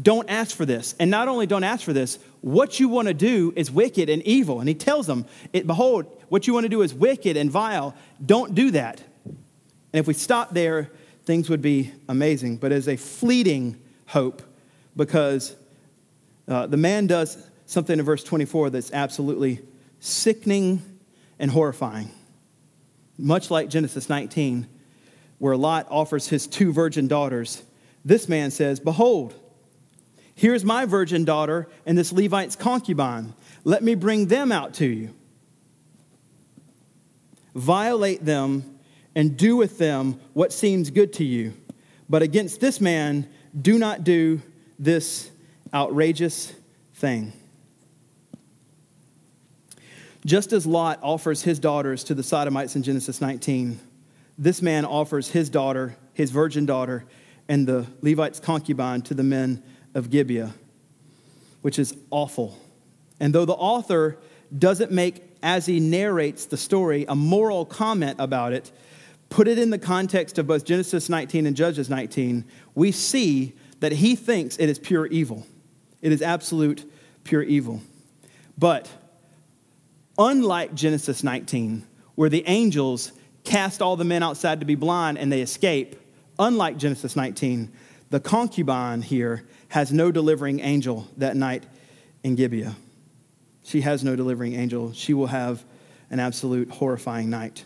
Don't 0.01 0.29
ask 0.29 0.55
for 0.55 0.65
this. 0.65 0.95
And 0.99 1.11
not 1.11 1.27
only 1.27 1.45
don't 1.45 1.63
ask 1.63 1.83
for 1.83 1.93
this, 1.93 2.17
what 2.41 2.79
you 2.79 2.89
want 2.89 3.07
to 3.07 3.13
do 3.13 3.53
is 3.55 3.69
wicked 3.69 4.09
and 4.09 4.23
evil. 4.23 4.59
And 4.59 4.67
he 4.67 4.73
tells 4.75 5.05
them, 5.05 5.25
Behold, 5.51 6.05
what 6.29 6.47
you 6.47 6.53
want 6.53 6.63
to 6.63 6.69
do 6.69 6.81
is 6.81 6.93
wicked 6.93 7.37
and 7.37 7.51
vile. 7.51 7.95
Don't 8.23 8.55
do 8.55 8.71
that. 8.71 9.03
And 9.25 9.99
if 9.99 10.07
we 10.07 10.15
stop 10.15 10.53
there, 10.53 10.89
things 11.25 11.49
would 11.49 11.61
be 11.61 11.91
amazing. 12.09 12.57
But 12.57 12.71
as 12.71 12.87
a 12.87 12.97
fleeting 12.97 13.79
hope, 14.07 14.41
because 14.95 15.55
uh, 16.47 16.67
the 16.67 16.77
man 16.77 17.07
does 17.07 17.49
something 17.65 17.97
in 17.97 18.03
verse 18.03 18.23
24 18.23 18.71
that's 18.71 18.91
absolutely 18.91 19.61
sickening 19.99 20.81
and 21.37 21.51
horrifying. 21.51 22.09
Much 23.17 23.51
like 23.51 23.69
Genesis 23.69 24.09
19, 24.09 24.67
where 25.37 25.55
Lot 25.55 25.87
offers 25.89 26.27
his 26.27 26.47
two 26.47 26.73
virgin 26.73 27.07
daughters, 27.07 27.61
this 28.03 28.27
man 28.27 28.49
says, 28.49 28.79
Behold, 28.79 29.35
here's 30.35 30.63
my 30.63 30.85
virgin 30.85 31.25
daughter 31.25 31.67
and 31.85 31.97
this 31.97 32.11
Levite's 32.11 32.55
concubine. 32.55 33.33
Let 33.63 33.83
me 33.83 33.95
bring 33.95 34.27
them 34.27 34.51
out 34.51 34.73
to 34.75 34.85
you. 34.85 35.13
Violate 37.55 38.25
them 38.25 38.79
and 39.15 39.37
do 39.37 39.55
with 39.55 39.77
them 39.77 40.19
what 40.33 40.51
seems 40.51 40.89
good 40.89 41.13
to 41.13 41.23
you. 41.23 41.53
But 42.09 42.21
against 42.21 42.59
this 42.59 42.81
man, 42.81 43.27
do 43.59 43.77
not 43.77 44.03
do 44.03 44.41
this 44.79 45.29
outrageous 45.73 46.53
thing. 46.95 47.33
Just 50.25 50.53
as 50.53 50.65
Lot 50.65 50.99
offers 51.03 51.41
his 51.41 51.59
daughters 51.59 52.03
to 52.05 52.13
the 52.13 52.23
Sodomites 52.23 52.75
in 52.75 52.83
Genesis 52.83 53.19
19, 53.19 53.79
this 54.37 54.61
man 54.61 54.85
offers 54.85 55.29
his 55.29 55.49
daughter, 55.49 55.95
his 56.13 56.31
virgin 56.31 56.65
daughter, 56.65 57.05
and 57.49 57.67
the 57.67 57.85
Levite's 58.01 58.39
concubine 58.39 59.01
to 59.03 59.13
the 59.13 59.23
men 59.23 59.61
of 59.93 60.09
Gibeah, 60.09 60.53
which 61.61 61.79
is 61.79 61.95
awful. 62.09 62.57
And 63.19 63.33
though 63.33 63.45
the 63.45 63.53
author 63.53 64.17
doesn't 64.57 64.91
make, 64.91 65.23
as 65.41 65.65
he 65.65 65.79
narrates 65.79 66.45
the 66.45 66.57
story, 66.57 67.05
a 67.07 67.15
moral 67.15 67.65
comment 67.65 68.17
about 68.19 68.53
it, 68.53 68.71
put 69.29 69.47
it 69.47 69.57
in 69.57 69.69
the 69.69 69.77
context 69.77 70.37
of 70.37 70.47
both 70.47 70.65
Genesis 70.65 71.09
19 71.09 71.45
and 71.45 71.55
Judges 71.55 71.89
19, 71.89 72.45
we 72.75 72.91
see 72.91 73.53
that 73.79 73.91
he 73.91 74.15
thinks 74.15 74.57
it 74.57 74.69
is 74.69 74.79
pure 74.79 75.07
evil. 75.07 75.45
It 76.01 76.11
is 76.11 76.21
absolute 76.21 76.89
pure 77.23 77.43
evil. 77.43 77.81
But 78.57 78.89
unlike 80.17 80.73
Genesis 80.75 81.23
19, 81.23 81.85
where 82.15 82.29
the 82.29 82.43
angels 82.47 83.11
cast 83.43 83.81
all 83.81 83.95
the 83.95 84.03
men 84.03 84.23
outside 84.23 84.59
to 84.59 84.65
be 84.65 84.75
blind 84.75 85.17
and 85.17 85.31
they 85.31 85.41
escape, 85.41 85.95
unlike 86.39 86.77
Genesis 86.77 87.15
19, 87.15 87.71
the 88.09 88.19
concubine 88.19 89.01
here 89.01 89.45
has 89.73 89.91
no 89.91 90.11
delivering 90.11 90.59
angel 90.59 91.07
that 91.17 91.35
night 91.35 91.63
in 92.23 92.35
Gibeah. 92.35 92.75
She 93.63 93.81
has 93.81 94.03
no 94.03 94.15
delivering 94.15 94.53
angel. 94.53 94.93
She 94.93 95.15
will 95.15 95.25
have 95.25 95.65
an 96.11 96.19
absolute 96.19 96.69
horrifying 96.69 97.31
night. 97.31 97.65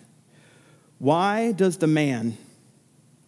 Why 0.99 1.51
does 1.51 1.80
the 1.80 1.88
man, 1.88 2.38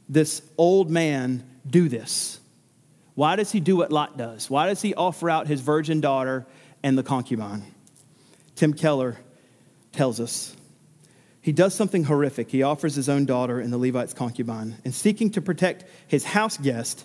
this 0.07 0.41
old 0.57 0.89
man, 0.89 1.43
do 1.67 1.89
this? 1.89 2.39
Why 3.15 3.35
does 3.35 3.51
he 3.51 3.59
do 3.59 3.75
what 3.75 3.91
Lot 3.91 4.17
does? 4.17 4.49
Why 4.49 4.67
does 4.67 4.81
he 4.81 4.95
offer 4.95 5.29
out 5.29 5.47
his 5.47 5.59
virgin 5.59 5.99
daughter 5.99 6.47
and 6.81 6.97
the 6.97 7.03
concubine? 7.03 7.65
Tim 8.55 8.73
Keller 8.73 9.17
tells 9.91 10.21
us 10.21 10.55
he 11.41 11.51
does 11.51 11.75
something 11.75 12.05
horrific. 12.05 12.49
He 12.49 12.63
offers 12.63 12.95
his 12.95 13.09
own 13.09 13.25
daughter 13.25 13.59
and 13.59 13.73
the 13.73 13.77
Levite's 13.77 14.13
concubine. 14.13 14.77
And 14.85 14.95
seeking 14.95 15.31
to 15.31 15.41
protect 15.41 15.83
his 16.07 16.23
house 16.23 16.55
guest, 16.55 17.03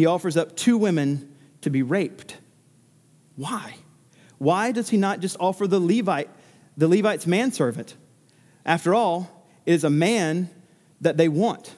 he 0.00 0.06
offers 0.06 0.36
up 0.36 0.56
two 0.56 0.78
women 0.78 1.36
to 1.60 1.70
be 1.70 1.82
raped. 1.82 2.38
Why? 3.36 3.74
Why 4.38 4.72
does 4.72 4.88
he 4.88 4.96
not 4.96 5.20
just 5.20 5.36
offer 5.38 5.66
the 5.66 5.78
Levite, 5.78 6.30
the 6.76 6.88
Levite's 6.88 7.26
manservant? 7.26 7.94
After 8.64 8.94
all, 8.94 9.46
it 9.66 9.74
is 9.74 9.84
a 9.84 9.90
man 9.90 10.48
that 11.02 11.18
they 11.18 11.28
want. 11.28 11.74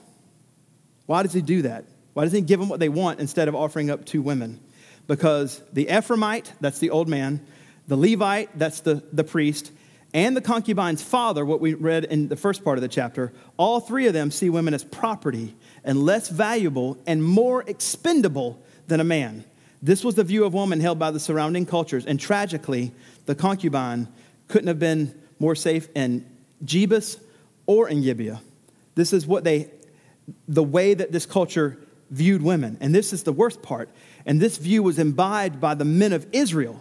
Why 1.07 1.25
does 1.25 1.33
he 1.33 1.43
do 1.43 1.63
that? 1.63 1.85
Why 2.15 2.23
doesn't 2.25 2.39
he 2.39 2.45
give 2.45 2.61
them 2.61 2.69
what 2.69 2.79
they 2.79 2.89
want 2.89 3.19
instead 3.19 3.49
of 3.49 3.57
offering 3.57 3.91
up 3.91 4.05
two 4.05 4.23
women? 4.23 4.61
Because 5.09 5.61
the 5.73 5.87
Ephraimite, 5.87 6.53
that's 6.61 6.79
the 6.79 6.91
old 6.91 7.09
man, 7.09 7.45
the 7.89 7.97
Levite, 7.97 8.57
that's 8.57 8.81
the, 8.81 9.03
the 9.13 9.25
priest, 9.25 9.73
and 10.15 10.37
the 10.37 10.41
concubine's 10.41 11.03
father, 11.03 11.45
what 11.45 11.61
we 11.61 11.75
read 11.75 12.05
in 12.05 12.29
the 12.29 12.37
first 12.37 12.63
part 12.63 12.79
of 12.79 12.83
the 12.83 12.89
chapter, 12.89 13.33
all 13.57 13.81
three 13.81 14.07
of 14.07 14.13
them 14.13 14.31
see 14.31 14.51
women 14.51 14.75
as 14.75 14.85
property 14.85 15.57
and 15.85 16.03
less 16.03 16.29
valuable 16.29 16.99
and 17.07 17.23
more 17.23 17.63
expendable 17.67 18.61
than 18.87 19.01
a 19.01 19.05
man. 19.05 19.45
This 19.83 20.05
was 20.05 20.15
the 20.15 20.25
view 20.25 20.45
of 20.45 20.55
woman 20.55 20.81
held 20.81 20.99
by 20.99 21.11
the 21.11 21.21
surrounding 21.21 21.67
cultures, 21.67 22.07
and 22.07 22.21
tragically, 22.21 22.93
the 23.27 23.35
concubine 23.35 24.09
couldn't 24.49 24.69
have 24.69 24.79
been 24.79 25.15
more 25.39 25.55
safe 25.55 25.89
in 25.95 26.25
Jebus 26.65 27.19
or 27.67 27.89
in 27.89 28.03
Gibeah. 28.03 28.41
This 28.95 29.13
is 29.13 29.27
what 29.27 29.43
they, 29.45 29.71
the 30.47 30.63
way 30.63 30.95
that 30.95 31.11
this 31.11 31.27
culture 31.27 31.79
viewed 32.11 32.43
women. 32.43 32.77
And 32.81 32.95
this 32.95 33.13
is 33.13 33.23
the 33.23 33.33
worst 33.33 33.63
part. 33.63 33.89
And 34.27 34.41
this 34.41 34.59
view 34.59 34.83
was 34.83 34.99
imbibed 34.99 35.61
by 35.61 35.75
the 35.75 35.85
men 35.85 36.13
of 36.13 36.27
Israel. 36.33 36.81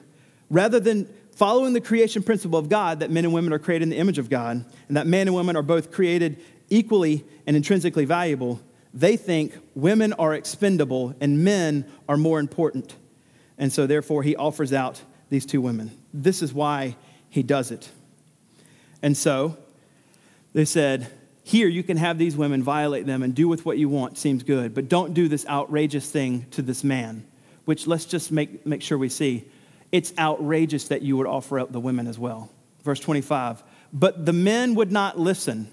Rather 0.50 0.80
than 0.80 1.12
following 1.36 1.74
the 1.74 1.82
creation 1.82 2.22
principle 2.22 2.60
of 2.60 2.70
God, 2.70 3.00
that 3.00 3.10
men 3.10 3.26
and 3.26 3.34
women 3.34 3.54
are 3.54 3.60
created 3.60 3.84
in 3.84 3.90
the 3.90 3.98
image 3.98 4.18
of 4.20 4.30
God, 4.30 4.64
and 4.88 4.98
that 4.98 5.08
men 5.08 5.28
and 5.28 5.36
women 5.36 5.56
are 5.56 5.64
both 5.64 5.92
created 5.92 6.40
equally 6.70 7.24
and 7.48 7.56
intrinsically 7.56 8.06
valuable, 8.06 8.60
they 8.94 9.18
think 9.18 9.58
women 9.74 10.14
are 10.14 10.34
expendable 10.34 11.16
and 11.22 11.44
men 11.44 11.86
are 12.10 12.18
more 12.18 12.40
important. 12.40 12.96
And 13.58 13.72
so, 13.72 13.88
therefore, 13.88 14.24
he 14.24 14.36
offers 14.36 14.74
out 14.74 15.02
these 15.30 15.46
two 15.46 15.62
women. 15.62 15.92
This 16.14 16.42
is 16.42 16.54
why 16.54 16.96
he 17.30 17.44
does 17.44 17.72
it. 17.72 17.90
And 19.02 19.16
so, 19.16 19.58
they 20.54 20.66
said, 20.66 21.08
Here, 21.44 21.68
you 21.68 21.84
can 21.84 21.98
have 21.98 22.18
these 22.18 22.36
women, 22.36 22.64
violate 22.64 23.06
them, 23.06 23.24
and 23.24 23.34
do 23.34 23.48
with 23.48 23.66
what 23.66 23.78
you 23.78 23.88
want, 23.88 24.18
seems 24.18 24.44
good, 24.44 24.74
but 24.74 24.90
don't 24.90 25.14
do 25.14 25.28
this 25.28 25.46
outrageous 25.48 26.10
thing 26.10 26.48
to 26.52 26.62
this 26.62 26.84
man, 26.84 27.26
which 27.66 27.88
let's 27.88 28.06
just 28.06 28.32
make, 28.32 28.66
make 28.66 28.82
sure 28.82 28.98
we 28.98 29.10
see. 29.10 29.46
It's 29.92 30.14
outrageous 30.18 30.88
that 30.88 31.02
you 31.02 31.18
would 31.18 31.28
offer 31.28 31.60
up 31.60 31.72
the 31.72 31.80
women 31.80 32.08
as 32.08 32.18
well. 32.18 32.50
Verse 32.84 33.00
25, 33.00 33.64
but 33.94 34.26
the 34.26 34.34
men 34.34 34.76
would 34.76 34.92
not 34.92 35.20
listen. 35.20 35.70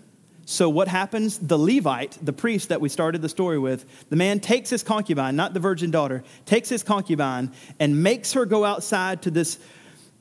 So, 0.51 0.71
what 0.71 0.89
happens? 0.89 1.37
The 1.37 1.59
Levite, 1.59 2.17
the 2.23 2.33
priest 2.33 2.71
that 2.71 2.81
we 2.81 2.89
started 2.89 3.21
the 3.21 3.29
story 3.29 3.59
with, 3.59 3.85
the 4.09 4.17
man 4.17 4.41
takes 4.41 4.71
his 4.71 4.83
concubine, 4.83 5.37
not 5.37 5.53
the 5.53 5.61
virgin 5.61 5.91
daughter, 5.91 6.25
takes 6.47 6.71
his 6.71 6.83
concubine 6.83 7.53
and 7.79 8.03
makes 8.03 8.33
her 8.33 8.47
go 8.47 8.65
outside 8.65 9.21
to 9.23 9.31
this, 9.31 9.59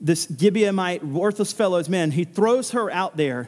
this 0.01 0.27
Gibeonite, 0.27 1.01
worthless 1.01 1.53
fellow's 1.53 1.87
men. 1.87 2.11
He 2.11 2.25
throws 2.25 2.71
her 2.71 2.91
out 2.91 3.15
there 3.15 3.47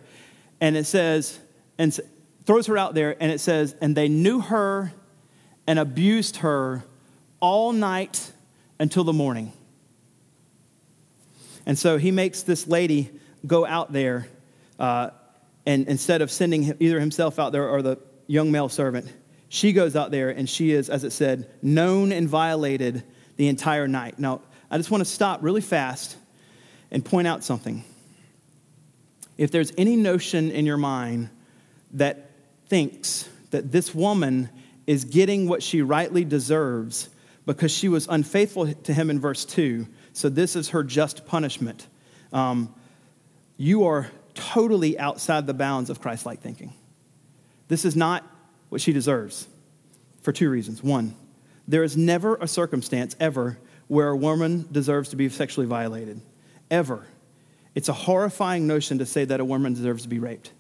and 0.62 0.78
it 0.78 0.86
says, 0.86 1.38
and 1.78 2.00
throws 2.46 2.68
her 2.68 2.78
out 2.78 2.94
there, 2.94 3.22
and 3.22 3.30
it 3.30 3.40
says, 3.40 3.76
and 3.82 3.94
they 3.94 4.08
knew 4.08 4.40
her 4.40 4.94
and 5.68 5.80
abused 5.80 6.38
her 6.38 6.86
all 7.42 7.74
night 7.74 8.32
until 8.80 9.04
the 9.04 9.12
morning. 9.12 9.52
And 11.66 11.78
so 11.78 11.98
he 11.98 12.12
makes 12.12 12.44
this 12.44 12.68
lady 12.68 13.12
go 13.46 13.66
out 13.66 13.92
there, 13.92 14.30
uh, 14.80 15.10
and 15.66 15.88
instead 15.88 16.22
of 16.22 16.32
sending 16.32 16.76
either 16.80 17.00
himself 17.00 17.40
out 17.40 17.52
there 17.52 17.68
or 17.68 17.82
the 17.82 17.98
young 18.28 18.52
male 18.52 18.70
servant, 18.70 19.12
she 19.50 19.74
goes 19.74 19.96
out 19.96 20.12
there 20.12 20.30
and 20.30 20.50
she 20.50 20.72
is, 20.72 20.90
as 20.90 21.04
it 21.04 21.12
said, 21.12 21.50
known 21.62 22.12
and 22.12 22.30
violated 22.30 23.04
the 23.38 23.48
entire 23.48 23.88
night. 23.88 24.20
Now, 24.20 24.42
I 24.70 24.78
just 24.78 24.92
want 24.92 25.02
to 25.02 25.10
stop 25.10 25.44
really 25.44 25.62
fast 25.62 26.18
and 26.92 27.04
point 27.04 27.28
out 27.28 27.44
something 27.44 27.84
if 29.40 29.52
there's 29.52 29.72
any 29.78 29.96
notion 29.96 30.52
in 30.52 30.66
your 30.66 30.76
mind 30.76 31.30
that 31.94 32.32
thinks 32.68 33.30
that 33.52 33.72
this 33.72 33.96
woman 33.96 34.50
is 34.86 35.06
getting 35.06 35.48
what 35.48 35.64
she 35.64 35.82
rightly 35.82 36.26
deserves 36.26 37.08
because 37.46 37.72
she 37.72 37.88
was 37.88 38.06
unfaithful 38.10 38.74
to 38.74 38.94
him 38.94 39.10
in 39.10 39.18
verse 39.18 39.46
2, 39.46 39.88
so 40.12 40.28
this 40.28 40.58
is 40.58 40.70
her 40.70 40.84
just 40.84 41.26
punishment, 41.26 41.88
um, 42.34 42.76
you 43.56 43.86
are 43.86 44.12
totally 44.34 44.98
outside 45.00 45.48
the 45.48 45.54
bounds 45.54 45.90
of 45.90 46.02
Christ 46.02 46.26
like 46.26 46.42
thinking. 46.42 46.74
This 47.68 47.86
is 47.86 47.96
not 47.96 48.26
what 48.70 48.82
she 48.82 48.94
deserves 48.94 49.48
for 50.22 50.32
two 50.32 50.50
reasons. 50.50 50.84
One, 50.84 51.16
there 51.68 51.84
is 51.84 51.96
never 51.96 52.36
a 52.36 52.48
circumstance 52.48 53.16
ever 53.20 53.58
where 53.88 54.10
a 54.10 54.18
woman 54.18 54.68
deserves 54.72 55.10
to 55.10 55.16
be 55.16 55.30
sexually 55.30 55.68
violated. 55.68 56.22
Ever. 56.70 57.06
It's 57.76 57.90
a 57.90 57.94
horrifying 57.94 58.68
notion 58.68 59.00
to 59.00 59.06
say 59.06 59.26
that 59.26 59.40
a 59.40 59.46
woman 59.46 59.74
deserves 59.74 60.04
to 60.04 60.10
be 60.10 60.20
raped. 60.20 60.52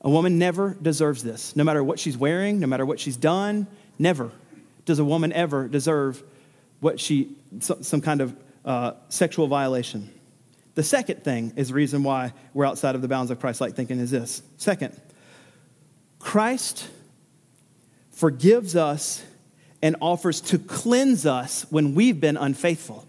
A 0.00 0.10
woman 0.10 0.38
never 0.38 0.76
deserves 0.80 1.22
this. 1.22 1.54
No 1.54 1.64
matter 1.64 1.82
what 1.84 1.98
she's 1.98 2.16
wearing, 2.16 2.58
no 2.58 2.66
matter 2.66 2.84
what 2.84 2.98
she's 2.98 3.16
done, 3.16 3.66
never 3.98 4.30
does 4.84 4.98
a 4.98 5.04
woman 5.04 5.32
ever 5.32 5.68
deserve 5.68 6.22
what 6.80 6.98
she, 6.98 7.36
some 7.60 8.00
kind 8.00 8.20
of 8.20 8.36
uh, 8.64 8.92
sexual 9.08 9.46
violation. 9.46 10.12
The 10.74 10.82
second 10.82 11.22
thing 11.22 11.52
is 11.56 11.68
the 11.68 11.74
reason 11.74 12.02
why 12.02 12.32
we're 12.54 12.64
outside 12.64 12.94
of 12.94 13.02
the 13.02 13.08
bounds 13.08 13.30
of 13.30 13.38
Christ 13.38 13.60
like 13.60 13.74
thinking 13.74 13.98
is 13.98 14.10
this. 14.10 14.42
Second, 14.56 14.98
Christ 16.18 16.88
forgives 18.10 18.76
us 18.76 19.22
and 19.82 19.96
offers 20.00 20.40
to 20.40 20.58
cleanse 20.58 21.26
us 21.26 21.66
when 21.70 21.94
we've 21.94 22.20
been 22.20 22.36
unfaithful. 22.36 23.06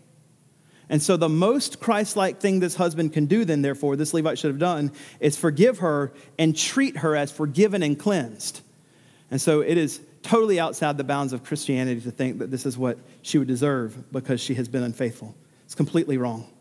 And 0.90 1.02
so, 1.02 1.16
the 1.16 1.30
most 1.30 1.80
Christ 1.80 2.18
like 2.18 2.40
thing 2.40 2.60
this 2.60 2.76
husband 2.76 3.14
can 3.14 3.26
do, 3.26 3.46
then, 3.46 3.62
therefore, 3.62 3.96
this 3.96 4.14
Levite 4.14 4.38
should 4.38 4.52
have 4.52 4.60
done, 4.60 4.92
is 5.20 5.38
forgive 5.38 5.80
her 5.80 6.12
and 6.38 6.56
treat 6.56 6.98
her 6.98 7.16
as 7.16 7.32
forgiven 7.32 7.82
and 7.82 7.98
cleansed. 7.98 8.62
And 9.32 9.42
so, 9.42 9.62
it 9.62 9.78
is 9.78 10.02
totally 10.24 10.60
outside 10.60 10.98
the 10.98 11.04
bounds 11.04 11.32
of 11.34 11.44
Christianity 11.44 12.02
to 12.02 12.12
think 12.12 12.40
that 12.40 12.52
this 12.52 12.66
is 12.66 12.78
what 12.78 12.98
she 13.22 13.38
would 13.38 13.48
deserve 13.48 14.12
because 14.12 14.42
she 14.42 14.56
has 14.56 14.68
been 14.68 14.84
unfaithful. 14.84 15.36
It's 15.66 15.76
completely 15.76 16.18
wrong. 16.18 16.53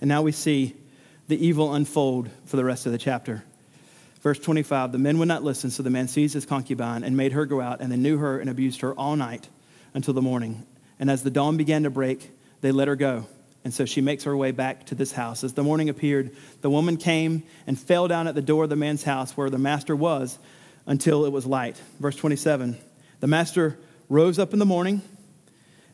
And 0.00 0.08
now 0.08 0.22
we 0.22 0.32
see 0.32 0.76
the 1.28 1.44
evil 1.44 1.74
unfold 1.74 2.30
for 2.44 2.56
the 2.56 2.64
rest 2.64 2.86
of 2.86 2.92
the 2.92 2.98
chapter. 2.98 3.44
Verse 4.20 4.38
25 4.38 4.92
The 4.92 4.98
men 4.98 5.18
would 5.18 5.28
not 5.28 5.44
listen, 5.44 5.70
so 5.70 5.82
the 5.82 5.90
man 5.90 6.08
seized 6.08 6.34
his 6.34 6.46
concubine 6.46 7.04
and 7.04 7.16
made 7.16 7.32
her 7.32 7.46
go 7.46 7.60
out, 7.60 7.80
and 7.80 7.90
they 7.90 7.96
knew 7.96 8.18
her 8.18 8.38
and 8.38 8.50
abused 8.50 8.80
her 8.80 8.94
all 8.94 9.16
night 9.16 9.48
until 9.94 10.14
the 10.14 10.22
morning. 10.22 10.66
And 10.98 11.10
as 11.10 11.22
the 11.22 11.30
dawn 11.30 11.56
began 11.56 11.82
to 11.82 11.90
break, 11.90 12.30
they 12.60 12.72
let 12.72 12.88
her 12.88 12.96
go. 12.96 13.26
And 13.64 13.74
so 13.74 13.84
she 13.84 14.00
makes 14.00 14.24
her 14.24 14.36
way 14.36 14.52
back 14.52 14.86
to 14.86 14.94
this 14.94 15.12
house. 15.12 15.42
As 15.42 15.52
the 15.52 15.62
morning 15.64 15.88
appeared, 15.88 16.36
the 16.60 16.70
woman 16.70 16.96
came 16.96 17.42
and 17.66 17.78
fell 17.78 18.06
down 18.06 18.28
at 18.28 18.34
the 18.34 18.42
door 18.42 18.64
of 18.64 18.70
the 18.70 18.76
man's 18.76 19.02
house 19.02 19.36
where 19.36 19.50
the 19.50 19.58
master 19.58 19.96
was 19.96 20.38
until 20.86 21.24
it 21.24 21.32
was 21.32 21.46
light. 21.46 21.80
Verse 22.00 22.16
27 22.16 22.76
The 23.20 23.26
master 23.26 23.78
rose 24.08 24.38
up 24.38 24.52
in 24.52 24.58
the 24.58 24.66
morning, 24.66 25.02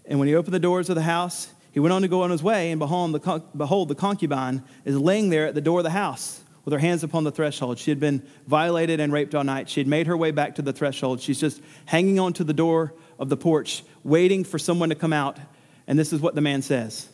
and 0.04 0.18
when 0.18 0.28
he 0.28 0.34
opened 0.34 0.54
the 0.54 0.60
doors 0.60 0.88
of 0.88 0.96
the 0.96 1.02
house, 1.02 1.51
he 1.72 1.80
went 1.80 1.92
on 1.92 2.02
to 2.02 2.08
go 2.08 2.22
on 2.22 2.30
his 2.30 2.42
way, 2.42 2.70
and 2.70 2.78
behold, 2.78 3.12
the, 3.12 3.42
behold, 3.56 3.88
the 3.88 3.94
concubine 3.94 4.62
is 4.84 4.96
laying 4.96 5.30
there 5.30 5.46
at 5.46 5.54
the 5.54 5.60
door 5.60 5.80
of 5.80 5.84
the 5.84 5.90
house 5.90 6.42
with 6.64 6.72
her 6.72 6.78
hands 6.78 7.02
upon 7.02 7.24
the 7.24 7.32
threshold. 7.32 7.78
She 7.78 7.90
had 7.90 7.98
been 7.98 8.22
violated 8.46 9.00
and 9.00 9.12
raped 9.12 9.34
all 9.34 9.42
night. 9.42 9.68
She 9.68 9.80
had 9.80 9.88
made 9.88 10.06
her 10.06 10.16
way 10.16 10.30
back 10.30 10.54
to 10.56 10.62
the 10.62 10.72
threshold. 10.72 11.20
She's 11.20 11.40
just 11.40 11.60
hanging 11.86 12.20
on 12.20 12.34
to 12.34 12.44
the 12.44 12.52
door 12.52 12.94
of 13.18 13.28
the 13.28 13.36
porch, 13.36 13.82
waiting 14.04 14.44
for 14.44 14.58
someone 14.58 14.90
to 14.90 14.94
come 14.94 15.12
out 15.12 15.38
and 15.86 15.98
this 15.98 16.12
is 16.12 16.20
what 16.20 16.34
the 16.34 16.40
man 16.40 16.62
says. 16.62 17.08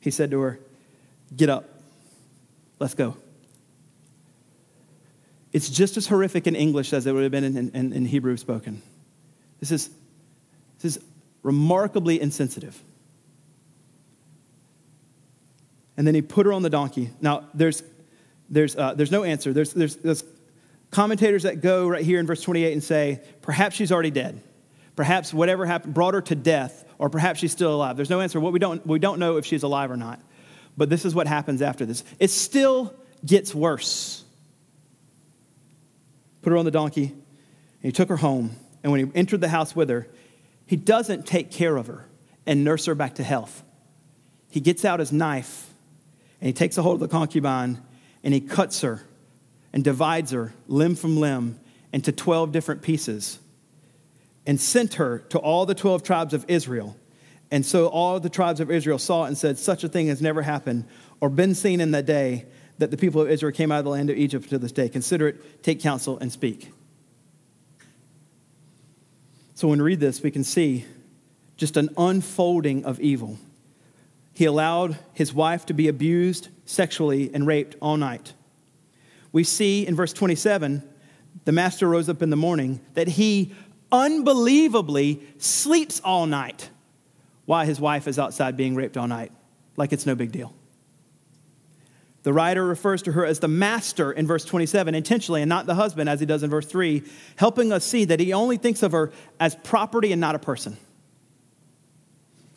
He 0.00 0.10
said 0.10 0.30
to 0.30 0.40
her, 0.40 0.60
Get 1.36 1.50
up, 1.50 1.68
let's 2.78 2.94
go. 2.94 3.16
It's 5.52 5.68
just 5.68 5.96
as 5.96 6.06
horrific 6.06 6.46
in 6.46 6.56
English 6.56 6.92
as 6.92 7.06
it 7.06 7.12
would 7.12 7.22
have 7.22 7.32
been 7.32 7.44
in, 7.44 7.70
in, 7.74 7.92
in 7.92 8.06
Hebrew 8.06 8.36
spoken. 8.36 8.80
This 9.60 9.70
is, 9.70 9.90
this 10.80 10.96
is 10.96 11.04
remarkably 11.42 12.20
insensitive. 12.20 12.80
And 15.96 16.06
then 16.06 16.14
he 16.14 16.22
put 16.22 16.46
her 16.46 16.52
on 16.52 16.62
the 16.62 16.70
donkey. 16.70 17.10
Now, 17.20 17.48
there's, 17.54 17.82
there's, 18.48 18.76
uh, 18.76 18.94
there's 18.94 19.10
no 19.10 19.24
answer. 19.24 19.52
There's, 19.52 19.72
there's, 19.72 19.96
there's 19.96 20.22
commentators 20.90 21.42
that 21.42 21.60
go 21.60 21.88
right 21.88 22.04
here 22.04 22.20
in 22.20 22.26
verse 22.26 22.40
28 22.40 22.72
and 22.72 22.82
say, 22.82 23.20
perhaps 23.42 23.76
she's 23.76 23.90
already 23.90 24.10
dead. 24.10 24.40
Perhaps 24.94 25.34
whatever 25.34 25.66
happened 25.66 25.94
brought 25.94 26.14
her 26.14 26.20
to 26.22 26.34
death, 26.34 26.84
or 26.98 27.08
perhaps 27.08 27.40
she's 27.40 27.52
still 27.52 27.74
alive. 27.74 27.96
There's 27.96 28.10
no 28.10 28.20
answer. 28.20 28.40
What 28.40 28.52
we 28.52 28.58
don't, 28.58 28.84
we 28.86 28.98
don't 28.98 29.18
know 29.18 29.36
if 29.36 29.46
she's 29.46 29.62
alive 29.62 29.90
or 29.90 29.96
not. 29.96 30.20
But 30.76 30.88
this 30.88 31.04
is 31.04 31.14
what 31.14 31.26
happens 31.26 31.62
after 31.62 31.84
this. 31.84 32.04
It 32.18 32.30
still 32.30 32.94
gets 33.24 33.54
worse. 33.54 34.24
Put 36.42 36.50
her 36.50 36.56
on 36.56 36.64
the 36.64 36.70
donkey, 36.70 37.06
and 37.06 37.82
he 37.82 37.92
took 37.92 38.08
her 38.08 38.16
home. 38.16 38.56
And 38.82 38.92
when 38.92 39.06
he 39.06 39.12
entered 39.16 39.40
the 39.40 39.48
house 39.48 39.74
with 39.74 39.88
her, 39.88 40.08
he 40.68 40.76
doesn't 40.76 41.26
take 41.26 41.50
care 41.50 41.76
of 41.76 41.86
her 41.86 42.06
and 42.46 42.62
nurse 42.62 42.84
her 42.84 42.94
back 42.94 43.14
to 43.14 43.24
health. 43.24 43.64
He 44.50 44.60
gets 44.60 44.84
out 44.84 45.00
his 45.00 45.10
knife 45.10 45.72
and 46.40 46.46
he 46.46 46.52
takes 46.52 46.76
a 46.76 46.82
hold 46.82 46.96
of 46.96 47.00
the 47.00 47.08
concubine 47.08 47.82
and 48.22 48.34
he 48.34 48.40
cuts 48.40 48.82
her 48.82 49.02
and 49.72 49.82
divides 49.82 50.30
her 50.30 50.52
limb 50.66 50.94
from 50.94 51.16
limb 51.16 51.58
into 51.90 52.12
12 52.12 52.52
different 52.52 52.82
pieces 52.82 53.38
and 54.46 54.60
sent 54.60 54.94
her 54.94 55.20
to 55.30 55.38
all 55.38 55.64
the 55.64 55.74
12 55.74 56.02
tribes 56.02 56.34
of 56.34 56.44
Israel. 56.48 56.96
And 57.50 57.64
so 57.64 57.86
all 57.86 58.20
the 58.20 58.28
tribes 58.28 58.60
of 58.60 58.70
Israel 58.70 58.98
saw 58.98 59.24
it 59.24 59.28
and 59.28 59.38
said, 59.38 59.58
Such 59.58 59.84
a 59.84 59.88
thing 59.88 60.08
has 60.08 60.20
never 60.20 60.42
happened 60.42 60.84
or 61.18 61.30
been 61.30 61.54
seen 61.54 61.80
in 61.80 61.92
that 61.92 62.04
day 62.04 62.44
that 62.76 62.90
the 62.90 62.98
people 62.98 63.22
of 63.22 63.30
Israel 63.30 63.52
came 63.52 63.72
out 63.72 63.78
of 63.78 63.84
the 63.86 63.90
land 63.90 64.10
of 64.10 64.18
Egypt 64.18 64.50
to 64.50 64.58
this 64.58 64.72
day. 64.72 64.90
Consider 64.90 65.28
it, 65.28 65.62
take 65.62 65.80
counsel, 65.80 66.18
and 66.18 66.30
speak. 66.30 66.72
So 69.58 69.66
when 69.66 69.80
we 69.80 69.86
read 69.86 69.98
this, 69.98 70.22
we 70.22 70.30
can 70.30 70.44
see 70.44 70.84
just 71.56 71.76
an 71.76 71.88
unfolding 71.98 72.84
of 72.84 73.00
evil. 73.00 73.38
He 74.32 74.44
allowed 74.44 74.96
his 75.14 75.34
wife 75.34 75.66
to 75.66 75.74
be 75.74 75.88
abused 75.88 76.46
sexually 76.64 77.34
and 77.34 77.44
raped 77.44 77.74
all 77.82 77.96
night. 77.96 78.34
We 79.32 79.42
see 79.42 79.84
in 79.84 79.96
verse 79.96 80.12
27 80.12 80.88
the 81.44 81.50
master 81.50 81.88
rose 81.88 82.08
up 82.08 82.22
in 82.22 82.30
the 82.30 82.36
morning 82.36 82.80
that 82.94 83.08
he 83.08 83.52
unbelievably 83.90 85.24
sleeps 85.38 86.00
all 86.04 86.26
night 86.26 86.70
while 87.44 87.66
his 87.66 87.80
wife 87.80 88.06
is 88.06 88.16
outside 88.16 88.56
being 88.56 88.76
raped 88.76 88.96
all 88.96 89.08
night, 89.08 89.32
like 89.76 89.92
it's 89.92 90.06
no 90.06 90.14
big 90.14 90.30
deal. 90.30 90.54
The 92.28 92.34
writer 92.34 92.62
refers 92.62 93.00
to 93.04 93.12
her 93.12 93.24
as 93.24 93.40
the 93.40 93.48
master 93.48 94.12
in 94.12 94.26
verse 94.26 94.44
27 94.44 94.94
intentionally 94.94 95.40
and 95.40 95.48
not 95.48 95.64
the 95.64 95.76
husband 95.76 96.10
as 96.10 96.20
he 96.20 96.26
does 96.26 96.42
in 96.42 96.50
verse 96.50 96.66
3, 96.66 97.02
helping 97.36 97.72
us 97.72 97.86
see 97.86 98.04
that 98.04 98.20
he 98.20 98.34
only 98.34 98.58
thinks 98.58 98.82
of 98.82 98.92
her 98.92 99.12
as 99.40 99.56
property 99.64 100.12
and 100.12 100.20
not 100.20 100.34
a 100.34 100.38
person. 100.38 100.76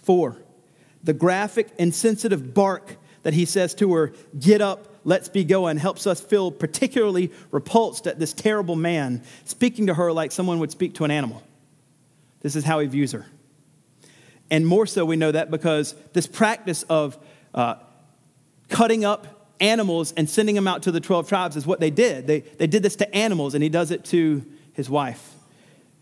Four, 0.03 0.35
the 1.05 1.13
graphic, 1.13 1.69
and 1.79 1.87
insensitive 1.87 2.53
bark 2.53 2.97
that 3.23 3.33
he 3.33 3.45
says 3.45 3.73
to 3.75 3.93
her, 3.93 4.11
Get 4.37 4.59
up, 4.59 4.89
let's 5.05 5.29
be 5.29 5.45
going, 5.45 5.77
helps 5.77 6.05
us 6.05 6.19
feel 6.19 6.51
particularly 6.51 7.31
repulsed 7.51 8.07
at 8.07 8.19
this 8.19 8.33
terrible 8.33 8.75
man 8.75 9.23
speaking 9.45 9.87
to 9.87 9.93
her 9.93 10.11
like 10.11 10.33
someone 10.33 10.59
would 10.59 10.71
speak 10.71 10.95
to 10.95 11.05
an 11.05 11.11
animal. 11.11 11.41
This 12.41 12.57
is 12.57 12.65
how 12.65 12.79
he 12.79 12.87
views 12.87 13.13
her. 13.13 13.25
And 14.49 14.67
more 14.67 14.85
so, 14.85 15.05
we 15.05 15.15
know 15.15 15.31
that 15.31 15.49
because 15.49 15.95
this 16.11 16.27
practice 16.27 16.83
of 16.89 17.17
uh, 17.53 17.75
cutting 18.67 19.05
up 19.05 19.37
animals 19.61 20.13
and 20.17 20.29
sending 20.29 20.55
them 20.55 20.67
out 20.67 20.83
to 20.83 20.91
the 20.91 20.99
12 20.99 21.29
tribes 21.29 21.55
is 21.55 21.65
what 21.65 21.79
they 21.79 21.89
did. 21.89 22.27
They, 22.27 22.41
they 22.41 22.67
did 22.67 22.83
this 22.83 22.95
to 22.97 23.15
animals, 23.15 23.53
and 23.53 23.63
he 23.63 23.69
does 23.69 23.91
it 23.91 24.03
to 24.05 24.45
his 24.73 24.89
wife. 24.89 25.35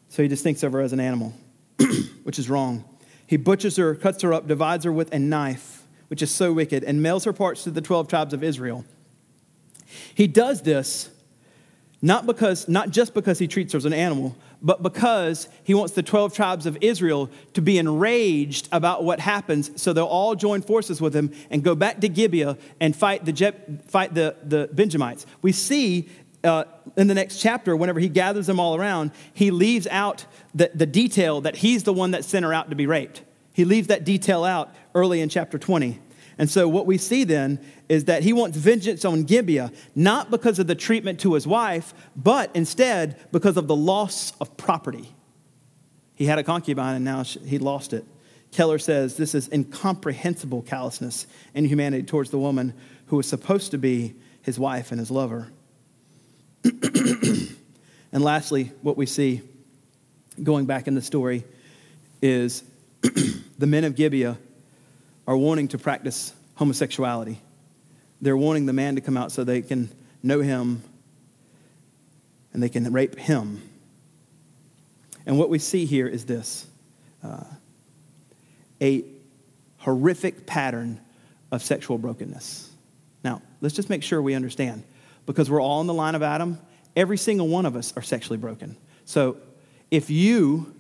So 0.09 0.23
he 0.23 0.29
just 0.29 0.43
thinks 0.43 0.63
of 0.63 0.73
her 0.73 0.81
as 0.81 0.93
an 0.93 0.99
animal, 0.99 1.33
which 2.23 2.39
is 2.39 2.49
wrong. 2.49 2.83
He 3.27 3.37
butchers 3.37 3.75
her, 3.75 3.93
cuts 3.93 4.23
her 4.23 4.33
up, 4.33 4.47
divides 4.47 4.85
her 4.85 4.91
with 4.91 5.13
a 5.13 5.19
knife, 5.19 5.83
which 6.07 6.21
is 6.21 6.31
so 6.31 6.51
wicked, 6.51 6.83
and 6.83 7.03
mails 7.03 7.25
her 7.25 7.33
parts 7.33 7.63
to 7.65 7.71
the 7.71 7.81
12 7.81 8.07
tribes 8.07 8.33
of 8.33 8.43
Israel. 8.43 8.85
He 10.15 10.25
does 10.27 10.63
this 10.63 11.09
not 12.01 12.25
because 12.25 12.67
not 12.67 12.91
just 12.91 13.13
because 13.13 13.39
he 13.39 13.47
treats 13.47 13.73
her 13.73 13.77
as 13.77 13.85
an 13.85 13.93
animal, 13.93 14.35
but 14.61 14.83
because 14.83 15.47
he 15.63 15.73
wants 15.73 15.93
the 15.93 16.03
12 16.03 16.33
tribes 16.33 16.65
of 16.65 16.77
Israel 16.81 17.29
to 17.53 17.61
be 17.61 17.77
enraged 17.77 18.69
about 18.71 19.03
what 19.03 19.19
happens, 19.19 19.71
so 19.81 19.93
they'll 19.93 20.05
all 20.05 20.35
join 20.35 20.61
forces 20.61 21.01
with 21.01 21.15
him 21.15 21.33
and 21.49 21.63
go 21.63 21.75
back 21.75 22.01
to 22.01 22.09
Gibeah 22.09 22.57
and 22.79 22.95
fight 22.95 23.25
the, 23.25 23.31
Je- 23.31 23.51
fight 23.87 24.13
the, 24.13 24.35
the 24.43 24.69
Benjamites. 24.71 25.25
We 25.41 25.51
see 25.51 26.09
uh, 26.43 26.63
in 26.95 27.07
the 27.07 27.13
next 27.13 27.39
chapter, 27.39 27.75
whenever 27.75 27.99
he 27.99 28.09
gathers 28.09 28.47
them 28.47 28.59
all 28.59 28.75
around, 28.75 29.11
he 29.33 29.51
leaves 29.51 29.87
out 29.87 30.25
the, 30.55 30.71
the 30.73 30.85
detail 30.85 31.41
that 31.41 31.57
he's 31.57 31.83
the 31.83 31.93
one 31.93 32.11
that 32.11 32.23
sent 32.23 32.45
her 32.45 32.53
out 32.53 32.69
to 32.69 32.75
be 32.75 32.87
raped. 32.87 33.23
He 33.53 33.65
leaves 33.65 33.87
that 33.87 34.05
detail 34.05 34.45
out 34.45 34.73
early 34.95 35.19
in 35.19 35.29
chapter 35.29 35.57
20. 35.57 35.99
And 36.39 36.49
so 36.49 36.69
what 36.69 36.85
we 36.85 36.97
see 36.97 37.25
then 37.25 37.59
is 37.89 38.05
that 38.05 38.23
he 38.23 38.31
wants 38.31 38.57
vengeance 38.57 39.03
on 39.03 39.23
Gibeah, 39.23 39.73
not 39.93 40.31
because 40.31 40.57
of 40.57 40.67
the 40.67 40.73
treatment 40.73 41.19
to 41.19 41.33
his 41.33 41.45
wife, 41.45 41.93
but 42.15 42.49
instead 42.55 43.19
because 43.33 43.57
of 43.57 43.67
the 43.67 43.75
loss 43.75 44.31
of 44.39 44.55
property. 44.55 45.13
He 46.15 46.25
had 46.25 46.39
a 46.39 46.43
concubine 46.43 46.95
and 46.95 47.03
now 47.03 47.23
he 47.23 47.59
lost 47.59 47.91
it. 47.91 48.05
Keller 48.53 48.79
says 48.79 49.17
this 49.17 49.35
is 49.35 49.49
incomprehensible 49.51 50.61
callousness 50.61 51.27
and 51.53 51.67
humanity 51.67 52.03
towards 52.03 52.29
the 52.29 52.39
woman 52.39 52.73
who 53.07 53.17
was 53.17 53.27
supposed 53.27 53.71
to 53.71 53.77
be 53.77 54.15
his 54.41 54.57
wife 54.57 54.91
and 54.91 54.99
his 54.99 55.11
lover. 55.11 55.51
and 56.63 58.23
lastly, 58.23 58.71
what 58.81 58.95
we 58.95 59.05
see 59.05 59.41
going 60.41 60.65
back 60.65 60.87
in 60.87 60.95
the 60.95 61.01
story 61.01 61.43
is 62.21 62.63
the 63.01 63.67
men 63.67 63.83
of 63.83 63.95
Gibeah 63.95 64.37
are 65.29 65.37
wanting 65.37 65.67
to 65.67 65.77
practice 65.77 66.33
homosexuality. 66.55 67.39
They're 68.19 68.35
wanting 68.35 68.65
the 68.65 68.73
man 68.73 68.95
to 68.95 69.01
come 69.01 69.15
out 69.15 69.31
so 69.31 69.43
they 69.43 69.61
can 69.61 69.87
know 70.23 70.41
him 70.41 70.81
and 72.51 72.63
they 72.63 72.67
can 72.67 72.91
rape 72.91 73.15
him. 73.15 73.61
And 75.27 75.37
what 75.37 75.51
we 75.51 75.59
see 75.59 75.85
here 75.85 76.07
is 76.07 76.25
this 76.25 76.65
uh, 77.23 77.43
a 78.81 79.05
horrific 79.77 80.47
pattern 80.47 80.99
of 81.51 81.61
sexual 81.61 81.99
brokenness. 81.99 82.71
Now, 83.23 83.43
let's 83.61 83.75
just 83.75 83.87
make 83.87 84.01
sure 84.01 84.23
we 84.23 84.33
understand 84.33 84.83
because 85.27 85.47
we're 85.47 85.61
all 85.61 85.79
in 85.79 85.85
the 85.85 85.93
line 85.93 86.15
of 86.15 86.23
Adam, 86.23 86.57
every 86.95 87.19
single 87.19 87.47
one 87.47 87.67
of 87.67 87.75
us 87.75 87.93
are 87.95 88.01
sexually 88.01 88.39
broken. 88.39 88.75
So 89.05 89.37
if 89.91 90.09
you 90.09 90.73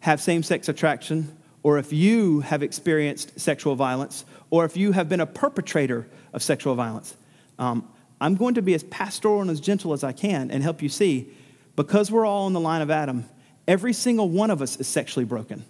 have 0.00 0.20
same 0.20 0.42
sex 0.42 0.68
attraction 0.68 1.34
or 1.62 1.78
if 1.78 1.92
you 1.92 2.40
have 2.40 2.62
experienced 2.62 3.38
sexual 3.38 3.74
violence, 3.74 4.24
or 4.50 4.64
if 4.64 4.76
you 4.76 4.92
have 4.92 5.08
been 5.08 5.20
a 5.20 5.26
perpetrator 5.26 6.06
of 6.32 6.42
sexual 6.42 6.74
violence. 6.74 7.16
Um, 7.58 7.88
I'm 8.20 8.36
going 8.36 8.54
to 8.54 8.62
be 8.62 8.74
as 8.74 8.82
pastoral 8.84 9.40
and 9.40 9.50
as 9.50 9.60
gentle 9.60 9.92
as 9.92 10.04
I 10.04 10.12
can 10.12 10.50
and 10.50 10.62
help 10.62 10.82
you 10.82 10.88
see 10.88 11.32
because 11.76 12.10
we're 12.10 12.26
all 12.26 12.46
in 12.46 12.52
the 12.52 12.60
line 12.60 12.82
of 12.82 12.90
Adam, 12.90 13.24
every 13.66 13.92
single 13.92 14.28
one 14.28 14.50
of 14.50 14.62
us 14.62 14.76
is 14.76 14.86
sexually 14.86 15.24
broken. 15.24 15.64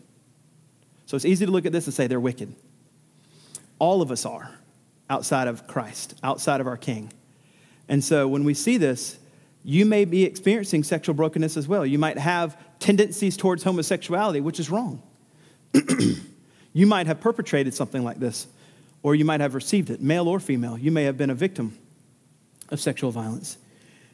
So 1.07 1.16
it's 1.16 1.24
easy 1.24 1.47
to 1.47 1.53
look 1.53 1.66
at 1.66 1.72
this 1.72 1.86
and 1.86 1.95
say 1.95 2.07
they're 2.07 2.20
wicked. 2.20 2.55
All 3.78 4.03
of 4.03 4.11
us 4.11 4.24
are 4.24 4.51
outside 5.09 5.49
of 5.49 5.66
Christ, 5.66 6.14
outside 6.22 6.61
of 6.61 6.66
our 6.66 6.76
King. 6.76 7.12
And 7.88 8.03
so 8.03 8.28
when 8.28 8.45
we 8.45 8.55
see 8.55 8.76
this, 8.76 9.18
you 9.64 9.86
may 9.86 10.05
be 10.05 10.24
experiencing 10.24 10.82
sexual 10.84 11.14
brokenness 11.14 11.57
as 11.57 11.68
well. 11.68 11.84
You 11.86 11.99
might 11.99 12.18
have 12.18 12.57
tendencies 12.78 13.36
towards 13.36 13.62
homosexuality, 13.62 14.40
which 14.40 14.59
is 14.59 14.70
wrong. 14.70 15.03
you 16.73 16.87
might 16.87 17.07
have 17.07 17.20
perpetrated 17.20 17.75
something 17.75 18.05
like 18.05 18.18
this, 18.18 18.47
or 19.03 19.14
you 19.14 19.25
might 19.25 19.41
have 19.41 19.55
received 19.55 19.91
it, 19.91 20.01
male 20.01 20.29
or 20.29 20.41
female. 20.41 20.79
You 20.79 20.91
may 20.91 21.05
have 21.05 21.16
been 21.16 21.31
a 21.31 21.35
victim 21.35 21.79
of 22.70 22.81
sexual 22.81 23.11
violence. 23.11 23.59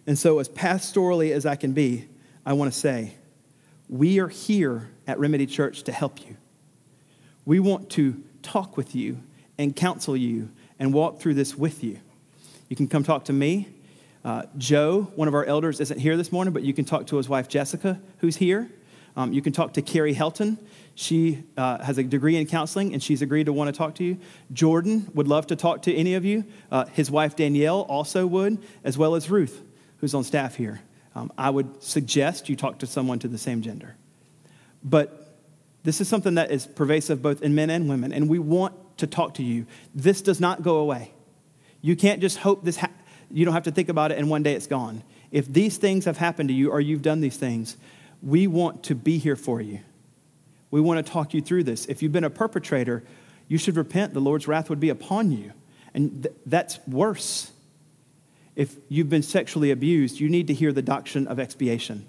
And 0.07 0.19
so, 0.19 0.39
as 0.39 0.49
pastorally 0.49 1.33
as 1.33 1.45
I 1.45 1.57
can 1.57 1.73
be, 1.73 2.07
I 2.47 2.55
want 2.55 2.73
to 2.73 2.79
say, 2.79 3.15
we 3.89 4.21
are 4.21 4.29
here 4.29 4.89
at 5.07 5.19
Remedy 5.19 5.47
Church 5.47 5.83
to 5.85 5.93
help 5.93 6.27
you. 6.27 6.37
We 7.45 7.61
want 7.61 7.91
to 7.91 8.23
talk 8.43 8.77
with 8.77 8.95
you 8.95 9.19
and 9.57 9.75
counsel 9.75 10.17
you 10.17 10.51
and 10.79 10.93
walk 10.93 11.21
through 11.21 11.35
this 11.35 11.57
with 11.57 11.83
you. 11.83 11.99
You 12.69 12.77
can 12.77 12.89
come 12.89 13.03
talk 13.03 13.25
to 13.27 13.33
me. 13.33 13.69
Uh, 14.25 14.43
Joe, 14.57 15.11
one 15.15 15.29
of 15.29 15.35
our 15.35 15.45
elders, 15.45 15.81
isn't 15.81 15.99
here 15.99 16.17
this 16.17 16.31
morning, 16.31 16.53
but 16.53 16.63
you 16.63 16.75
can 16.75 16.85
talk 16.85 17.07
to 17.09 17.17
his 17.17 17.29
wife 17.29 17.49
Jessica, 17.49 18.01
who's 18.19 18.37
here. 18.37 18.71
Um, 19.19 19.33
you 19.33 19.43
can 19.43 19.53
talk 19.53 19.73
to 19.73 19.83
Carrie 19.83 20.15
Helton. 20.15 20.59
She 20.95 21.43
uh, 21.57 21.83
has 21.83 21.99
a 21.99 22.05
degree 22.05 22.37
in 22.37 22.47
counseling 22.47 22.93
and 22.93 23.03
she's 23.03 23.21
agreed 23.21 23.47
to 23.47 23.53
want 23.53 23.67
to 23.67 23.77
talk 23.77 23.97
to 23.97 24.05
you. 24.05 24.19
Jordan 24.53 25.11
would 25.13 25.27
love 25.27 25.49
to 25.49 25.57
talk 25.57 25.83
to 25.83 25.95
any 25.95 26.15
of 26.15 26.25
you. 26.25 26.45
Uh, 26.71 26.85
his 26.85 27.11
wife 27.11 27.35
Danielle 27.35 27.81
also 27.81 28.29
would, 28.29 28.59
as 28.85 28.97
well 28.97 29.17
as 29.17 29.29
Ruth, 29.29 29.61
who's 29.97 30.15
on 30.15 30.23
staff 30.23 30.55
here. 30.55 30.81
Um, 31.17 31.33
I 31.37 31.51
would 31.51 31.83
suggest 31.83 32.49
you 32.49 32.55
talk 32.55 32.79
to 32.79 32.87
someone 32.87 33.19
to 33.19 33.27
the 33.27 33.39
same 33.39 33.61
gender. 33.61 33.97
But 34.85 35.35
this 35.83 36.01
is 36.01 36.07
something 36.07 36.35
that 36.35 36.53
is 36.53 36.65
pervasive 36.65 37.21
both 37.21 37.43
in 37.43 37.57
men 37.57 37.71
and 37.71 37.89
women, 37.89 38.13
and 38.13 38.29
we 38.29 38.39
want 38.39 38.99
to 38.99 39.09
talk 39.09 39.35
to 39.35 39.43
you. 39.43 39.67
This 39.97 40.23
does 40.23 40.39
not 40.39 40.63
go 40.63 40.77
away. 40.77 41.13
You 41.81 41.97
can't 41.97 42.21
just 42.21 42.39
hope 42.39 42.65
this, 42.65 42.77
ha- 42.77 42.91
you 43.33 43.45
don't 43.45 43.55
have 43.55 43.65
to 43.65 43.73
think 43.73 43.89
about 43.89 44.13
it 44.13 44.19
and 44.19 44.31
one 44.31 44.45
day 44.45 44.55
it's 44.55 44.69
gone. 44.69 45.03
If 45.33 45.53
these 45.53 45.77
things 45.77 46.05
have 46.05 46.19
happened 46.19 46.51
to 46.51 46.55
you 46.55 46.71
or 46.71 46.81
you've 46.81 47.03
done 47.03 47.21
these 47.21 47.37
things, 47.37 47.77
we 48.23 48.47
want 48.47 48.85
to 48.85 48.95
be 48.95 49.19
here 49.19 49.37
for 49.37 49.61
you. 49.61 49.81
We 50.71 50.81
want 50.81 51.05
to 51.05 51.13
talk 51.13 51.35
you 51.35 51.41
through 51.41 51.65
this. 51.65 51.87
If 51.87 52.03
you've 52.03 52.13
been 52.13 52.25
a 52.25 52.31
perpetrator, 52.31 53.05
you 53.47 53.59
should 53.59 53.77
repent. 53.77 54.15
The 54.15 54.21
Lord's 54.21 54.47
wrath 54.47 54.69
would 54.69 54.81
be 54.81 54.91
upon 54.91 55.31
you. 55.31 55.53
And 55.95 56.23
th- 56.23 56.35
that's 56.45 56.79
worse. 56.87 57.53
If 58.55 58.77
you've 58.89 59.09
been 59.09 59.23
sexually 59.23 59.71
abused, 59.71 60.21
you 60.21 60.29
need 60.29 60.49
to 60.49 60.55
hear 60.55 60.73
the 60.73 60.83
doctrine 60.83 61.27
of 61.27 61.39
expiation. 61.39 62.07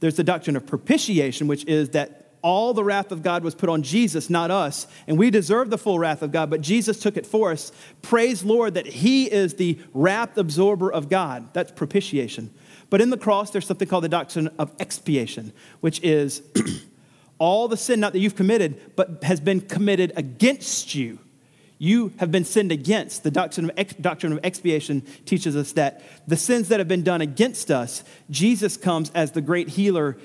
There's 0.00 0.16
the 0.16 0.24
doctrine 0.24 0.56
of 0.56 0.66
propitiation, 0.66 1.46
which 1.46 1.64
is 1.64 1.90
that 1.90 2.26
all 2.42 2.74
the 2.74 2.84
wrath 2.84 3.10
of 3.12 3.22
God 3.22 3.42
was 3.42 3.54
put 3.54 3.68
on 3.68 3.82
Jesus, 3.82 4.28
not 4.28 4.50
us. 4.50 4.86
And 5.06 5.18
we 5.18 5.30
deserve 5.30 5.70
the 5.70 5.78
full 5.78 5.98
wrath 5.98 6.22
of 6.22 6.32
God, 6.32 6.50
but 6.50 6.60
Jesus 6.60 7.00
took 7.00 7.16
it 7.16 7.26
for 7.26 7.50
us. 7.50 7.72
Praise 8.02 8.44
Lord 8.44 8.74
that 8.74 8.86
He 8.86 9.30
is 9.30 9.54
the 9.54 9.78
wrath 9.94 10.36
absorber 10.36 10.92
of 10.92 11.08
God. 11.08 11.52
That's 11.54 11.72
propitiation. 11.72 12.52
But 12.90 13.00
in 13.00 13.10
the 13.10 13.16
cross, 13.16 13.50
there's 13.50 13.66
something 13.66 13.88
called 13.88 14.04
the 14.04 14.08
doctrine 14.08 14.48
of 14.58 14.72
expiation, 14.78 15.52
which 15.80 16.00
is 16.02 16.42
all 17.38 17.68
the 17.68 17.76
sin, 17.76 18.00
not 18.00 18.12
that 18.12 18.20
you've 18.20 18.36
committed, 18.36 18.96
but 18.96 19.22
has 19.24 19.40
been 19.40 19.60
committed 19.60 20.12
against 20.16 20.94
you. 20.94 21.18
You 21.78 22.12
have 22.18 22.30
been 22.30 22.44
sinned 22.44 22.72
against. 22.72 23.22
The 23.22 23.30
doctrine 23.30 23.68
of, 23.68 23.78
ex- 23.78 23.94
doctrine 23.94 24.32
of 24.32 24.40
expiation 24.42 25.02
teaches 25.26 25.56
us 25.56 25.72
that 25.72 26.02
the 26.26 26.36
sins 26.36 26.68
that 26.68 26.80
have 26.80 26.88
been 26.88 27.02
done 27.02 27.20
against 27.20 27.70
us, 27.70 28.02
Jesus 28.30 28.76
comes 28.76 29.10
as 29.10 29.32
the 29.32 29.42
great 29.42 29.68
healer 29.68 30.16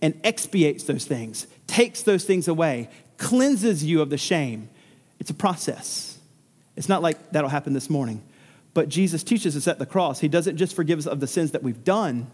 and 0.00 0.18
expiates 0.24 0.84
those 0.84 1.04
things, 1.04 1.46
takes 1.66 2.02
those 2.02 2.24
things 2.24 2.48
away, 2.48 2.88
cleanses 3.18 3.84
you 3.84 4.00
of 4.00 4.10
the 4.10 4.18
shame. 4.18 4.70
It's 5.18 5.30
a 5.30 5.34
process. 5.34 6.18
It's 6.76 6.88
not 6.88 7.02
like 7.02 7.32
that'll 7.32 7.50
happen 7.50 7.72
this 7.72 7.90
morning. 7.90 8.22
But 8.74 8.88
Jesus 8.88 9.22
teaches 9.22 9.56
us 9.56 9.68
at 9.68 9.78
the 9.78 9.86
cross, 9.86 10.20
He 10.20 10.28
doesn't 10.28 10.56
just 10.56 10.74
forgive 10.74 10.98
us 10.98 11.06
of 11.06 11.20
the 11.20 11.26
sins 11.26 11.52
that 11.52 11.62
we've 11.62 11.84
done, 11.84 12.30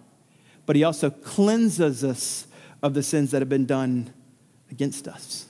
but 0.66 0.74
He 0.74 0.82
also 0.82 1.10
cleanses 1.10 2.02
us 2.02 2.46
of 2.82 2.94
the 2.94 3.02
sins 3.02 3.30
that 3.30 3.42
have 3.42 3.48
been 3.48 3.66
done 3.66 4.12
against 4.70 5.06
us. 5.06 5.46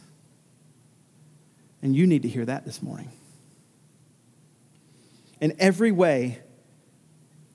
And 1.82 1.94
you 1.94 2.06
need 2.06 2.22
to 2.22 2.28
hear 2.28 2.44
that 2.44 2.64
this 2.66 2.82
morning. 2.82 3.10
In 5.40 5.54
every 5.58 5.92
way, 5.92 6.40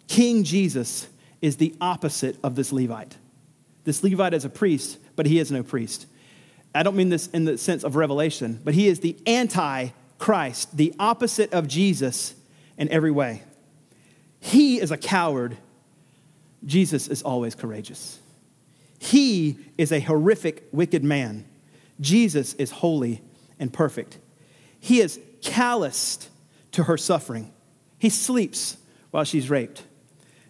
King 0.07 0.43
Jesus 0.43 1.07
is 1.41 1.57
the 1.57 1.75
opposite 1.79 2.38
of 2.43 2.55
this 2.55 2.71
Levite. 2.71 3.17
This 3.83 4.03
Levite 4.03 4.33
is 4.33 4.45
a 4.45 4.49
priest, 4.49 4.97
but 5.15 5.25
he 5.25 5.39
is 5.39 5.51
no 5.51 5.61
priest. 5.61 6.07
I 6.73 6.83
don't 6.83 6.95
mean 6.95 7.09
this 7.09 7.27
in 7.27 7.45
the 7.45 7.57
sense 7.57 7.83
of 7.83 7.95
revelation, 7.95 8.59
but 8.63 8.73
he 8.73 8.88
is 8.88 9.01
the 9.01 9.17
anti 9.27 9.89
Christ, 10.17 10.75
the 10.75 10.93
opposite 10.97 11.53
of 11.53 11.67
Jesus 11.67 12.33
in 12.78 12.89
every 12.89 13.11
way. 13.11 13.43
He 14.39 14.80
is 14.80 14.91
a 14.91 14.97
coward. 14.97 15.57
Jesus 16.65 17.07
is 17.07 17.21
always 17.21 17.55
courageous. 17.55 18.19
He 18.99 19.57
is 19.78 19.91
a 19.91 19.99
horrific, 19.99 20.67
wicked 20.71 21.03
man. 21.03 21.45
Jesus 21.99 22.53
is 22.55 22.71
holy 22.71 23.21
and 23.59 23.71
perfect. 23.71 24.19
He 24.80 24.99
is 24.99 25.19
calloused 25.41 26.30
to 26.73 26.84
her 26.84 26.97
suffering. 26.97 27.51
He 27.97 28.09
sleeps 28.09 28.78
while 29.11 29.23
she's 29.23 29.49
raped. 29.49 29.84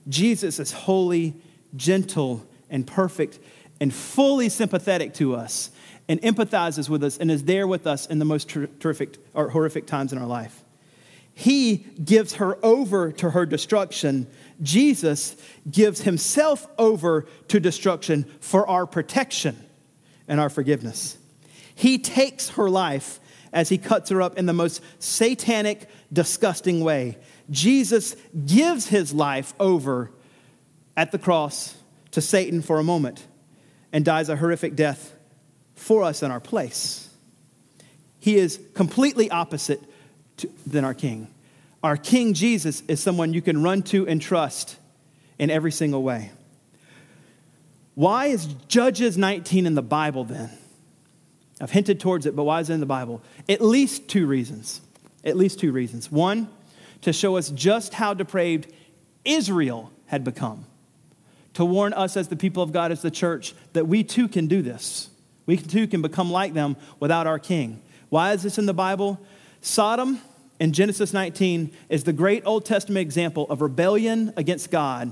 Jesus 0.10 0.60
is 0.60 0.72
holy, 0.72 1.36
gentle, 1.76 2.46
and 2.70 2.86
perfect, 2.86 3.40
and 3.80 3.94
fully 3.94 4.50
sympathetic 4.50 5.14
to 5.14 5.36
us, 5.36 5.72
and 6.08 6.22
empathizes 6.22 6.90
with 6.90 7.04
us, 7.04 7.18
and 7.18 7.32
is 7.32 7.44
there 7.44 7.68
with 7.68 7.88
us 7.88 8.06
in 8.06 8.20
the 8.20 8.26
most 8.26 8.50
terrific 8.50 9.18
or 9.34 9.50
horrific 9.50 9.88
times 9.88 10.12
in 10.12 10.18
our 10.18 10.28
life. 10.28 10.65
He 11.38 11.86
gives 12.02 12.36
her 12.36 12.58
over 12.66 13.12
to 13.12 13.32
her 13.32 13.46
destruction. 13.46 14.28
Jesus 14.62 15.36
gives 15.70 16.02
himself 16.02 16.66
over 16.78 17.28
to 17.50 17.60
destruction 17.60 18.24
for 18.40 18.68
our 18.70 18.88
protection 18.88 19.62
and 20.30 20.40
our 20.40 20.50
forgiveness. 20.50 21.18
He 21.76 21.98
takes 21.98 22.50
her 22.52 22.70
life 22.70 23.20
as 23.52 23.68
he 23.68 23.78
cuts 23.78 24.10
her 24.12 24.22
up 24.22 24.38
in 24.38 24.46
the 24.46 24.54
most 24.54 24.82
satanic, 25.00 25.90
disgusting 26.12 26.82
way. 26.82 27.18
Jesus 27.52 28.16
gives 28.46 28.88
his 28.88 29.14
life 29.14 29.54
over 29.60 30.12
at 30.96 31.12
the 31.12 31.20
cross 31.20 31.76
to 32.12 32.22
Satan 32.22 32.62
for 32.62 32.80
a 32.80 32.84
moment 32.84 33.28
and 33.92 34.06
dies 34.06 34.30
a 34.30 34.38
horrific 34.38 34.74
death 34.74 35.14
for 35.76 36.02
us 36.02 36.24
in 36.24 36.32
our 36.32 36.40
place. 36.40 37.10
He 38.20 38.38
is 38.38 38.58
completely 38.74 39.30
opposite 39.30 39.82
to, 40.38 40.50
than 40.66 40.84
our 40.84 40.94
King. 40.94 41.28
Our 41.84 41.98
King 41.98 42.34
Jesus 42.34 42.82
is 42.88 43.02
someone 43.02 43.34
you 43.34 43.42
can 43.42 43.64
run 43.64 43.84
to 43.84 44.08
and 44.08 44.22
trust 44.22 44.78
in 45.38 45.50
every 45.50 45.72
single 45.72 46.04
way. 46.04 46.32
Why 47.94 48.28
is 48.28 48.46
Judges 48.68 49.18
19 49.18 49.66
in 49.66 49.76
the 49.76 49.82
Bible 49.82 50.26
then? 50.26 50.50
I've 51.62 51.72
hinted 51.72 52.00
towards 52.00 52.26
it, 52.26 52.36
but 52.36 52.44
why 52.44 52.60
is 52.60 52.70
it 52.70 52.74
in 52.74 52.80
the 52.82 52.86
Bible? 52.86 53.22
At 53.48 53.62
least 53.62 54.10
two 54.10 54.28
reasons. 54.28 54.82
At 55.24 55.38
least 55.38 55.60
two 55.60 55.72
reasons. 55.72 56.12
One, 56.12 56.50
to 57.02 57.14
show 57.14 57.38
us 57.38 57.50
just 57.50 57.94
how 57.94 58.14
depraved 58.14 58.72
Israel 59.24 59.92
had 60.08 60.24
become. 60.24 60.66
To 61.54 61.64
warn 61.64 61.94
us 61.94 62.18
as 62.18 62.28
the 62.28 62.36
people 62.36 62.62
of 62.62 62.74
God, 62.74 62.92
as 62.92 63.02
the 63.02 63.12
church, 63.12 63.54
that 63.74 63.88
we 63.88 64.04
too 64.04 64.28
can 64.28 64.48
do 64.48 64.62
this. 64.62 65.10
We 65.46 65.58
too 65.58 65.88
can 65.88 66.02
become 66.02 66.32
like 66.32 66.54
them 66.54 66.76
without 67.00 67.28
our 67.28 67.40
king. 67.40 67.82
Why 68.10 68.34
is 68.34 68.44
this 68.44 68.58
in 68.58 68.66
the 68.66 68.74
Bible? 68.74 69.20
Sodom 69.66 70.22
in 70.60 70.74
Genesis 70.74 71.12
19 71.12 71.72
is 71.90 72.04
the 72.04 72.14
great 72.14 72.44
Old 72.46 72.66
Testament 72.66 73.02
example 73.02 73.48
of 73.50 73.64
rebellion 73.64 74.32
against 74.38 74.70
God 74.70 75.12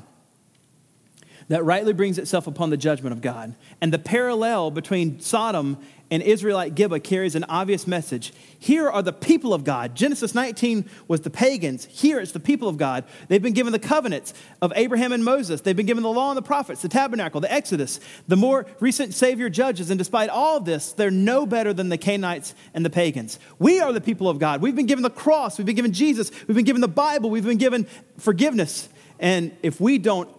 that 1.49 1.63
rightly 1.63 1.93
brings 1.93 2.17
itself 2.17 2.47
upon 2.47 2.69
the 2.69 2.77
judgment 2.77 3.13
of 3.13 3.21
God. 3.21 3.55
And 3.81 3.93
the 3.93 3.99
parallel 3.99 4.71
between 4.71 5.19
Sodom 5.19 5.77
and 6.13 6.21
Israelite 6.21 6.75
Gibeah 6.75 6.99
carries 6.99 7.33
an 7.33 7.43
obvious 7.45 7.87
message. 7.87 8.33
Here 8.59 8.87
are 8.87 9.01
the 9.01 9.11
people 9.11 9.51
of 9.51 9.63
God. 9.63 9.95
Genesis 9.95 10.35
19 10.35 10.87
was 11.07 11.21
the 11.21 11.31
pagans. 11.31 11.85
Here 11.85 12.19
it's 12.19 12.33
the 12.33 12.39
people 12.39 12.67
of 12.67 12.77
God. 12.77 13.03
They've 13.29 13.41
been 13.41 13.53
given 13.53 13.73
the 13.73 13.79
covenants 13.79 14.33
of 14.61 14.71
Abraham 14.75 15.11
and 15.11 15.25
Moses. 15.25 15.61
They've 15.61 15.75
been 15.75 15.87
given 15.87 16.03
the 16.03 16.11
law 16.11 16.29
and 16.29 16.37
the 16.37 16.43
prophets, 16.43 16.83
the 16.83 16.87
tabernacle, 16.87 17.41
the 17.41 17.51
Exodus, 17.51 17.99
the 18.27 18.35
more 18.35 18.67
recent 18.79 19.15
Savior 19.15 19.49
judges. 19.49 19.89
And 19.89 19.97
despite 19.97 20.29
all 20.29 20.59
this, 20.59 20.91
they're 20.91 21.09
no 21.09 21.47
better 21.47 21.73
than 21.73 21.89
the 21.89 21.97
Canaanites 21.97 22.53
and 22.75 22.85
the 22.85 22.91
pagans. 22.91 23.39
We 23.57 23.79
are 23.79 23.91
the 23.91 24.01
people 24.01 24.29
of 24.29 24.37
God. 24.37 24.61
We've 24.61 24.75
been 24.75 24.85
given 24.85 25.01
the 25.01 25.09
cross. 25.09 25.57
We've 25.57 25.65
been 25.65 25.75
given 25.75 25.93
Jesus. 25.93 26.31
We've 26.47 26.55
been 26.55 26.65
given 26.65 26.81
the 26.81 26.87
Bible. 26.87 27.31
We've 27.31 27.43
been 27.43 27.57
given 27.57 27.87
forgiveness. 28.19 28.87
And 29.19 29.51
if 29.63 29.81
we 29.81 29.97
don't 29.97 30.29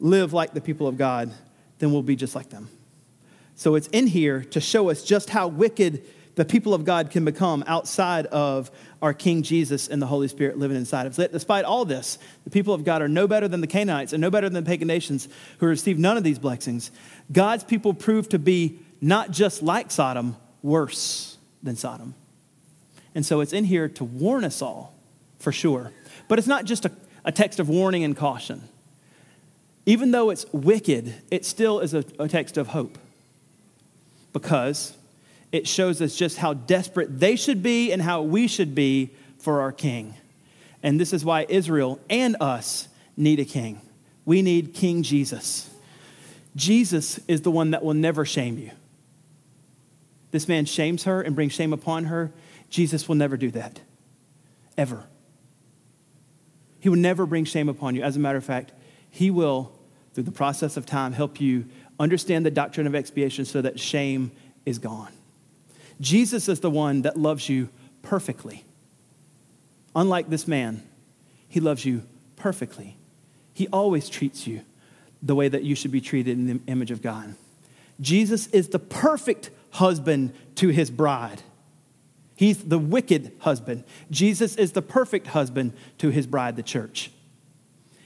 live 0.00 0.32
like 0.32 0.52
the 0.52 0.60
people 0.60 0.88
of 0.88 0.96
God, 0.96 1.32
then 1.78 1.92
we'll 1.92 2.02
be 2.02 2.16
just 2.16 2.34
like 2.34 2.50
them. 2.50 2.68
So 3.54 3.74
it's 3.74 3.88
in 3.88 4.06
here 4.06 4.42
to 4.44 4.60
show 4.60 4.90
us 4.90 5.04
just 5.04 5.30
how 5.30 5.46
wicked 5.46 6.04
the 6.34 6.44
people 6.44 6.72
of 6.72 6.84
God 6.84 7.10
can 7.10 7.24
become 7.24 7.62
outside 7.66 8.24
of 8.26 8.70
our 9.02 9.12
King 9.12 9.42
Jesus 9.42 9.88
and 9.88 10.00
the 10.00 10.06
Holy 10.06 10.28
Spirit 10.28 10.58
living 10.58 10.76
inside 10.76 11.06
of 11.06 11.18
us. 11.18 11.28
Despite 11.30 11.64
all 11.64 11.84
this, 11.84 12.18
the 12.44 12.50
people 12.50 12.72
of 12.72 12.84
God 12.84 13.02
are 13.02 13.08
no 13.08 13.28
better 13.28 13.48
than 13.48 13.60
the 13.60 13.66
Canaanites 13.66 14.12
and 14.12 14.20
no 14.20 14.30
better 14.30 14.48
than 14.48 14.64
the 14.64 14.68
pagan 14.68 14.88
nations 14.88 15.28
who 15.58 15.66
receive 15.66 15.98
none 15.98 16.16
of 16.16 16.24
these 16.24 16.38
blessings. 16.38 16.90
God's 17.30 17.64
people 17.64 17.92
prove 17.92 18.28
to 18.30 18.38
be 18.38 18.78
not 19.00 19.30
just 19.30 19.62
like 19.62 19.90
Sodom, 19.90 20.36
worse 20.62 21.36
than 21.62 21.76
Sodom. 21.76 22.14
And 23.14 23.26
so 23.26 23.40
it's 23.40 23.52
in 23.52 23.64
here 23.64 23.88
to 23.88 24.04
warn 24.04 24.44
us 24.44 24.62
all, 24.62 24.94
for 25.38 25.52
sure. 25.52 25.92
But 26.28 26.38
it's 26.38 26.48
not 26.48 26.64
just 26.64 26.84
a, 26.84 26.92
a 27.24 27.32
text 27.32 27.58
of 27.58 27.68
warning 27.68 28.04
and 28.04 28.16
caution. 28.16 28.62
Even 29.86 30.10
though 30.10 30.30
it's 30.30 30.46
wicked, 30.52 31.14
it 31.30 31.44
still 31.44 31.80
is 31.80 31.94
a, 31.94 32.04
a 32.18 32.28
text 32.28 32.56
of 32.56 32.68
hope 32.68 32.98
because 34.32 34.96
it 35.52 35.66
shows 35.66 36.00
us 36.00 36.14
just 36.14 36.36
how 36.36 36.54
desperate 36.54 37.18
they 37.18 37.36
should 37.36 37.62
be 37.62 37.92
and 37.92 38.00
how 38.00 38.22
we 38.22 38.46
should 38.46 38.74
be 38.74 39.10
for 39.38 39.60
our 39.60 39.72
king. 39.72 40.14
And 40.82 41.00
this 41.00 41.12
is 41.12 41.24
why 41.24 41.46
Israel 41.48 41.98
and 42.08 42.36
us 42.40 42.88
need 43.16 43.40
a 43.40 43.44
king. 43.44 43.80
We 44.24 44.42
need 44.42 44.74
King 44.74 45.02
Jesus. 45.02 45.68
Jesus 46.56 47.18
is 47.26 47.42
the 47.42 47.50
one 47.50 47.72
that 47.72 47.84
will 47.84 47.94
never 47.94 48.24
shame 48.24 48.58
you. 48.58 48.70
This 50.30 50.46
man 50.46 50.64
shames 50.64 51.04
her 51.04 51.20
and 51.20 51.34
brings 51.34 51.52
shame 51.52 51.72
upon 51.72 52.04
her. 52.04 52.32
Jesus 52.68 53.08
will 53.08 53.16
never 53.16 53.36
do 53.36 53.50
that, 53.52 53.80
ever. 54.78 55.04
He 56.78 56.88
will 56.88 56.96
never 56.96 57.26
bring 57.26 57.44
shame 57.44 57.68
upon 57.68 57.94
you. 57.94 58.02
As 58.02 58.16
a 58.16 58.20
matter 58.20 58.38
of 58.38 58.44
fact, 58.44 58.72
he 59.10 59.30
will, 59.30 59.72
through 60.14 60.24
the 60.24 60.32
process 60.32 60.76
of 60.76 60.86
time, 60.86 61.12
help 61.12 61.40
you 61.40 61.66
understand 61.98 62.46
the 62.46 62.50
doctrine 62.50 62.86
of 62.86 62.94
expiation 62.94 63.44
so 63.44 63.60
that 63.60 63.78
shame 63.78 64.32
is 64.64 64.78
gone. 64.78 65.12
Jesus 66.00 66.48
is 66.48 66.60
the 66.60 66.70
one 66.70 67.02
that 67.02 67.16
loves 67.16 67.48
you 67.48 67.68
perfectly. 68.02 68.64
Unlike 69.94 70.30
this 70.30 70.48
man, 70.48 70.82
he 71.48 71.60
loves 71.60 71.84
you 71.84 72.02
perfectly. 72.36 72.96
He 73.52 73.68
always 73.68 74.08
treats 74.08 74.46
you 74.46 74.62
the 75.22 75.34
way 75.34 75.48
that 75.48 75.62
you 75.62 75.74
should 75.74 75.90
be 75.90 76.00
treated 76.00 76.38
in 76.38 76.46
the 76.46 76.60
image 76.66 76.90
of 76.90 77.02
God. 77.02 77.34
Jesus 78.00 78.46
is 78.48 78.68
the 78.68 78.78
perfect 78.78 79.50
husband 79.72 80.32
to 80.54 80.68
his 80.68 80.90
bride. 80.90 81.42
He's 82.36 82.64
the 82.64 82.78
wicked 82.78 83.32
husband. 83.40 83.84
Jesus 84.10 84.56
is 84.56 84.72
the 84.72 84.80
perfect 84.80 85.26
husband 85.26 85.74
to 85.98 86.08
his 86.08 86.26
bride, 86.26 86.56
the 86.56 86.62
church. 86.62 87.10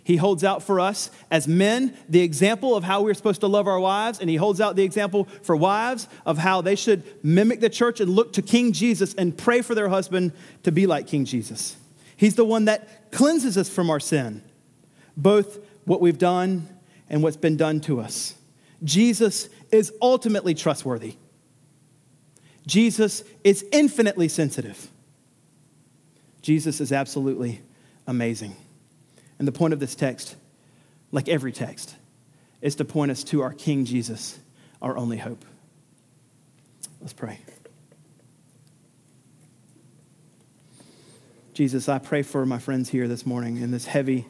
He 0.05 0.17
holds 0.17 0.45
out 0.45 0.63
for 0.63 0.79
us 0.79 1.11
as 1.31 1.49
men 1.49 1.97
the 2.11 2.21
example 2.21 2.77
of 2.77 2.85
how 2.85 3.03
we're 3.03 3.15
supposed 3.15 3.41
to 3.41 3.47
love 3.47 3.67
our 3.67 3.81
wives, 3.81 4.21
and 4.21 4.29
he 4.29 4.37
holds 4.37 4.61
out 4.61 4.77
the 4.77 4.83
example 4.83 5.27
for 5.43 5.57
wives 5.57 6.07
of 6.27 6.37
how 6.37 6.61
they 6.61 6.77
should 6.77 7.03
mimic 7.25 7.61
the 7.61 7.71
church 7.71 8.01
and 8.01 8.11
look 8.11 8.35
to 8.35 8.43
King 8.43 8.73
Jesus 8.73 9.15
and 9.15 9.37
pray 9.37 9.63
for 9.63 9.75
their 9.75 9.89
husband 9.89 10.33
to 10.63 10.71
be 10.71 10.87
like 10.87 11.07
King 11.07 11.25
Jesus. 11.25 11.77
He's 12.17 12.35
the 12.35 12.45
one 12.45 12.67
that 12.67 13.11
cleanses 13.13 13.57
us 13.57 13.71
from 13.71 13.89
our 13.89 13.99
sin, 13.99 14.43
both 15.17 15.59
what 15.87 16.03
we've 16.03 16.19
done 16.19 16.69
and 17.09 17.23
what's 17.23 17.39
been 17.39 17.57
done 17.57 17.81
to 17.81 18.01
us. 18.01 18.35
Jesus 18.83 19.49
is 19.73 19.91
ultimately 20.03 20.55
trustworthy. 20.55 21.17
Jesus 22.67 23.25
is 23.43 23.65
infinitely 23.73 24.29
sensitive. 24.29 24.91
Jesus 26.43 26.81
is 26.83 26.93
absolutely 26.93 27.63
amazing. 28.07 28.55
And 29.39 29.49
the 29.49 29.53
point 29.53 29.75
of 29.75 29.81
this 29.81 29.95
text, 29.95 30.37
like 31.13 31.29
every 31.29 31.53
text, 31.53 31.97
is 32.61 32.77
to 32.77 32.85
point 32.85 33.11
us 33.11 33.25
to 33.25 33.43
our 33.43 33.53
King 33.53 33.85
Jesus, 33.85 34.39
our 34.81 34.97
only 34.97 35.19
hope. 35.19 35.45
Let's 37.01 37.13
pray. 37.13 37.41
Jesus, 41.53 41.89
I 41.89 41.99
pray 41.99 42.23
for 42.23 42.45
my 42.45 42.59
friends 42.59 42.89
here 42.89 43.07
this 43.07 43.25
morning 43.25 43.59
in 43.59 43.71
this 43.71 43.87
heavy, 43.87 44.27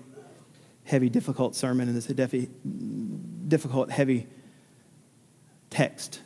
heavy, 0.84 1.08
difficult 1.08 1.54
sermon, 1.56 1.88
in 1.88 1.94
this 1.94 2.06
difficult, 2.06 3.90
heavy 3.90 4.26
text, 5.70 6.20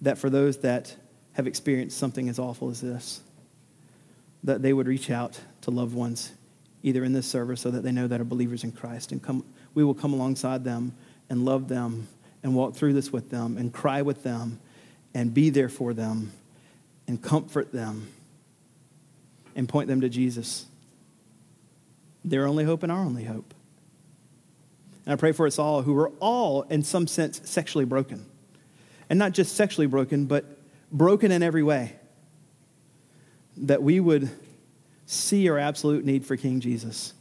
that 0.00 0.16
for 0.16 0.30
those 0.30 0.58
that 0.58 0.96
have 1.32 1.46
experienced 1.46 1.98
something 1.98 2.28
as 2.28 2.38
awful 2.38 2.70
as 2.70 2.80
this, 2.80 3.20
that 4.44 4.62
they 4.62 4.72
would 4.72 4.86
reach 4.86 5.10
out 5.10 5.38
to 5.60 5.70
loved 5.70 5.94
ones, 5.94 6.32
either 6.82 7.04
in 7.04 7.12
this 7.12 7.26
service 7.26 7.60
so 7.60 7.70
that 7.70 7.82
they 7.82 7.92
know 7.92 8.06
that 8.06 8.20
are 8.20 8.24
believers 8.24 8.64
in 8.64 8.72
Christ, 8.72 9.12
and 9.12 9.22
come, 9.22 9.44
we 9.74 9.84
will 9.84 9.94
come 9.94 10.12
alongside 10.12 10.64
them 10.64 10.94
and 11.28 11.44
love 11.44 11.68
them 11.68 12.08
and 12.42 12.54
walk 12.54 12.74
through 12.74 12.92
this 12.92 13.12
with 13.12 13.30
them 13.30 13.56
and 13.56 13.72
cry 13.72 14.02
with 14.02 14.22
them 14.22 14.60
and 15.14 15.34
be 15.34 15.50
there 15.50 15.68
for 15.68 15.94
them 15.94 16.32
and 17.08 17.20
comfort 17.20 17.72
them 17.72 18.08
and 19.54 19.68
point 19.68 19.88
them 19.88 20.02
to 20.02 20.08
Jesus. 20.08 20.66
Their 22.24 22.46
only 22.46 22.64
hope 22.64 22.82
and 22.82 22.92
our 22.92 23.00
only 23.00 23.24
hope. 23.24 23.54
And 25.04 25.12
I 25.12 25.16
pray 25.16 25.32
for 25.32 25.46
us 25.46 25.58
all 25.58 25.82
who 25.82 25.96
are 25.96 26.10
all, 26.20 26.62
in 26.62 26.82
some 26.82 27.06
sense, 27.06 27.40
sexually 27.44 27.84
broken. 27.84 28.26
And 29.08 29.18
not 29.18 29.32
just 29.32 29.54
sexually 29.54 29.86
broken, 29.86 30.26
but 30.26 30.44
broken 30.90 31.30
in 31.30 31.42
every 31.42 31.62
way. 31.62 31.94
That 33.56 33.82
we 33.82 34.00
would 34.00 34.28
see 35.06 35.48
our 35.48 35.58
absolute 35.58 36.04
need 36.04 36.26
for 36.26 36.36
King 36.36 36.60
Jesus. 36.60 37.14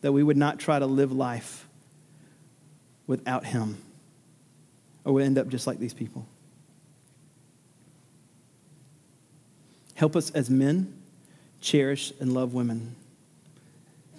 That 0.00 0.12
we 0.12 0.22
would 0.22 0.36
not 0.36 0.58
try 0.58 0.78
to 0.78 0.86
live 0.86 1.12
life 1.12 1.68
without 3.06 3.44
Him, 3.44 3.76
or 5.04 5.12
we 5.12 5.24
end 5.24 5.36
up 5.36 5.48
just 5.48 5.66
like 5.66 5.78
these 5.78 5.94
people. 5.94 6.26
Help 9.94 10.16
us 10.16 10.30
as 10.30 10.48
men 10.48 10.92
cherish 11.60 12.12
and 12.20 12.32
love 12.32 12.54
women. 12.54 12.94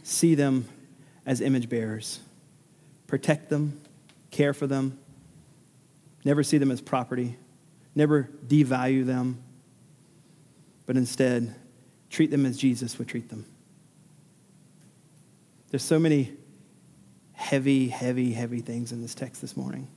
See 0.03 0.35
them 0.35 0.67
as 1.25 1.41
image 1.41 1.69
bearers, 1.69 2.19
protect 3.07 3.49
them, 3.49 3.81
care 4.29 4.53
for 4.53 4.67
them, 4.67 4.97
never 6.23 6.43
see 6.43 6.57
them 6.57 6.69
as 6.71 6.81
property, 6.81 7.35
never 7.95 8.29
devalue 8.47 9.05
them, 9.05 9.41
but 10.85 10.97
instead 10.97 11.55
treat 12.09 12.29
them 12.29 12.45
as 12.45 12.57
Jesus 12.57 12.99
would 12.99 13.07
treat 13.07 13.29
them. 13.29 13.45
There's 15.69 15.83
so 15.83 15.97
many 15.99 16.33
heavy, 17.33 17.89
heavy, 17.89 18.31
heavy 18.31 18.59
things 18.59 18.91
in 18.91 19.01
this 19.01 19.15
text 19.15 19.41
this 19.41 19.57
morning. 19.57 19.87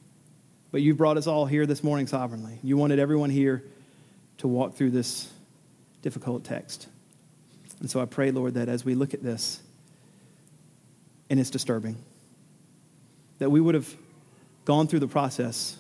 But 0.71 0.83
you 0.83 0.95
brought 0.95 1.17
us 1.17 1.27
all 1.27 1.47
here 1.47 1.67
this 1.67 1.83
morning 1.83 2.07
sovereignly. 2.07 2.59
You 2.63 2.77
wanted 2.77 2.99
everyone 2.99 3.31
here 3.31 3.65
to 4.39 4.49
walk 4.49 4.75
through 4.75 4.91
this 4.91 5.31
difficult 6.03 6.45
text. 6.45 6.89
And 7.81 7.91
so 7.91 8.01
I 8.01 8.07
pray, 8.07 8.31
Lord, 8.31 8.55
that 8.55 8.69
as 8.69 8.85
we 8.85 8.95
look 8.95 9.15
at 9.15 9.23
this, 9.23 9.61
and 11.31 11.39
it's 11.39 11.51
disturbing. 11.51 11.97
That 13.39 13.51
we 13.51 13.61
would 13.61 13.75
have 13.75 13.95
gone 14.65 14.87
through 14.87 15.01
the 15.01 15.09
process 15.09 15.77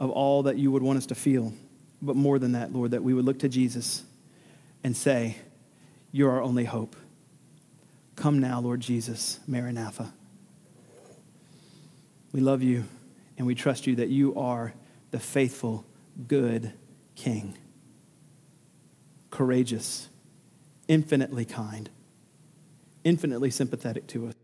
of 0.00 0.10
all 0.10 0.44
that 0.44 0.56
you 0.56 0.72
would 0.72 0.82
want 0.82 0.96
us 0.96 1.06
to 1.06 1.14
feel. 1.14 1.52
But 2.02 2.16
more 2.16 2.38
than 2.38 2.52
that, 2.52 2.72
Lord, 2.72 2.90
that 2.92 3.04
we 3.04 3.12
would 3.14 3.26
look 3.26 3.38
to 3.40 3.48
Jesus 3.48 4.02
and 4.82 4.96
say, 4.96 5.36
You're 6.10 6.32
our 6.32 6.42
only 6.42 6.64
hope. 6.64 6.96
Come 8.16 8.40
now, 8.40 8.60
Lord 8.60 8.80
Jesus, 8.80 9.38
Maranatha. 9.46 10.12
We 12.32 12.40
love 12.40 12.62
you 12.62 12.84
and 13.36 13.46
we 13.46 13.54
trust 13.54 13.86
you 13.86 13.96
that 13.96 14.08
you 14.08 14.34
are 14.36 14.72
the 15.10 15.20
faithful, 15.20 15.84
good 16.26 16.72
King, 17.14 17.58
courageous, 19.30 20.08
infinitely 20.88 21.44
kind, 21.44 21.90
infinitely 23.04 23.50
sympathetic 23.50 24.06
to 24.08 24.28
us. 24.28 24.34